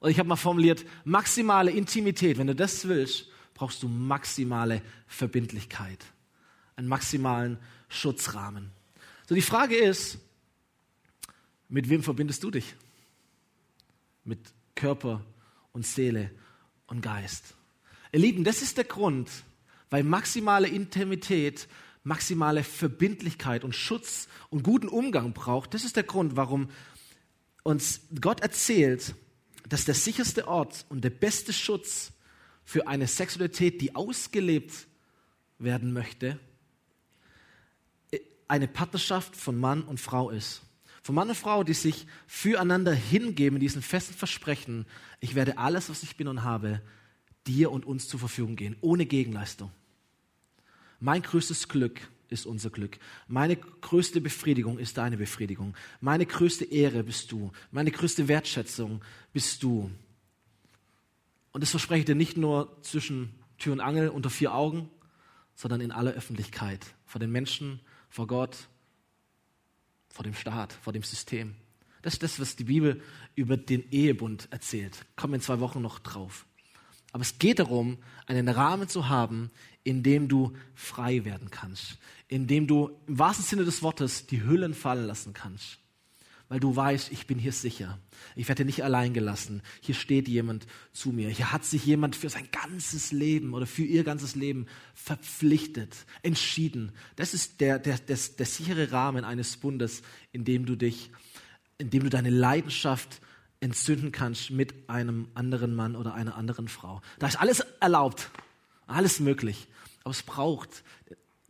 Und 0.00 0.10
ich 0.10 0.18
habe 0.18 0.28
mal 0.28 0.36
formuliert, 0.36 0.84
maximale 1.04 1.70
Intimität, 1.70 2.38
wenn 2.38 2.46
du 2.46 2.54
das 2.54 2.86
willst, 2.86 3.26
brauchst 3.54 3.82
du 3.82 3.88
maximale 3.88 4.82
Verbindlichkeit, 5.06 6.04
einen 6.76 6.88
maximalen 6.88 7.58
Schutzrahmen. 7.88 8.70
So 9.26 9.34
die 9.34 9.42
Frage 9.42 9.76
ist, 9.76 10.18
mit 11.68 11.88
wem 11.88 12.02
verbindest 12.02 12.44
du 12.44 12.50
dich? 12.50 12.74
Mit 14.24 14.38
Körper, 14.74 15.24
und 15.78 15.86
Seele 15.86 16.32
und 16.88 17.02
Geist. 17.02 17.54
Ihr 18.10 18.18
Lieben, 18.18 18.42
das 18.42 18.62
ist 18.62 18.78
der 18.78 18.84
Grund, 18.84 19.30
weil 19.90 20.02
maximale 20.02 20.66
Intimität, 20.66 21.68
maximale 22.02 22.64
Verbindlichkeit 22.64 23.62
und 23.62 23.76
Schutz 23.76 24.26
und 24.50 24.64
guten 24.64 24.88
Umgang 24.88 25.34
braucht. 25.34 25.74
Das 25.74 25.84
ist 25.84 25.94
der 25.94 26.02
Grund, 26.02 26.34
warum 26.34 26.68
uns 27.62 28.00
Gott 28.20 28.40
erzählt, 28.40 29.14
dass 29.68 29.84
der 29.84 29.94
sicherste 29.94 30.48
Ort 30.48 30.84
und 30.88 31.04
der 31.04 31.10
beste 31.10 31.52
Schutz 31.52 32.10
für 32.64 32.88
eine 32.88 33.06
Sexualität, 33.06 33.80
die 33.80 33.94
ausgelebt 33.94 34.88
werden 35.60 35.92
möchte, 35.92 36.40
eine 38.48 38.66
Partnerschaft 38.66 39.36
von 39.36 39.56
Mann 39.56 39.82
und 39.82 40.00
Frau 40.00 40.30
ist. 40.30 40.62
Von 41.08 41.14
Mann 41.14 41.30
und 41.30 41.36
Frau, 41.36 41.64
die 41.64 41.72
sich 41.72 42.06
füreinander 42.26 42.92
hingeben, 42.92 43.60
diesen 43.60 43.80
festen 43.80 44.12
Versprechen, 44.12 44.84
ich 45.20 45.34
werde 45.34 45.56
alles, 45.56 45.88
was 45.88 46.02
ich 46.02 46.18
bin 46.18 46.28
und 46.28 46.42
habe, 46.42 46.82
dir 47.46 47.72
und 47.72 47.86
uns 47.86 48.08
zur 48.08 48.20
Verfügung 48.20 48.56
gehen, 48.56 48.76
ohne 48.82 49.06
Gegenleistung. 49.06 49.70
Mein 51.00 51.22
größtes 51.22 51.68
Glück 51.68 51.98
ist 52.28 52.44
unser 52.44 52.68
Glück. 52.68 52.98
Meine 53.26 53.56
größte 53.56 54.20
Befriedigung 54.20 54.78
ist 54.78 54.98
deine 54.98 55.16
Befriedigung. 55.16 55.74
Meine 56.02 56.26
größte 56.26 56.66
Ehre 56.66 57.02
bist 57.04 57.32
du. 57.32 57.52
Meine 57.70 57.90
größte 57.90 58.28
Wertschätzung 58.28 59.00
bist 59.32 59.62
du. 59.62 59.90
Und 61.52 61.62
das 61.62 61.70
verspreche 61.70 62.00
ich 62.00 62.04
dir 62.04 62.16
nicht 62.16 62.36
nur 62.36 62.76
zwischen 62.82 63.32
Tür 63.56 63.72
und 63.72 63.80
Angel 63.80 64.10
unter 64.10 64.28
vier 64.28 64.52
Augen, 64.52 64.90
sondern 65.54 65.80
in 65.80 65.90
aller 65.90 66.12
Öffentlichkeit, 66.12 66.84
vor 67.06 67.18
den 67.18 67.32
Menschen, 67.32 67.80
vor 68.10 68.26
Gott 68.26 68.68
vor 70.18 70.24
dem 70.24 70.34
Staat, 70.34 70.72
vor 70.72 70.92
dem 70.92 71.04
System. 71.04 71.54
Das 72.02 72.14
ist 72.14 72.24
das, 72.24 72.40
was 72.40 72.56
die 72.56 72.64
Bibel 72.64 73.00
über 73.36 73.56
den 73.56 73.88
Ehebund 73.92 74.48
erzählt. 74.50 75.06
Kommen 75.14 75.34
in 75.34 75.40
zwei 75.40 75.60
Wochen 75.60 75.80
noch 75.80 76.00
drauf. 76.00 76.44
Aber 77.12 77.22
es 77.22 77.38
geht 77.38 77.60
darum, 77.60 77.98
einen 78.26 78.48
Rahmen 78.48 78.88
zu 78.88 79.08
haben, 79.08 79.52
in 79.84 80.02
dem 80.02 80.26
du 80.26 80.56
frei 80.74 81.24
werden 81.24 81.52
kannst, 81.52 81.98
in 82.26 82.48
dem 82.48 82.66
du 82.66 82.98
im 83.06 83.20
wahrsten 83.20 83.44
Sinne 83.44 83.64
des 83.64 83.80
Wortes 83.84 84.26
die 84.26 84.42
Hüllen 84.42 84.74
fallen 84.74 85.06
lassen 85.06 85.34
kannst. 85.34 85.78
Weil 86.48 86.60
du 86.60 86.74
weißt, 86.74 87.12
ich 87.12 87.26
bin 87.26 87.38
hier 87.38 87.52
sicher. 87.52 87.98
Ich 88.34 88.48
werde 88.48 88.64
nicht 88.64 88.82
allein 88.82 89.12
gelassen. 89.12 89.62
Hier 89.80 89.94
steht 89.94 90.28
jemand 90.28 90.66
zu 90.92 91.10
mir. 91.10 91.28
Hier 91.28 91.52
hat 91.52 91.64
sich 91.64 91.84
jemand 91.84 92.16
für 92.16 92.30
sein 92.30 92.48
ganzes 92.50 93.12
Leben 93.12 93.52
oder 93.52 93.66
für 93.66 93.84
ihr 93.84 94.02
ganzes 94.02 94.34
Leben 94.34 94.66
verpflichtet, 94.94 95.94
entschieden. 96.22 96.92
Das 97.16 97.34
ist 97.34 97.60
der, 97.60 97.78
der, 97.78 97.98
der, 97.98 98.16
der 98.16 98.46
sichere 98.46 98.92
Rahmen 98.92 99.24
eines 99.24 99.58
Bundes, 99.58 100.02
in 100.32 100.44
dem 100.44 100.64
du 100.64 100.74
dich, 100.74 101.10
in 101.76 101.90
dem 101.90 102.04
du 102.04 102.10
deine 102.10 102.30
Leidenschaft 102.30 103.20
entzünden 103.60 104.12
kannst 104.12 104.50
mit 104.50 104.88
einem 104.88 105.28
anderen 105.34 105.74
Mann 105.74 105.96
oder 105.96 106.14
einer 106.14 106.36
anderen 106.36 106.68
Frau. 106.68 107.02
Da 107.18 107.26
ist 107.26 107.36
alles 107.36 107.60
erlaubt, 107.80 108.30
alles 108.86 109.20
möglich, 109.20 109.68
aber 110.04 110.12
es 110.12 110.22
braucht 110.22 110.84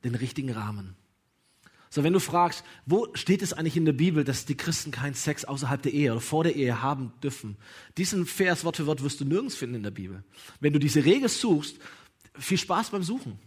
den 0.05 0.14
richtigen 0.14 0.51
Rahmen. 0.51 0.96
So, 1.91 2.05
wenn 2.05 2.12
du 2.12 2.20
fragst, 2.20 2.64
wo 2.86 3.09
steht 3.14 3.43
es 3.43 3.53
eigentlich 3.53 3.76
in 3.76 3.84
der 3.84 3.93
Bibel, 3.93 4.24
dass 4.24 4.45
die 4.45 4.57
Christen 4.57 4.91
keinen 4.91 5.14
Sex 5.14 5.45
außerhalb 5.45 5.80
der 5.80 5.95
Ehe 5.95 6.12
oder 6.12 6.20
vor 6.20 6.45
der 6.45 6.55
Ehe 6.55 6.82
haben 6.82 7.12
dürfen? 7.22 7.57
Diesen 7.97 8.26
Vers 8.26 8.64
Wort 8.64 8.76
für 8.76 8.86
Wort 8.86 9.03
wirst 9.03 9.20
du 9.20 9.24
nirgends 9.24 9.55
finden 9.55 9.76
in 9.76 9.82
der 9.82 9.91
Bibel. 9.91 10.22
Wenn 10.61 10.72
du 10.72 10.78
diese 10.78 11.05
Regel 11.05 11.28
suchst, 11.28 11.78
viel 12.39 12.59
Spaß 12.59 12.91
beim 12.91 13.03
Suchen. 13.03 13.39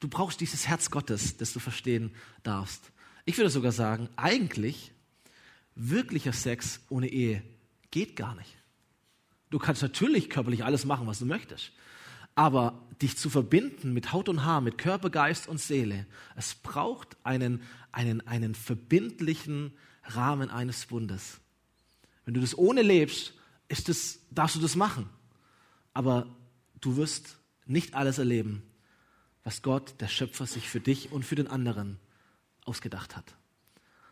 Du 0.00 0.08
brauchst 0.08 0.40
dieses 0.40 0.68
Herz 0.68 0.90
Gottes, 0.90 1.36
das 1.38 1.52
du 1.52 1.60
verstehen 1.60 2.12
darfst. 2.42 2.92
Ich 3.24 3.36
würde 3.36 3.50
sogar 3.50 3.72
sagen, 3.72 4.08
eigentlich 4.16 4.92
wirklicher 5.74 6.32
Sex 6.32 6.80
ohne 6.88 7.08
Ehe 7.08 7.42
geht 7.90 8.16
gar 8.16 8.34
nicht. 8.34 8.56
Du 9.50 9.58
kannst 9.58 9.82
natürlich 9.82 10.28
körperlich 10.28 10.64
alles 10.64 10.84
machen, 10.84 11.06
was 11.06 11.20
du 11.20 11.26
möchtest. 11.26 11.72
Aber 12.38 12.86
dich 13.02 13.16
zu 13.16 13.30
verbinden 13.30 13.92
mit 13.92 14.12
Haut 14.12 14.28
und 14.28 14.44
Haar, 14.44 14.60
mit 14.60 14.78
Körper, 14.78 15.10
Geist 15.10 15.48
und 15.48 15.58
Seele, 15.58 16.06
es 16.36 16.54
braucht 16.54 17.16
einen, 17.24 17.62
einen, 17.90 18.24
einen 18.28 18.54
verbindlichen 18.54 19.72
Rahmen 20.04 20.48
eines 20.48 20.86
Bundes. 20.86 21.40
Wenn 22.24 22.34
du 22.34 22.40
das 22.40 22.56
ohne 22.56 22.82
lebst, 22.82 23.34
ist 23.66 23.88
das, 23.88 24.20
darfst 24.30 24.54
du 24.54 24.60
das 24.60 24.76
machen. 24.76 25.10
Aber 25.94 26.28
du 26.80 26.96
wirst 26.96 27.38
nicht 27.66 27.96
alles 27.96 28.18
erleben, 28.18 28.62
was 29.42 29.62
Gott, 29.62 29.96
der 29.98 30.06
Schöpfer, 30.06 30.46
sich 30.46 30.68
für 30.68 30.78
dich 30.78 31.10
und 31.10 31.24
für 31.24 31.34
den 31.34 31.48
anderen 31.48 31.98
ausgedacht 32.64 33.16
hat. 33.16 33.34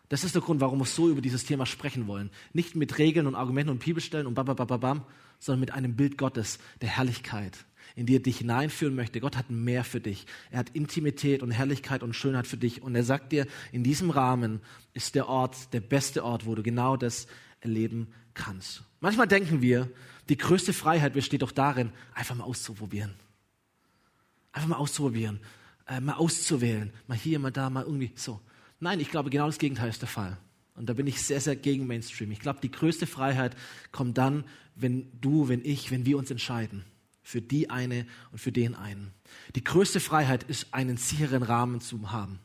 Das 0.08 0.24
ist 0.24 0.34
der 0.34 0.42
Grund, 0.42 0.60
warum 0.60 0.80
wir 0.80 0.84
so 0.84 1.08
über 1.08 1.20
dieses 1.20 1.44
Thema 1.44 1.64
sprechen 1.64 2.08
wollen. 2.08 2.30
Nicht 2.52 2.74
mit 2.74 2.98
Regeln 2.98 3.28
und 3.28 3.36
Argumenten 3.36 3.70
und 3.70 3.84
Bibelstellen 3.84 4.26
und 4.26 4.34
babababam, 4.34 5.04
sondern 5.38 5.60
mit 5.60 5.70
einem 5.70 5.94
Bild 5.94 6.18
Gottes, 6.18 6.58
der 6.80 6.88
Herrlichkeit, 6.88 7.64
in 7.94 8.06
die 8.06 8.16
er 8.16 8.20
dich 8.20 8.38
hineinführen 8.38 8.94
möchte. 8.94 9.20
Gott 9.20 9.36
hat 9.36 9.50
mehr 9.50 9.84
für 9.84 10.00
dich. 10.00 10.26
Er 10.50 10.58
hat 10.58 10.70
Intimität 10.70 11.42
und 11.42 11.50
Herrlichkeit 11.50 12.02
und 12.02 12.14
Schönheit 12.14 12.46
für 12.46 12.56
dich. 12.56 12.82
Und 12.82 12.94
er 12.94 13.04
sagt 13.04 13.32
dir, 13.32 13.46
in 13.72 13.84
diesem 13.84 14.10
Rahmen 14.10 14.60
ist 14.92 15.14
der 15.14 15.28
Ort, 15.28 15.72
der 15.72 15.80
beste 15.80 16.24
Ort, 16.24 16.46
wo 16.46 16.54
du 16.54 16.62
genau 16.62 16.96
das 16.96 17.26
erleben 17.60 18.08
kannst. 18.34 18.82
Manchmal 19.00 19.28
denken 19.28 19.62
wir, 19.62 19.90
die 20.28 20.36
größte 20.36 20.72
Freiheit 20.72 21.12
besteht 21.12 21.42
doch 21.42 21.52
darin, 21.52 21.92
einfach 22.14 22.34
mal 22.34 22.44
auszuprobieren. 22.44 23.14
Einfach 24.52 24.68
mal 24.68 24.76
auszuprobieren, 24.76 25.40
äh, 25.86 26.00
mal 26.00 26.14
auszuwählen, 26.14 26.92
mal 27.06 27.16
hier, 27.16 27.38
mal 27.38 27.50
da, 27.50 27.70
mal 27.70 27.84
irgendwie 27.84 28.12
so. 28.14 28.40
Nein, 28.80 29.00
ich 29.00 29.10
glaube, 29.10 29.30
genau 29.30 29.46
das 29.46 29.58
Gegenteil 29.58 29.88
ist 29.88 30.02
der 30.02 30.08
Fall. 30.08 30.38
Und 30.74 30.88
da 30.88 30.92
bin 30.92 31.06
ich 31.06 31.22
sehr, 31.22 31.40
sehr 31.40 31.56
gegen 31.56 31.86
Mainstream. 31.86 32.30
Ich 32.32 32.40
glaube, 32.40 32.60
die 32.62 32.70
größte 32.70 33.06
Freiheit 33.06 33.56
kommt 33.92 34.18
dann, 34.18 34.44
wenn 34.74 35.10
du, 35.20 35.48
wenn 35.48 35.64
ich, 35.64 35.90
wenn 35.90 36.04
wir 36.04 36.18
uns 36.18 36.30
entscheiden 36.30 36.84
für 37.26 37.42
die 37.42 37.70
eine 37.70 38.06
und 38.30 38.38
für 38.38 38.52
den 38.52 38.76
einen. 38.76 39.12
Die 39.56 39.64
größte 39.64 39.98
Freiheit 39.98 40.44
ist, 40.44 40.72
einen 40.72 40.96
sicheren 40.96 41.42
Rahmen 41.42 41.80
zu 41.80 42.12
haben. 42.12 42.38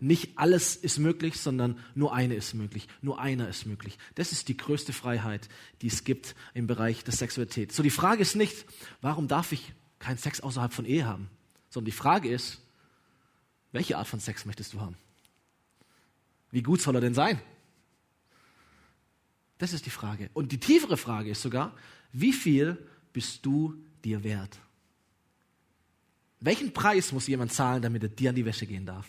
Nicht 0.00 0.38
alles 0.38 0.74
ist 0.74 0.98
möglich, 0.98 1.38
sondern 1.38 1.78
nur 1.94 2.14
eine 2.14 2.34
ist 2.34 2.54
möglich. 2.54 2.88
Nur 3.02 3.20
einer 3.20 3.46
ist 3.46 3.66
möglich. 3.66 3.98
Das 4.14 4.32
ist 4.32 4.48
die 4.48 4.56
größte 4.56 4.94
Freiheit, 4.94 5.50
die 5.82 5.88
es 5.88 6.04
gibt 6.04 6.34
im 6.54 6.66
Bereich 6.66 7.04
der 7.04 7.12
Sexualität. 7.12 7.72
So, 7.72 7.82
die 7.82 7.90
Frage 7.90 8.22
ist 8.22 8.34
nicht, 8.34 8.64
warum 9.02 9.28
darf 9.28 9.52
ich 9.52 9.74
keinen 9.98 10.16
Sex 10.16 10.40
außerhalb 10.40 10.72
von 10.72 10.86
Ehe 10.86 11.04
haben? 11.04 11.28
Sondern 11.68 11.90
die 11.90 11.92
Frage 11.92 12.30
ist, 12.30 12.62
welche 13.70 13.98
Art 13.98 14.08
von 14.08 14.18
Sex 14.18 14.46
möchtest 14.46 14.72
du 14.72 14.80
haben? 14.80 14.96
Wie 16.50 16.62
gut 16.62 16.80
soll 16.80 16.94
er 16.94 17.02
denn 17.02 17.14
sein? 17.14 17.38
Das 19.58 19.74
ist 19.74 19.84
die 19.84 19.90
Frage. 19.90 20.30
Und 20.32 20.52
die 20.52 20.58
tiefere 20.58 20.96
Frage 20.96 21.28
ist 21.28 21.42
sogar, 21.42 21.76
wie 22.12 22.32
viel 22.32 22.78
bist 23.12 23.44
du 23.44 23.74
dir 24.04 24.22
wert? 24.24 24.58
Welchen 26.40 26.72
Preis 26.72 27.12
muss 27.12 27.28
jemand 27.28 27.52
zahlen, 27.52 27.82
damit 27.82 28.02
er 28.02 28.08
dir 28.08 28.30
an 28.30 28.36
die 28.36 28.44
Wäsche 28.44 28.66
gehen 28.66 28.84
darf? 28.84 29.06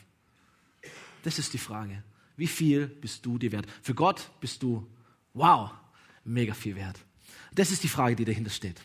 Das 1.23 1.39
ist 1.39 1.53
die 1.53 1.57
Frage. 1.57 2.03
Wie 2.37 2.47
viel 2.47 2.87
bist 2.87 3.25
du 3.25 3.37
dir 3.37 3.51
wert? 3.51 3.65
Für 3.81 3.95
Gott 3.95 4.29
bist 4.39 4.61
du, 4.61 4.87
wow, 5.33 5.71
mega 6.23 6.53
viel 6.53 6.75
wert. 6.75 6.99
Das 7.53 7.71
ist 7.71 7.83
die 7.83 7.87
Frage, 7.87 8.15
die 8.15 8.25
dahinter 8.25 8.51
steht. 8.51 8.81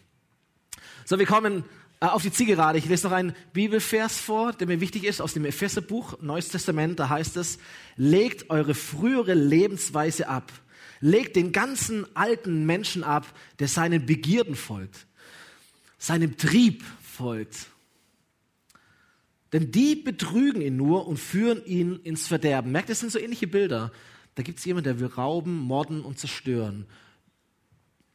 So, 1.05 1.19
wir 1.19 1.27
kommen 1.27 1.65
äh, 2.01 2.07
auf 2.07 2.23
die 2.23 2.33
Zielgerade. 2.33 2.79
Ich 2.79 2.87
lese 2.87 3.07
noch 3.07 3.15
einen 3.15 3.35
Bibelvers 3.53 4.19
vor, 4.19 4.53
der 4.53 4.67
mir 4.67 4.81
wichtig 4.81 5.05
ist, 5.05 5.21
aus 5.21 5.35
dem 5.35 5.45
Epheserbuch, 5.45 6.21
Neues 6.21 6.49
Testament. 6.49 6.99
Da 6.99 7.09
heißt 7.09 7.37
es, 7.37 7.59
legt 7.97 8.51
eure 8.51 8.75
frühere 8.75 9.35
Lebensweise 9.35 10.29
ab. 10.29 10.53
Legt 11.01 11.37
den 11.37 11.53
ganzen 11.53 12.07
alten 12.17 12.67
Menschen 12.67 13.05
ab, 13.05 13.27
der 13.59 13.69
seinen 13.69 14.07
Begierden 14.07 14.57
folgt 14.57 15.08
seinem 15.99 16.37
Trieb 16.37 16.85
folgt. 17.03 17.67
Denn 19.53 19.71
die 19.71 19.97
betrügen 19.97 20.61
ihn 20.61 20.77
nur 20.77 21.07
und 21.07 21.19
führen 21.19 21.65
ihn 21.65 21.97
ins 22.01 22.27
Verderben. 22.27 22.73
Merkt, 22.73 22.91
das 22.91 23.01
sind 23.01 23.13
so 23.13 23.19
ähnliche 23.19 23.47
Bilder. 23.47 23.93
Da 24.35 24.43
gibt 24.43 24.59
es 24.59 24.65
jemanden, 24.65 24.85
der 24.85 25.01
will 25.01 25.09
rauben, 25.09 25.57
morden 25.57 26.03
und 26.03 26.19
zerstören. 26.19 26.87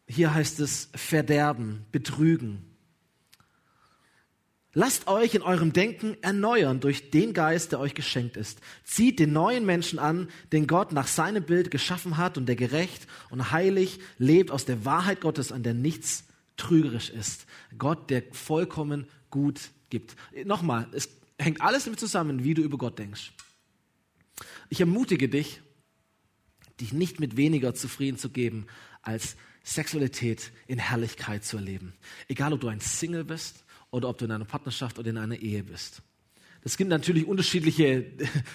Hier 0.07 0.33
heißt 0.33 0.59
es 0.59 0.89
Verderben, 0.95 1.85
betrügen. 1.91 2.63
Lasst 4.75 5.07
euch 5.07 5.35
in 5.35 5.43
eurem 5.43 5.71
Denken 5.71 6.17
erneuern 6.21 6.79
durch 6.79 7.11
den 7.11 7.33
Geist, 7.33 7.71
der 7.71 7.79
euch 7.79 7.93
geschenkt 7.93 8.37
ist. 8.37 8.59
Zieht 8.83 9.19
den 9.19 9.31
neuen 9.31 9.65
Menschen 9.65 9.99
an, 9.99 10.29
den 10.51 10.65
Gott 10.65 10.93
nach 10.93 11.07
seinem 11.07 11.43
Bild 11.43 11.69
geschaffen 11.69 12.17
hat 12.17 12.37
und 12.37 12.47
der 12.47 12.55
gerecht 12.55 13.05
und 13.29 13.51
heilig 13.51 13.99
lebt 14.17 14.49
aus 14.49 14.65
der 14.65 14.83
Wahrheit 14.83 15.21
Gottes, 15.21 15.51
an 15.51 15.61
der 15.61 15.75
nichts 15.75 16.25
trügerisch 16.57 17.09
ist. 17.09 17.45
Gott, 17.77 18.09
der 18.09 18.23
vollkommen 18.31 19.07
gut 19.29 19.71
gibt. 19.89 20.15
Nochmal, 20.45 20.87
es 20.91 21.09
hängt 21.39 21.61
alles 21.61 21.85
damit 21.85 21.99
zusammen, 21.99 22.43
wie 22.43 22.53
du 22.53 22.61
über 22.61 22.77
Gott 22.77 22.99
denkst. 22.99 23.31
Ich 24.69 24.79
ermutige 24.79 25.29
dich, 25.29 25.61
dich 26.79 26.93
nicht 26.93 27.19
mit 27.19 27.37
weniger 27.37 27.73
zufrieden 27.73 28.17
zu 28.17 28.29
geben, 28.29 28.67
als 29.01 29.35
Sexualität 29.63 30.51
in 30.67 30.79
Herrlichkeit 30.79 31.45
zu 31.45 31.57
erleben. 31.57 31.93
Egal, 32.27 32.53
ob 32.53 32.61
du 32.61 32.67
ein 32.67 32.81
Single 32.81 33.23
bist 33.23 33.63
oder 33.91 34.09
ob 34.09 34.17
du 34.17 34.25
in 34.25 34.31
einer 34.31 34.45
Partnerschaft 34.45 34.99
oder 34.99 35.09
in 35.09 35.17
einer 35.17 35.37
Ehe 35.37 35.63
bist. 35.63 36.01
Das 36.61 36.77
gibt 36.77 36.89
natürlich 36.89 37.25
unterschiedliche 37.25 38.05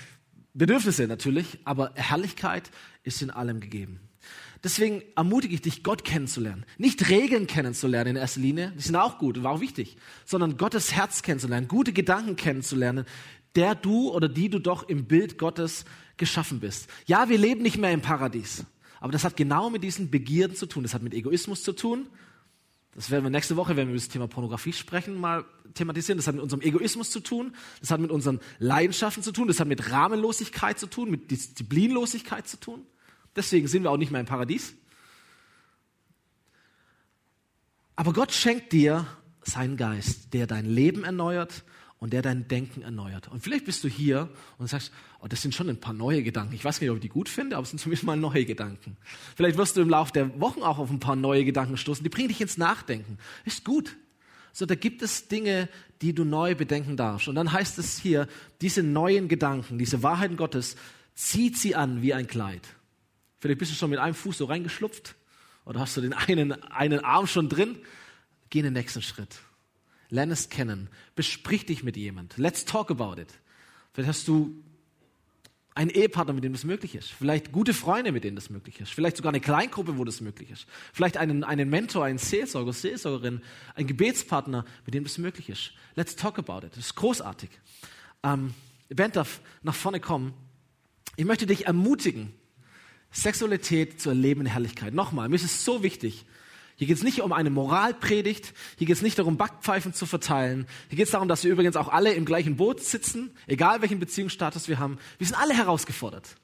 Bedürfnisse 0.55 1.07
natürlich, 1.07 1.59
aber 1.65 1.93
Herrlichkeit 1.95 2.71
ist 3.05 3.23
in 3.23 3.31
allem 3.31 3.61
gegeben. 3.61 4.01
Deswegen 4.65 5.03
ermutige 5.15 5.55
ich 5.55 5.63
dich, 5.63 5.83
Gott 5.83 6.05
kennenzulernen. 6.05 6.65
Nicht 6.79 7.09
Regeln 7.09 7.47
kennenzulernen 7.47 8.11
in 8.11 8.17
erster 8.17 8.41
Linie, 8.41 8.73
die 8.77 8.83
sind 8.83 8.97
auch 8.97 9.19
gut 9.19 9.43
war 9.43 9.53
auch 9.53 9.61
wichtig, 9.61 9.97
sondern 10.25 10.57
Gottes 10.57 10.93
Herz 10.93 11.23
kennenzulernen, 11.23 11.69
gute 11.69 11.93
Gedanken 11.93 12.37
kennenzulernen, 12.37 13.05
der 13.55 13.75
du 13.75 14.11
oder 14.11 14.29
die 14.29 14.49
du 14.51 14.59
doch 14.59 14.89
im 14.89 15.05
Bild 15.07 15.39
Gottes 15.39 15.85
geschaffen 16.17 16.61
bist. 16.61 16.89
Ja, 17.07 17.29
wir 17.29 17.39
leben 17.39 17.63
nicht 17.63 17.79
mehr 17.79 17.93
im 17.93 18.01
Paradies, 18.01 18.65
aber 19.01 19.13
das 19.13 19.25
hat 19.25 19.37
genau 19.37 19.71
mit 19.71 19.85
diesen 19.85 20.11
Begierden 20.11 20.57
zu 20.57 20.67
tun. 20.67 20.83
Das 20.83 20.95
hat 20.95 21.03
mit 21.03 21.15
Egoismus 21.15 21.63
zu 21.63 21.73
tun. 21.73 22.09
Das 22.95 23.11
werden 23.11 23.23
wir 23.23 23.31
nächste 23.31 23.57
Woche, 23.57 23.77
wenn 23.77 23.87
wir 23.87 23.95
über 23.95 24.01
das 24.01 24.09
Thema 24.09 24.27
Pornografie 24.27 24.73
sprechen, 24.73 25.15
mal 25.15 25.45
thematisieren. 25.75 26.19
Das 26.19 26.27
hat 26.27 26.35
mit 26.35 26.43
unserem 26.43 26.63
Egoismus 26.63 27.11
zu 27.11 27.21
tun. 27.21 27.55
Das 27.81 27.93
hat 27.93 28.01
mit 28.01 28.11
unseren 28.11 28.41
Leidenschaften 28.59 29.23
zu 29.23 29.31
tun. 29.31 29.47
Das 29.47 29.61
hat 29.61 29.69
mit 29.69 29.93
Rahmenlosigkeit 29.93 30.81
zu 30.81 30.89
tun, 30.89 31.09
mit 31.09 31.31
Disziplinlosigkeit 31.31 32.49
zu 32.49 32.59
tun. 32.59 32.85
Deswegen 33.39 33.69
sind 33.69 33.85
wir 33.85 33.91
auch 33.91 33.97
nicht 33.97 34.11
mehr 34.11 34.21
im 34.21 34.27
Paradies. 34.27 34.75
Aber 37.95 38.13
Gott 38.13 38.33
schenkt 38.33 38.73
dir 38.73 39.07
seinen 39.43 39.77
Geist, 39.77 40.35
der 40.35 40.47
dein 40.47 40.67
Leben 40.67 41.05
erneuert 41.05 41.65
und 42.01 42.13
der 42.13 42.23
dein 42.23 42.49
Denken 42.49 42.83
erneuert. 42.83 43.29
Und 43.29 43.43
vielleicht 43.43 43.65
bist 43.65 43.83
du 43.85 43.89
hier 43.89 44.29
und 44.59 44.69
sagst, 44.69 44.93
oh, 45.21 45.29
das 45.29 45.41
sind 45.41 45.55
schon 45.55 45.69
ein 45.69 45.79
paar 45.79 45.95
neue 45.95 46.23
Gedanken. 46.23 46.55
Ich 46.55 46.65
weiß 46.65 46.81
nicht, 46.81 46.91
ob 46.91 46.97
ich 46.97 47.03
die 47.03 47.09
gut 47.09 47.29
finde, 47.29 47.57
aber 47.57 47.63
es 47.63 47.71
sind 47.71 47.79
zumindest 47.79 48.05
mal 48.05 48.17
neue 48.17 48.45
Gedanken. 48.45 48.97
Vielleicht 49.37 49.57
wirst 49.57 49.77
du 49.77 49.83
im 49.83 49.89
Laufe 49.89 50.13
der 50.13 50.41
Wochen 50.41 50.63
auch 50.63 50.79
auf 50.79 50.91
ein 50.91 51.01
paar 51.01 51.17
neue 51.17 51.45
Gedanken 51.45 51.77
stoßen. 51.77 52.03
Die 52.03 52.11
bringen 52.11 52.29
dich 52.29 52.41
ins 52.41 52.59
Nachdenken. 52.59 53.19
Ist 53.45 53.65
gut. 53.65 53.97
So, 54.53 54.67
da 54.67 54.75
gibt 54.75 55.03
es 55.03 55.29
Dinge, 55.29 55.69
die 56.03 56.13
du 56.13 56.25
neu 56.25 56.57
bedenken 56.57 56.97
darfst. 56.97 57.29
Und 57.29 57.37
dann 57.37 57.53
heißt 57.53 57.79
es 57.79 57.99
hier, 57.99 58.27
diese 58.61 58.83
neuen 58.83 59.29
Gedanken, 59.29 59.79
diese 59.79 60.03
Wahrheiten 60.03 60.37
Gottes, 60.37 60.77
zieht 61.15 61.57
sie 61.57 61.75
an 61.75 62.03
wie 62.03 62.15
ein 62.15 62.27
Kleid. 62.27 62.63
Vielleicht 63.39 63.59
bist 63.59 63.73
du 63.73 63.77
schon 63.77 63.91
mit 63.91 63.99
einem 63.99 64.15
Fuß 64.15 64.39
so 64.39 64.47
reingeschlupft 64.47 65.15
oder 65.65 65.81
hast 65.81 65.97
du 65.97 66.01
den 66.01 66.13
einen, 66.13 66.53
einen 66.65 67.05
Arm 67.05 67.27
schon 67.27 67.49
drin. 67.49 67.79
Geh 68.51 68.61
in 68.61 68.65
den 68.65 68.75
nächsten 68.75 69.03
Schritt. 69.03 69.41
Lerne 70.09 70.33
es 70.33 70.49
kennen. 70.49 70.89
Besprich 71.15 71.67
dich 71.67 71.83
mit 71.83 71.97
jemand. 71.97 72.37
Let's 72.39 72.65
talk 72.65 72.91
about 72.91 73.21
it. 73.21 73.29
Vielleicht 73.93 74.09
hast 74.09 74.29
du 74.29 74.63
Ein 75.79 75.91
Ehepartner, 75.91 76.35
mit 76.35 76.43
dem 76.43 76.53
das 76.53 76.65
möglich 76.65 76.97
ist. 76.97 77.13
Vielleicht 77.13 77.53
gute 77.53 77.73
Freunde, 77.73 78.11
mit 78.11 78.25
denen 78.25 78.35
das 78.35 78.51
möglich 78.51 78.81
ist. 78.81 78.91
Vielleicht 78.93 79.17
sogar 79.17 79.31
eine 79.31 79.41
Kleingruppe, 79.41 79.97
wo 79.97 80.05
das 80.05 80.21
möglich 80.21 80.51
ist. 80.51 80.67
Vielleicht 80.93 81.17
einen, 81.17 81.45
einen 81.45 81.71
Mentor, 81.71 82.05
einen 82.05 82.19
Seelsorger, 82.19 82.73
Seelsorgerin, 82.73 83.43
ein 83.77 83.87
Gebetspartner, 83.87 84.65
mit 84.85 84.95
dem 84.95 85.05
das 85.05 85.19
möglich 85.19 85.49
ist. 85.49 85.71
Let's 85.95 86.17
talk 86.17 86.37
about 86.37 86.67
it. 86.67 86.73
Das 86.73 86.87
ist 86.87 86.97
großartig. 86.97 87.51
Ähm, 88.25 88.55
Band 88.89 89.15
darf 89.15 89.41
nach 89.63 89.77
vorne 89.77 90.01
kommen. 90.01 90.35
Ich 91.15 91.25
möchte 91.25 91.47
dich 91.47 91.67
ermutigen, 91.67 92.33
Sexualität 93.11 94.01
zu 94.01 94.11
erleben 94.11 94.43
in 94.43 94.47
Herrlichkeit. 94.47 94.95
Nochmal, 94.95 95.29
mir 95.29 95.37
ist 95.37 95.45
es 95.45 95.65
so 95.65 95.83
wichtig. 95.83 96.27
Hier 96.77 96.87
geht 96.87 96.97
es 96.97 97.03
nicht 97.03 97.23
um 97.23 97.33
eine 97.33 97.51
Moralpredigt, 97.51 98.55
hier 98.77 98.87
geht 98.87 98.95
es 98.95 99.03
nicht 99.03 99.19
darum, 99.19 99.37
Backpfeifen 99.37 99.95
zu 99.95 100.07
verteilen. 100.07 100.67
Hier 100.89 100.97
geht 100.97 101.07
es 101.07 101.11
darum, 101.11 101.27
dass 101.27 101.43
wir 101.43 101.51
übrigens 101.51 101.75
auch 101.75 101.89
alle 101.89 102.13
im 102.13 102.25
gleichen 102.25 102.57
Boot 102.57 102.81
sitzen, 102.81 103.33
egal 103.49 103.83
welchen 103.83 103.99
Beziehungsstatus 103.99 104.69
wir 104.69 104.79
haben. 104.79 104.99
Wir 105.19 105.27
sind 105.27 105.37
alle 105.37 105.55
herausgefordert. 105.55 106.37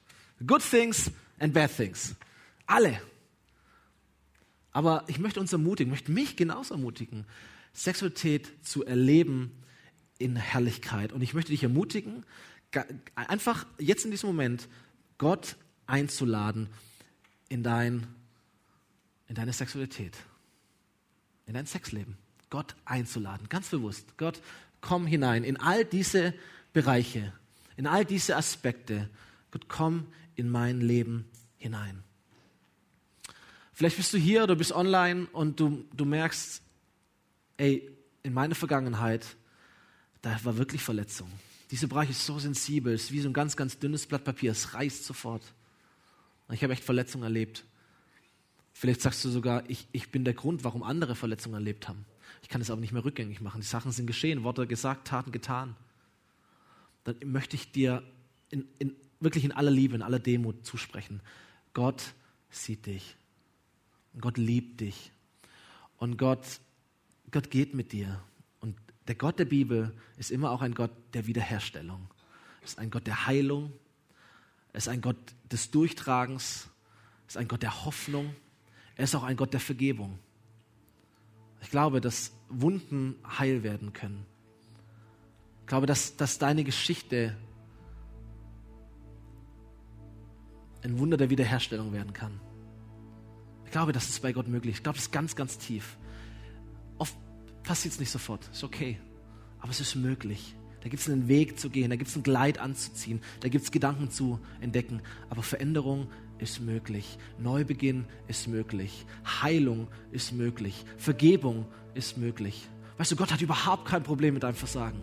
Good 0.45 0.61
things 0.69 1.09
and 1.39 1.53
bad 1.53 1.73
things. 1.73 2.15
Alle. 2.65 2.99
Aber 4.73 5.05
ich 5.07 5.19
möchte 5.19 5.39
uns 5.39 5.53
ermutigen, 5.53 5.89
möchte 5.89 6.11
mich 6.11 6.35
genauso 6.35 6.73
ermutigen, 6.73 7.25
Sexualität 7.71 8.51
zu 8.61 8.83
erleben 8.83 9.63
in 10.17 10.35
Herrlichkeit. 10.35 11.13
Und 11.13 11.21
ich 11.21 11.33
möchte 11.33 11.51
dich 11.51 11.63
ermutigen, 11.63 12.25
einfach 13.15 13.65
jetzt 13.77 14.03
in 14.03 14.11
diesem 14.11 14.27
Moment 14.27 14.67
Gott 15.17 15.55
einzuladen 15.87 16.69
in, 17.49 17.63
dein, 17.63 18.07
in 19.27 19.35
deine 19.35 19.53
Sexualität, 19.53 20.17
in 21.45 21.53
dein 21.53 21.65
Sexleben. 21.65 22.17
Gott 22.49 22.75
einzuladen, 22.85 23.49
ganz 23.49 23.69
bewusst. 23.69 24.17
Gott, 24.17 24.41
komm 24.81 25.07
hinein 25.07 25.43
in 25.43 25.57
all 25.57 25.83
diese 25.83 26.33
Bereiche, 26.73 27.33
in 27.75 27.87
all 27.87 28.05
diese 28.05 28.35
Aspekte. 28.35 29.09
Gott, 29.51 29.67
komm 29.67 30.07
in 30.35 30.49
mein 30.49 30.81
Leben 30.81 31.29
hinein. 31.57 32.03
Vielleicht 33.73 33.97
bist 33.97 34.13
du 34.13 34.17
hier 34.17 34.43
oder 34.43 34.55
bist 34.55 34.71
online 34.71 35.27
und 35.33 35.59
du, 35.59 35.85
du 35.93 36.05
merkst, 36.05 36.61
ey, 37.57 37.91
in 38.23 38.33
meiner 38.33 38.55
Vergangenheit, 38.55 39.25
da 40.21 40.39
war 40.43 40.57
wirklich 40.57 40.81
Verletzung. 40.81 41.29
Dieser 41.71 41.87
Bereich 41.87 42.09
ist 42.09 42.25
so 42.25 42.39
sensibel, 42.39 42.93
es 42.93 43.05
ist 43.05 43.11
wie 43.11 43.19
so 43.19 43.29
ein 43.29 43.33
ganz, 43.33 43.57
ganz 43.57 43.77
dünnes 43.77 44.05
Blatt 44.07 44.23
Papier, 44.23 44.51
es 44.51 44.73
reißt 44.73 45.03
sofort. 45.05 45.43
Ich 46.51 46.63
habe 46.63 46.73
echt 46.73 46.83
Verletzungen 46.83 47.23
erlebt. 47.23 47.65
Vielleicht 48.71 49.01
sagst 49.01 49.23
du 49.23 49.29
sogar, 49.29 49.67
ich, 49.69 49.87
ich 49.93 50.11
bin 50.11 50.25
der 50.25 50.33
Grund, 50.33 50.63
warum 50.63 50.83
andere 50.83 51.15
Verletzungen 51.15 51.55
erlebt 51.55 51.87
haben. 51.87 52.05
Ich 52.41 52.49
kann 52.49 52.61
es 52.61 52.69
aber 52.69 52.81
nicht 52.81 52.91
mehr 52.91 53.05
rückgängig 53.05 53.41
machen. 53.41 53.61
Die 53.61 53.67
Sachen 53.67 53.91
sind 53.91 54.05
geschehen, 54.05 54.43
Worte 54.43 54.67
gesagt, 54.67 55.07
Taten 55.07 55.31
getan. 55.31 55.75
Dann 57.05 57.15
möchte 57.23 57.55
ich 57.55 57.71
dir 57.71 58.03
in, 58.49 58.67
in, 58.77 58.95
wirklich 59.19 59.45
in 59.45 59.51
aller 59.51 59.71
Liebe, 59.71 59.95
in 59.95 60.01
aller 60.01 60.19
Demut 60.19 60.65
zusprechen. 60.65 61.21
Gott 61.73 62.13
sieht 62.49 62.85
dich. 62.85 63.15
Und 64.13 64.21
Gott 64.21 64.37
liebt 64.37 64.81
dich. 64.81 65.11
Und 65.97 66.17
Gott, 66.17 66.59
Gott 67.31 67.49
geht 67.49 67.73
mit 67.73 67.91
dir. 67.91 68.21
Und 68.59 68.75
der 69.07 69.15
Gott 69.15 69.39
der 69.39 69.45
Bibel 69.45 69.95
ist 70.17 70.31
immer 70.31 70.51
auch 70.51 70.61
ein 70.61 70.75
Gott 70.75 70.91
der 71.13 71.27
Wiederherstellung. 71.27 72.09
Ist 72.63 72.79
ein 72.79 72.91
Gott 72.91 73.07
der 73.07 73.25
Heilung, 73.25 73.71
er 74.75 74.79
ist 74.79 74.89
ein 74.89 74.99
Gott 74.99 75.15
des 75.49 75.71
Durchtragens. 75.71 76.67
Er 77.23 77.27
ist 77.29 77.37
ein 77.37 77.47
Gott 77.47 77.63
der 77.63 77.85
Hoffnung. 77.85 78.35
Er 78.97 79.05
ist 79.05 79.15
auch 79.15 79.23
ein 79.23 79.37
Gott 79.37 79.53
der 79.53 79.61
Vergebung. 79.61 80.19
Ich 81.61 81.69
glaube, 81.69 82.01
dass 82.01 82.33
Wunden 82.49 83.15
heil 83.25 83.63
werden 83.63 83.93
können. 83.93 84.25
Ich 85.61 85.67
glaube, 85.67 85.85
dass, 85.85 86.17
dass 86.17 86.39
deine 86.39 86.65
Geschichte 86.65 87.37
ein 90.83 90.99
Wunder 90.99 91.15
der 91.15 91.29
Wiederherstellung 91.29 91.93
werden 91.93 92.11
kann. 92.11 92.41
Ich 93.63 93.71
glaube, 93.71 93.93
das 93.93 94.09
ist 94.09 94.21
bei 94.21 94.33
Gott 94.33 94.49
möglich. 94.49 94.75
Ich 94.75 94.83
glaube, 94.83 94.97
es 94.97 95.05
ist 95.05 95.11
ganz, 95.13 95.37
ganz 95.37 95.57
tief. 95.57 95.95
Oft 96.97 97.15
passiert 97.63 97.93
es 97.93 97.99
nicht 98.01 98.11
sofort. 98.11 98.45
Ist 98.51 98.65
okay. 98.65 98.99
Aber 99.59 99.71
es 99.71 99.79
ist 99.79 99.95
möglich. 99.95 100.53
Da 100.85 100.89
gibt 100.89 101.01
es 101.01 101.09
einen 101.09 101.27
Weg 101.27 101.59
zu 101.59 101.71
gehen, 101.71 101.89
da 101.89 101.95
gibt 101.95 102.11
es 102.11 102.15
ein 102.15 102.21
Kleid 102.21 102.59
anzuziehen, 102.59 103.19
da 103.39 103.49
gibt 103.49 103.63
es 103.63 103.71
Gedanken 103.71 104.11
zu 104.11 104.39
entdecken. 104.61 105.01
Aber 105.31 105.41
Veränderung 105.41 106.09
ist 106.37 106.61
möglich, 106.61 107.17
Neubeginn 107.39 108.05
ist 108.27 108.47
möglich, 108.47 109.07
Heilung 109.41 109.87
ist 110.11 110.31
möglich, 110.31 110.85
Vergebung 110.97 111.65
ist 111.95 112.19
möglich. 112.19 112.69
Weißt 112.99 113.11
du, 113.11 113.15
Gott 113.15 113.33
hat 113.33 113.41
überhaupt 113.41 113.85
kein 113.85 114.03
Problem 114.03 114.35
mit 114.35 114.43
deinem 114.43 114.53
Versagen. 114.53 115.01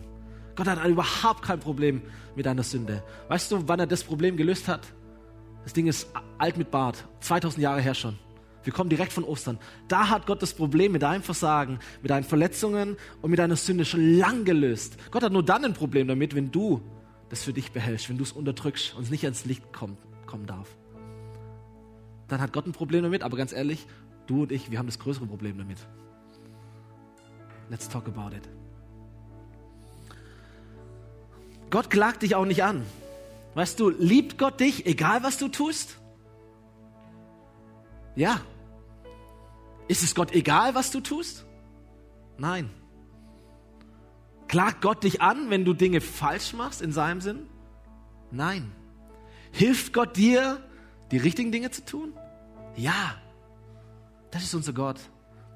Gott 0.55 0.67
hat 0.67 0.85
überhaupt 0.85 1.41
kein 1.41 1.59
Problem 1.59 2.01
mit 2.33 2.45
deiner 2.45 2.63
Sünde. 2.63 3.03
Weißt 3.27 3.51
du, 3.51 3.67
wann 3.67 3.81
er 3.81 3.87
das 3.87 4.05
Problem 4.05 4.37
gelöst 4.37 4.69
hat? 4.69 4.87
Das 5.65 5.73
Ding 5.73 5.87
ist 5.87 6.07
alt 6.37 6.55
mit 6.55 6.71
Bart, 6.71 7.05
2000 7.19 7.61
Jahre 7.61 7.81
her 7.81 7.93
schon. 7.93 8.17
Wir 8.63 8.73
kommen 8.73 8.89
direkt 8.89 9.11
von 9.11 9.23
Ostern. 9.23 9.59
Da 9.87 10.09
hat 10.09 10.25
Gott 10.25 10.41
das 10.41 10.53
Problem 10.53 10.91
mit 10.93 11.01
deinem 11.01 11.21
Versagen, 11.21 11.79
mit 12.01 12.11
deinen 12.11 12.23
Verletzungen 12.23 12.97
und 13.21 13.29
mit 13.29 13.39
deiner 13.39 13.55
Sünde 13.55 13.85
schon 13.85 14.17
lang 14.17 14.45
gelöst. 14.45 14.97
Gott 15.11 15.23
hat 15.23 15.33
nur 15.33 15.43
dann 15.43 15.65
ein 15.65 15.73
Problem 15.73 16.07
damit, 16.07 16.35
wenn 16.35 16.51
du 16.51 16.81
das 17.29 17.43
für 17.43 17.53
dich 17.53 17.71
behältst, 17.71 18.09
wenn 18.09 18.17
du 18.17 18.23
es 18.23 18.31
unterdrückst 18.31 18.95
und 18.95 19.03
es 19.03 19.09
nicht 19.09 19.23
ans 19.23 19.45
Licht 19.45 19.73
kommt, 19.73 19.97
kommen 20.25 20.45
darf. 20.45 20.69
Dann 22.27 22.41
hat 22.41 22.53
Gott 22.53 22.65
ein 22.65 22.71
Problem 22.71 23.03
damit, 23.03 23.23
aber 23.23 23.37
ganz 23.37 23.51
ehrlich, 23.51 23.85
du 24.27 24.43
und 24.43 24.51
ich, 24.51 24.71
wir 24.71 24.79
haben 24.79 24.85
das 24.85 24.99
größere 24.99 25.25
Problem 25.25 25.57
damit. 25.57 25.77
Let's 27.69 27.89
talk 27.89 28.07
about 28.07 28.35
it. 28.35 28.47
Gott 31.69 31.89
klagt 31.89 32.21
dich 32.21 32.35
auch 32.35 32.45
nicht 32.45 32.63
an. 32.63 32.85
Weißt 33.55 33.79
du, 33.79 33.89
liebt 33.89 34.37
Gott 34.37 34.59
dich, 34.59 34.85
egal 34.85 35.23
was 35.23 35.37
du 35.37 35.47
tust? 35.47 35.97
Ja, 38.15 38.41
ist 39.87 40.03
es 40.03 40.15
Gott 40.15 40.33
egal, 40.33 40.75
was 40.75 40.91
du 40.91 40.99
tust? 40.99 41.45
Nein. 42.37 42.69
Klagt 44.47 44.81
Gott 44.81 45.03
dich 45.03 45.21
an, 45.21 45.49
wenn 45.49 45.65
du 45.65 45.73
Dinge 45.73 46.01
falsch 46.01 46.53
machst 46.53 46.81
in 46.81 46.91
seinem 46.91 47.21
Sinn? 47.21 47.47
Nein. 48.31 48.71
Hilft 49.51 49.93
Gott 49.93 50.15
dir, 50.15 50.59
die 51.11 51.17
richtigen 51.17 51.51
Dinge 51.51 51.71
zu 51.71 51.85
tun? 51.85 52.13
Ja. 52.75 53.15
Das 54.31 54.43
ist 54.43 54.53
unser 54.53 54.73
Gott. 54.73 54.99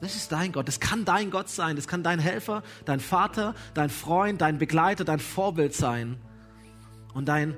Das 0.02 0.16
ist 0.16 0.32
dein 0.32 0.52
Gott. 0.52 0.68
Das 0.68 0.80
kann 0.80 1.06
dein 1.06 1.32
Gott 1.32 1.50
sein. 1.50 1.76
Das 1.76 1.88
kann 1.88 2.04
dein 2.04 2.20
Helfer, 2.20 2.62
dein 2.86 3.00
Vater, 3.00 3.56
dein 3.74 3.90
Freund, 3.90 4.42
dein 4.42 4.60
Begleiter, 4.60 5.04
dein 5.04 5.20
Vorbild 5.20 5.74
sein. 5.74 6.18
Und 7.14 7.28
dein 7.28 7.58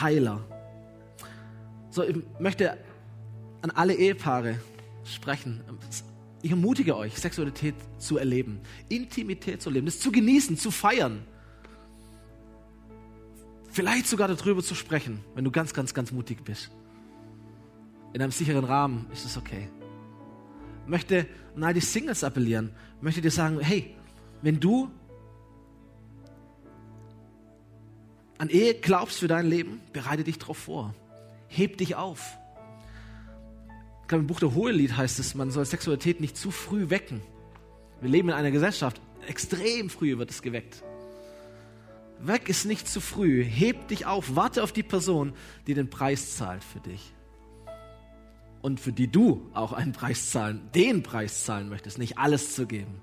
Heiler. 0.00 0.44
So, 1.90 2.02
ich 2.02 2.16
möchte 2.38 2.76
an 3.62 3.70
alle 3.70 3.94
Ehepaare 3.94 4.60
sprechen. 5.04 5.62
Ich 6.42 6.50
ermutige 6.50 6.96
euch, 6.96 7.18
Sexualität 7.18 7.74
zu 7.98 8.18
erleben, 8.18 8.60
Intimität 8.88 9.60
zu 9.60 9.70
erleben, 9.70 9.86
das 9.86 9.98
zu 9.98 10.12
genießen, 10.12 10.56
zu 10.56 10.70
feiern. 10.70 11.24
Vielleicht 13.70 14.06
sogar 14.06 14.28
darüber 14.28 14.62
zu 14.62 14.74
sprechen, 14.74 15.20
wenn 15.34 15.44
du 15.44 15.50
ganz, 15.50 15.74
ganz, 15.74 15.94
ganz 15.94 16.12
mutig 16.12 16.44
bist. 16.44 16.70
In 18.12 18.22
einem 18.22 18.32
sicheren 18.32 18.64
Rahmen 18.64 19.06
ist 19.12 19.24
es 19.24 19.36
okay. 19.36 19.68
Ich 20.84 20.90
möchte 20.90 21.26
an 21.54 21.64
all 21.64 21.74
die 21.74 21.80
Singles 21.80 22.24
appellieren, 22.24 22.72
möchte 23.00 23.20
dir 23.20 23.30
sagen, 23.30 23.60
hey, 23.60 23.94
wenn 24.40 24.60
du 24.60 24.90
an 28.38 28.48
Ehe 28.48 28.74
glaubst 28.74 29.18
für 29.18 29.28
dein 29.28 29.46
Leben, 29.46 29.80
bereite 29.92 30.24
dich 30.24 30.38
darauf 30.38 30.56
vor. 30.56 30.94
Heb 31.48 31.76
dich 31.78 31.96
auf. 31.96 32.37
Ich 34.08 34.10
glaube, 34.10 34.22
im 34.22 34.26
Buch 34.26 34.40
der 34.40 34.54
Hohelied 34.54 34.96
heißt 34.96 35.18
es, 35.18 35.34
man 35.34 35.50
soll 35.50 35.66
Sexualität 35.66 36.18
nicht 36.22 36.34
zu 36.34 36.50
früh 36.50 36.88
wecken. 36.88 37.20
Wir 38.00 38.08
leben 38.08 38.30
in 38.30 38.34
einer 38.34 38.50
Gesellschaft, 38.50 39.02
extrem 39.26 39.90
früh 39.90 40.16
wird 40.16 40.30
es 40.30 40.40
geweckt. 40.40 40.82
Weg 42.18 42.48
ist 42.48 42.64
nicht 42.64 42.88
zu 42.88 43.02
früh. 43.02 43.44
Heb 43.44 43.88
dich 43.88 44.06
auf, 44.06 44.34
warte 44.34 44.62
auf 44.62 44.72
die 44.72 44.82
Person, 44.82 45.34
die 45.66 45.74
den 45.74 45.90
Preis 45.90 46.36
zahlt 46.38 46.64
für 46.64 46.80
dich. 46.80 47.12
Und 48.62 48.80
für 48.80 48.92
die 48.92 49.08
du 49.08 49.50
auch 49.52 49.74
einen 49.74 49.92
Preis 49.92 50.30
zahlen, 50.30 50.70
den 50.74 51.02
Preis 51.02 51.44
zahlen 51.44 51.68
möchtest, 51.68 51.98
nicht 51.98 52.16
alles 52.16 52.54
zu 52.54 52.66
geben. 52.66 53.02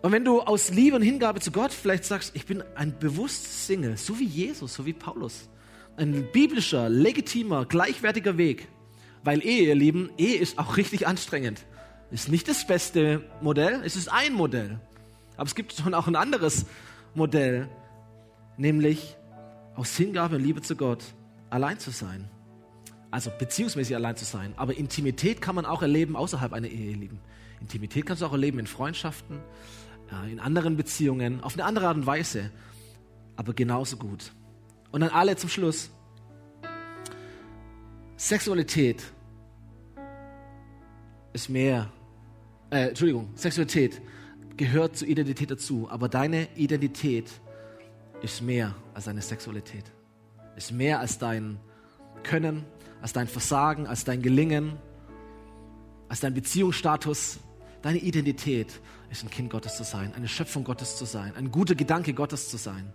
Und 0.00 0.12
wenn 0.12 0.24
du 0.24 0.40
aus 0.40 0.70
Liebe 0.70 0.96
und 0.96 1.02
Hingabe 1.02 1.40
zu 1.40 1.50
Gott 1.50 1.74
vielleicht 1.74 2.06
sagst, 2.06 2.34
ich 2.34 2.46
bin 2.46 2.64
ein 2.76 2.98
bewusstes 2.98 3.66
Single, 3.66 3.98
so 3.98 4.18
wie 4.18 4.24
Jesus, 4.24 4.72
so 4.72 4.86
wie 4.86 4.94
Paulus, 4.94 5.50
ein 5.98 6.32
biblischer, 6.32 6.88
legitimer, 6.88 7.66
gleichwertiger 7.66 8.38
Weg, 8.38 8.68
weil 9.24 9.42
Ehe, 9.44 9.68
ihr 9.68 9.74
Lieben, 9.74 10.10
Ehe 10.18 10.38
ist 10.38 10.58
auch 10.58 10.76
richtig 10.76 11.06
anstrengend. 11.06 11.64
Ist 12.10 12.28
nicht 12.28 12.48
das 12.48 12.66
beste 12.66 13.22
Modell, 13.40 13.80
es 13.84 13.96
ist 13.96 14.08
ein 14.08 14.34
Modell. 14.34 14.78
Aber 15.36 15.46
es 15.46 15.54
gibt 15.54 15.72
schon 15.72 15.94
auch 15.94 16.06
ein 16.06 16.16
anderes 16.16 16.66
Modell, 17.14 17.68
nämlich 18.56 19.16
aus 19.74 19.96
Hingabe 19.96 20.36
und 20.36 20.42
Liebe 20.42 20.60
zu 20.60 20.76
Gott 20.76 21.02
allein 21.50 21.78
zu 21.78 21.90
sein. 21.90 22.28
Also 23.10 23.30
beziehungsmäßig 23.38 23.94
allein 23.94 24.16
zu 24.16 24.24
sein. 24.24 24.54
Aber 24.56 24.76
Intimität 24.76 25.40
kann 25.40 25.54
man 25.54 25.66
auch 25.66 25.82
erleben 25.82 26.16
außerhalb 26.16 26.52
einer 26.52 26.68
Ehe, 26.68 26.90
ihr 26.90 26.96
Lieben. 26.96 27.20
Intimität 27.60 28.06
kannst 28.06 28.22
du 28.22 28.26
auch 28.26 28.32
erleben 28.32 28.58
in 28.58 28.66
Freundschaften, 28.66 29.40
in 30.30 30.40
anderen 30.40 30.76
Beziehungen, 30.76 31.42
auf 31.42 31.54
eine 31.54 31.64
andere 31.64 31.88
Art 31.88 31.96
und 31.96 32.06
Weise. 32.06 32.50
Aber 33.36 33.54
genauso 33.54 33.96
gut 33.96 34.32
Und 34.90 35.00
dann 35.00 35.10
alle 35.10 35.36
zum 35.36 35.48
Schluss. 35.48 35.90
Sexualität 38.22 39.02
ist 41.32 41.48
mehr, 41.48 41.90
äh, 42.70 42.90
Entschuldigung, 42.90 43.30
Sexualität 43.34 44.00
gehört 44.56 44.96
zur 44.96 45.08
Identität 45.08 45.50
dazu, 45.50 45.88
aber 45.90 46.08
deine 46.08 46.46
Identität 46.54 47.28
ist 48.22 48.40
mehr 48.40 48.76
als 48.94 49.06
deine 49.06 49.22
Sexualität. 49.22 49.90
Ist 50.54 50.70
mehr 50.70 51.00
als 51.00 51.18
dein 51.18 51.58
Können, 52.22 52.64
als 53.00 53.12
dein 53.12 53.26
Versagen, 53.26 53.88
als 53.88 54.04
dein 54.04 54.22
Gelingen, 54.22 54.78
als 56.08 56.20
dein 56.20 56.32
Beziehungsstatus. 56.32 57.40
Deine 57.82 57.98
Identität 57.98 58.80
ist 59.10 59.24
ein 59.24 59.30
Kind 59.30 59.50
Gottes 59.50 59.76
zu 59.76 59.82
sein, 59.82 60.14
eine 60.14 60.28
Schöpfung 60.28 60.62
Gottes 60.62 60.96
zu 60.96 61.06
sein, 61.06 61.34
ein 61.34 61.50
guter 61.50 61.74
Gedanke 61.74 62.14
Gottes 62.14 62.50
zu 62.50 62.56
sein. 62.56 62.92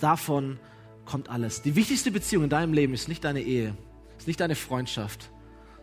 Davon 0.00 0.58
kommt 1.06 1.30
alles. 1.30 1.62
Die 1.62 1.76
wichtigste 1.76 2.10
Beziehung 2.10 2.44
in 2.44 2.50
deinem 2.50 2.72
Leben 2.72 2.92
ist 2.92 3.08
nicht 3.08 3.24
deine 3.24 3.40
Ehe, 3.40 3.74
ist 4.18 4.26
nicht 4.26 4.40
deine 4.40 4.54
Freundschaft, 4.54 5.30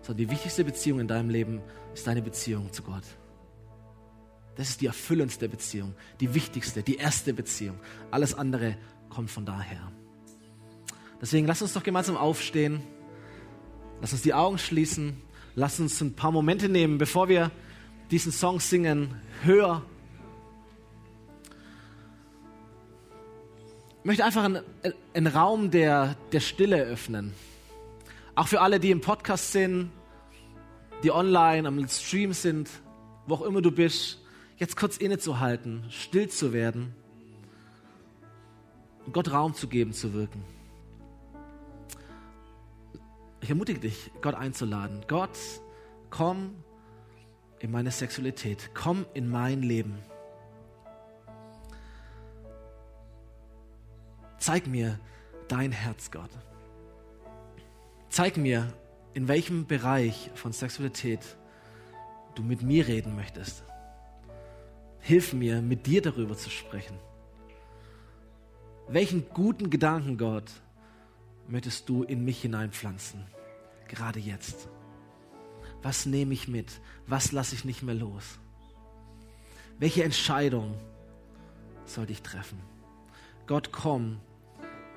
sondern 0.01 0.17
die 0.17 0.29
wichtigste 0.29 0.63
Beziehung 0.63 0.99
in 0.99 1.07
deinem 1.07 1.29
Leben 1.29 1.61
ist 1.93 2.05
deine 2.05 2.21
Beziehung 2.21 2.71
zu 2.71 2.83
Gott. 2.83 3.03
Das 4.55 4.69
ist 4.69 4.81
die 4.81 4.85
erfüllendste 4.85 5.49
Beziehung, 5.49 5.95
die 6.19 6.35
wichtigste, 6.35 6.83
die 6.83 6.97
erste 6.97 7.33
Beziehung. 7.33 7.79
Alles 8.11 8.35
andere 8.35 8.77
kommt 9.09 9.31
von 9.31 9.45
daher. 9.45 9.91
Deswegen 11.19 11.47
lass 11.47 11.61
uns 11.61 11.73
doch 11.73 11.83
gemeinsam 11.83 12.17
aufstehen. 12.17 12.81
Lass 14.01 14.13
uns 14.13 14.21
die 14.21 14.33
Augen 14.33 14.57
schließen. 14.57 15.21
Lass 15.55 15.79
uns 15.79 16.01
ein 16.01 16.13
paar 16.15 16.31
Momente 16.31 16.67
nehmen, 16.69 16.97
bevor 16.97 17.29
wir 17.29 17.49
diesen 18.11 18.31
Song 18.31 18.59
singen. 18.59 19.15
Hör. 19.43 19.83
Möchte 24.03 24.25
einfach 24.25 24.43
einen, 24.43 24.63
einen 25.13 25.27
Raum 25.27 25.71
der, 25.71 26.15
der 26.31 26.39
Stille 26.39 26.83
öffnen. 26.83 27.33
Auch 28.35 28.47
für 28.47 28.61
alle, 28.61 28.79
die 28.79 28.91
im 28.91 29.01
Podcast 29.01 29.51
sind, 29.51 29.91
die 31.03 31.11
online 31.11 31.67
am 31.67 31.87
Stream 31.87 32.33
sind, 32.33 32.69
wo 33.27 33.35
auch 33.35 33.41
immer 33.41 33.61
du 33.61 33.71
bist 33.71 34.19
jetzt 34.57 34.75
kurz 34.75 34.97
innezuhalten, 34.97 35.83
still 35.89 36.29
zu 36.29 36.53
werden 36.53 36.95
und 39.05 39.13
Gott 39.13 39.31
Raum 39.31 39.53
zu 39.53 39.67
geben, 39.67 39.93
zu 39.93 40.13
wirken. 40.13 40.43
Ich 43.41 43.49
ermutige 43.49 43.79
dich, 43.79 44.11
Gott 44.21 44.35
einzuladen. 44.35 45.03
Gott, 45.07 45.37
komm 46.09 46.55
in 47.59 47.71
meine 47.71 47.91
Sexualität, 47.91 48.71
komm 48.73 49.05
in 49.13 49.29
mein 49.29 49.61
Leben. 49.61 49.97
Zeig 54.43 54.67
mir 54.67 54.99
dein 55.47 55.71
Herz, 55.71 56.11
Gott. 56.11 56.29
Zeig 58.09 58.35
mir, 58.35 58.73
in 59.13 59.29
welchem 59.29 59.67
Bereich 59.67 60.31
von 60.35 60.51
Sexualität 60.51 61.37
du 62.35 62.43
mit 62.43 62.61
mir 62.61 62.85
reden 62.85 63.15
möchtest. 63.15 63.63
Hilf 64.99 65.31
mir, 65.31 65.61
mit 65.61 65.87
dir 65.87 66.01
darüber 66.01 66.35
zu 66.35 66.49
sprechen. 66.49 66.99
Welchen 68.89 69.29
guten 69.29 69.69
Gedanken, 69.69 70.17
Gott, 70.17 70.51
möchtest 71.47 71.87
du 71.87 72.03
in 72.03 72.25
mich 72.25 72.41
hineinpflanzen? 72.41 73.23
Gerade 73.87 74.19
jetzt. 74.19 74.67
Was 75.81 76.05
nehme 76.05 76.33
ich 76.33 76.49
mit? 76.49 76.81
Was 77.07 77.31
lasse 77.31 77.55
ich 77.55 77.63
nicht 77.63 77.81
mehr 77.81 77.95
los? 77.95 78.39
Welche 79.79 80.03
Entscheidung 80.03 80.77
sollte 81.85 82.11
ich 82.11 82.23
treffen? 82.23 82.59
Gott, 83.47 83.71
komm 83.71 84.19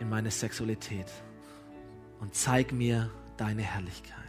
in 0.01 0.09
meine 0.09 0.31
Sexualität 0.31 1.07
und 2.21 2.35
zeig 2.35 2.73
mir 2.73 3.11
deine 3.37 3.63
Herrlichkeit. 3.63 4.17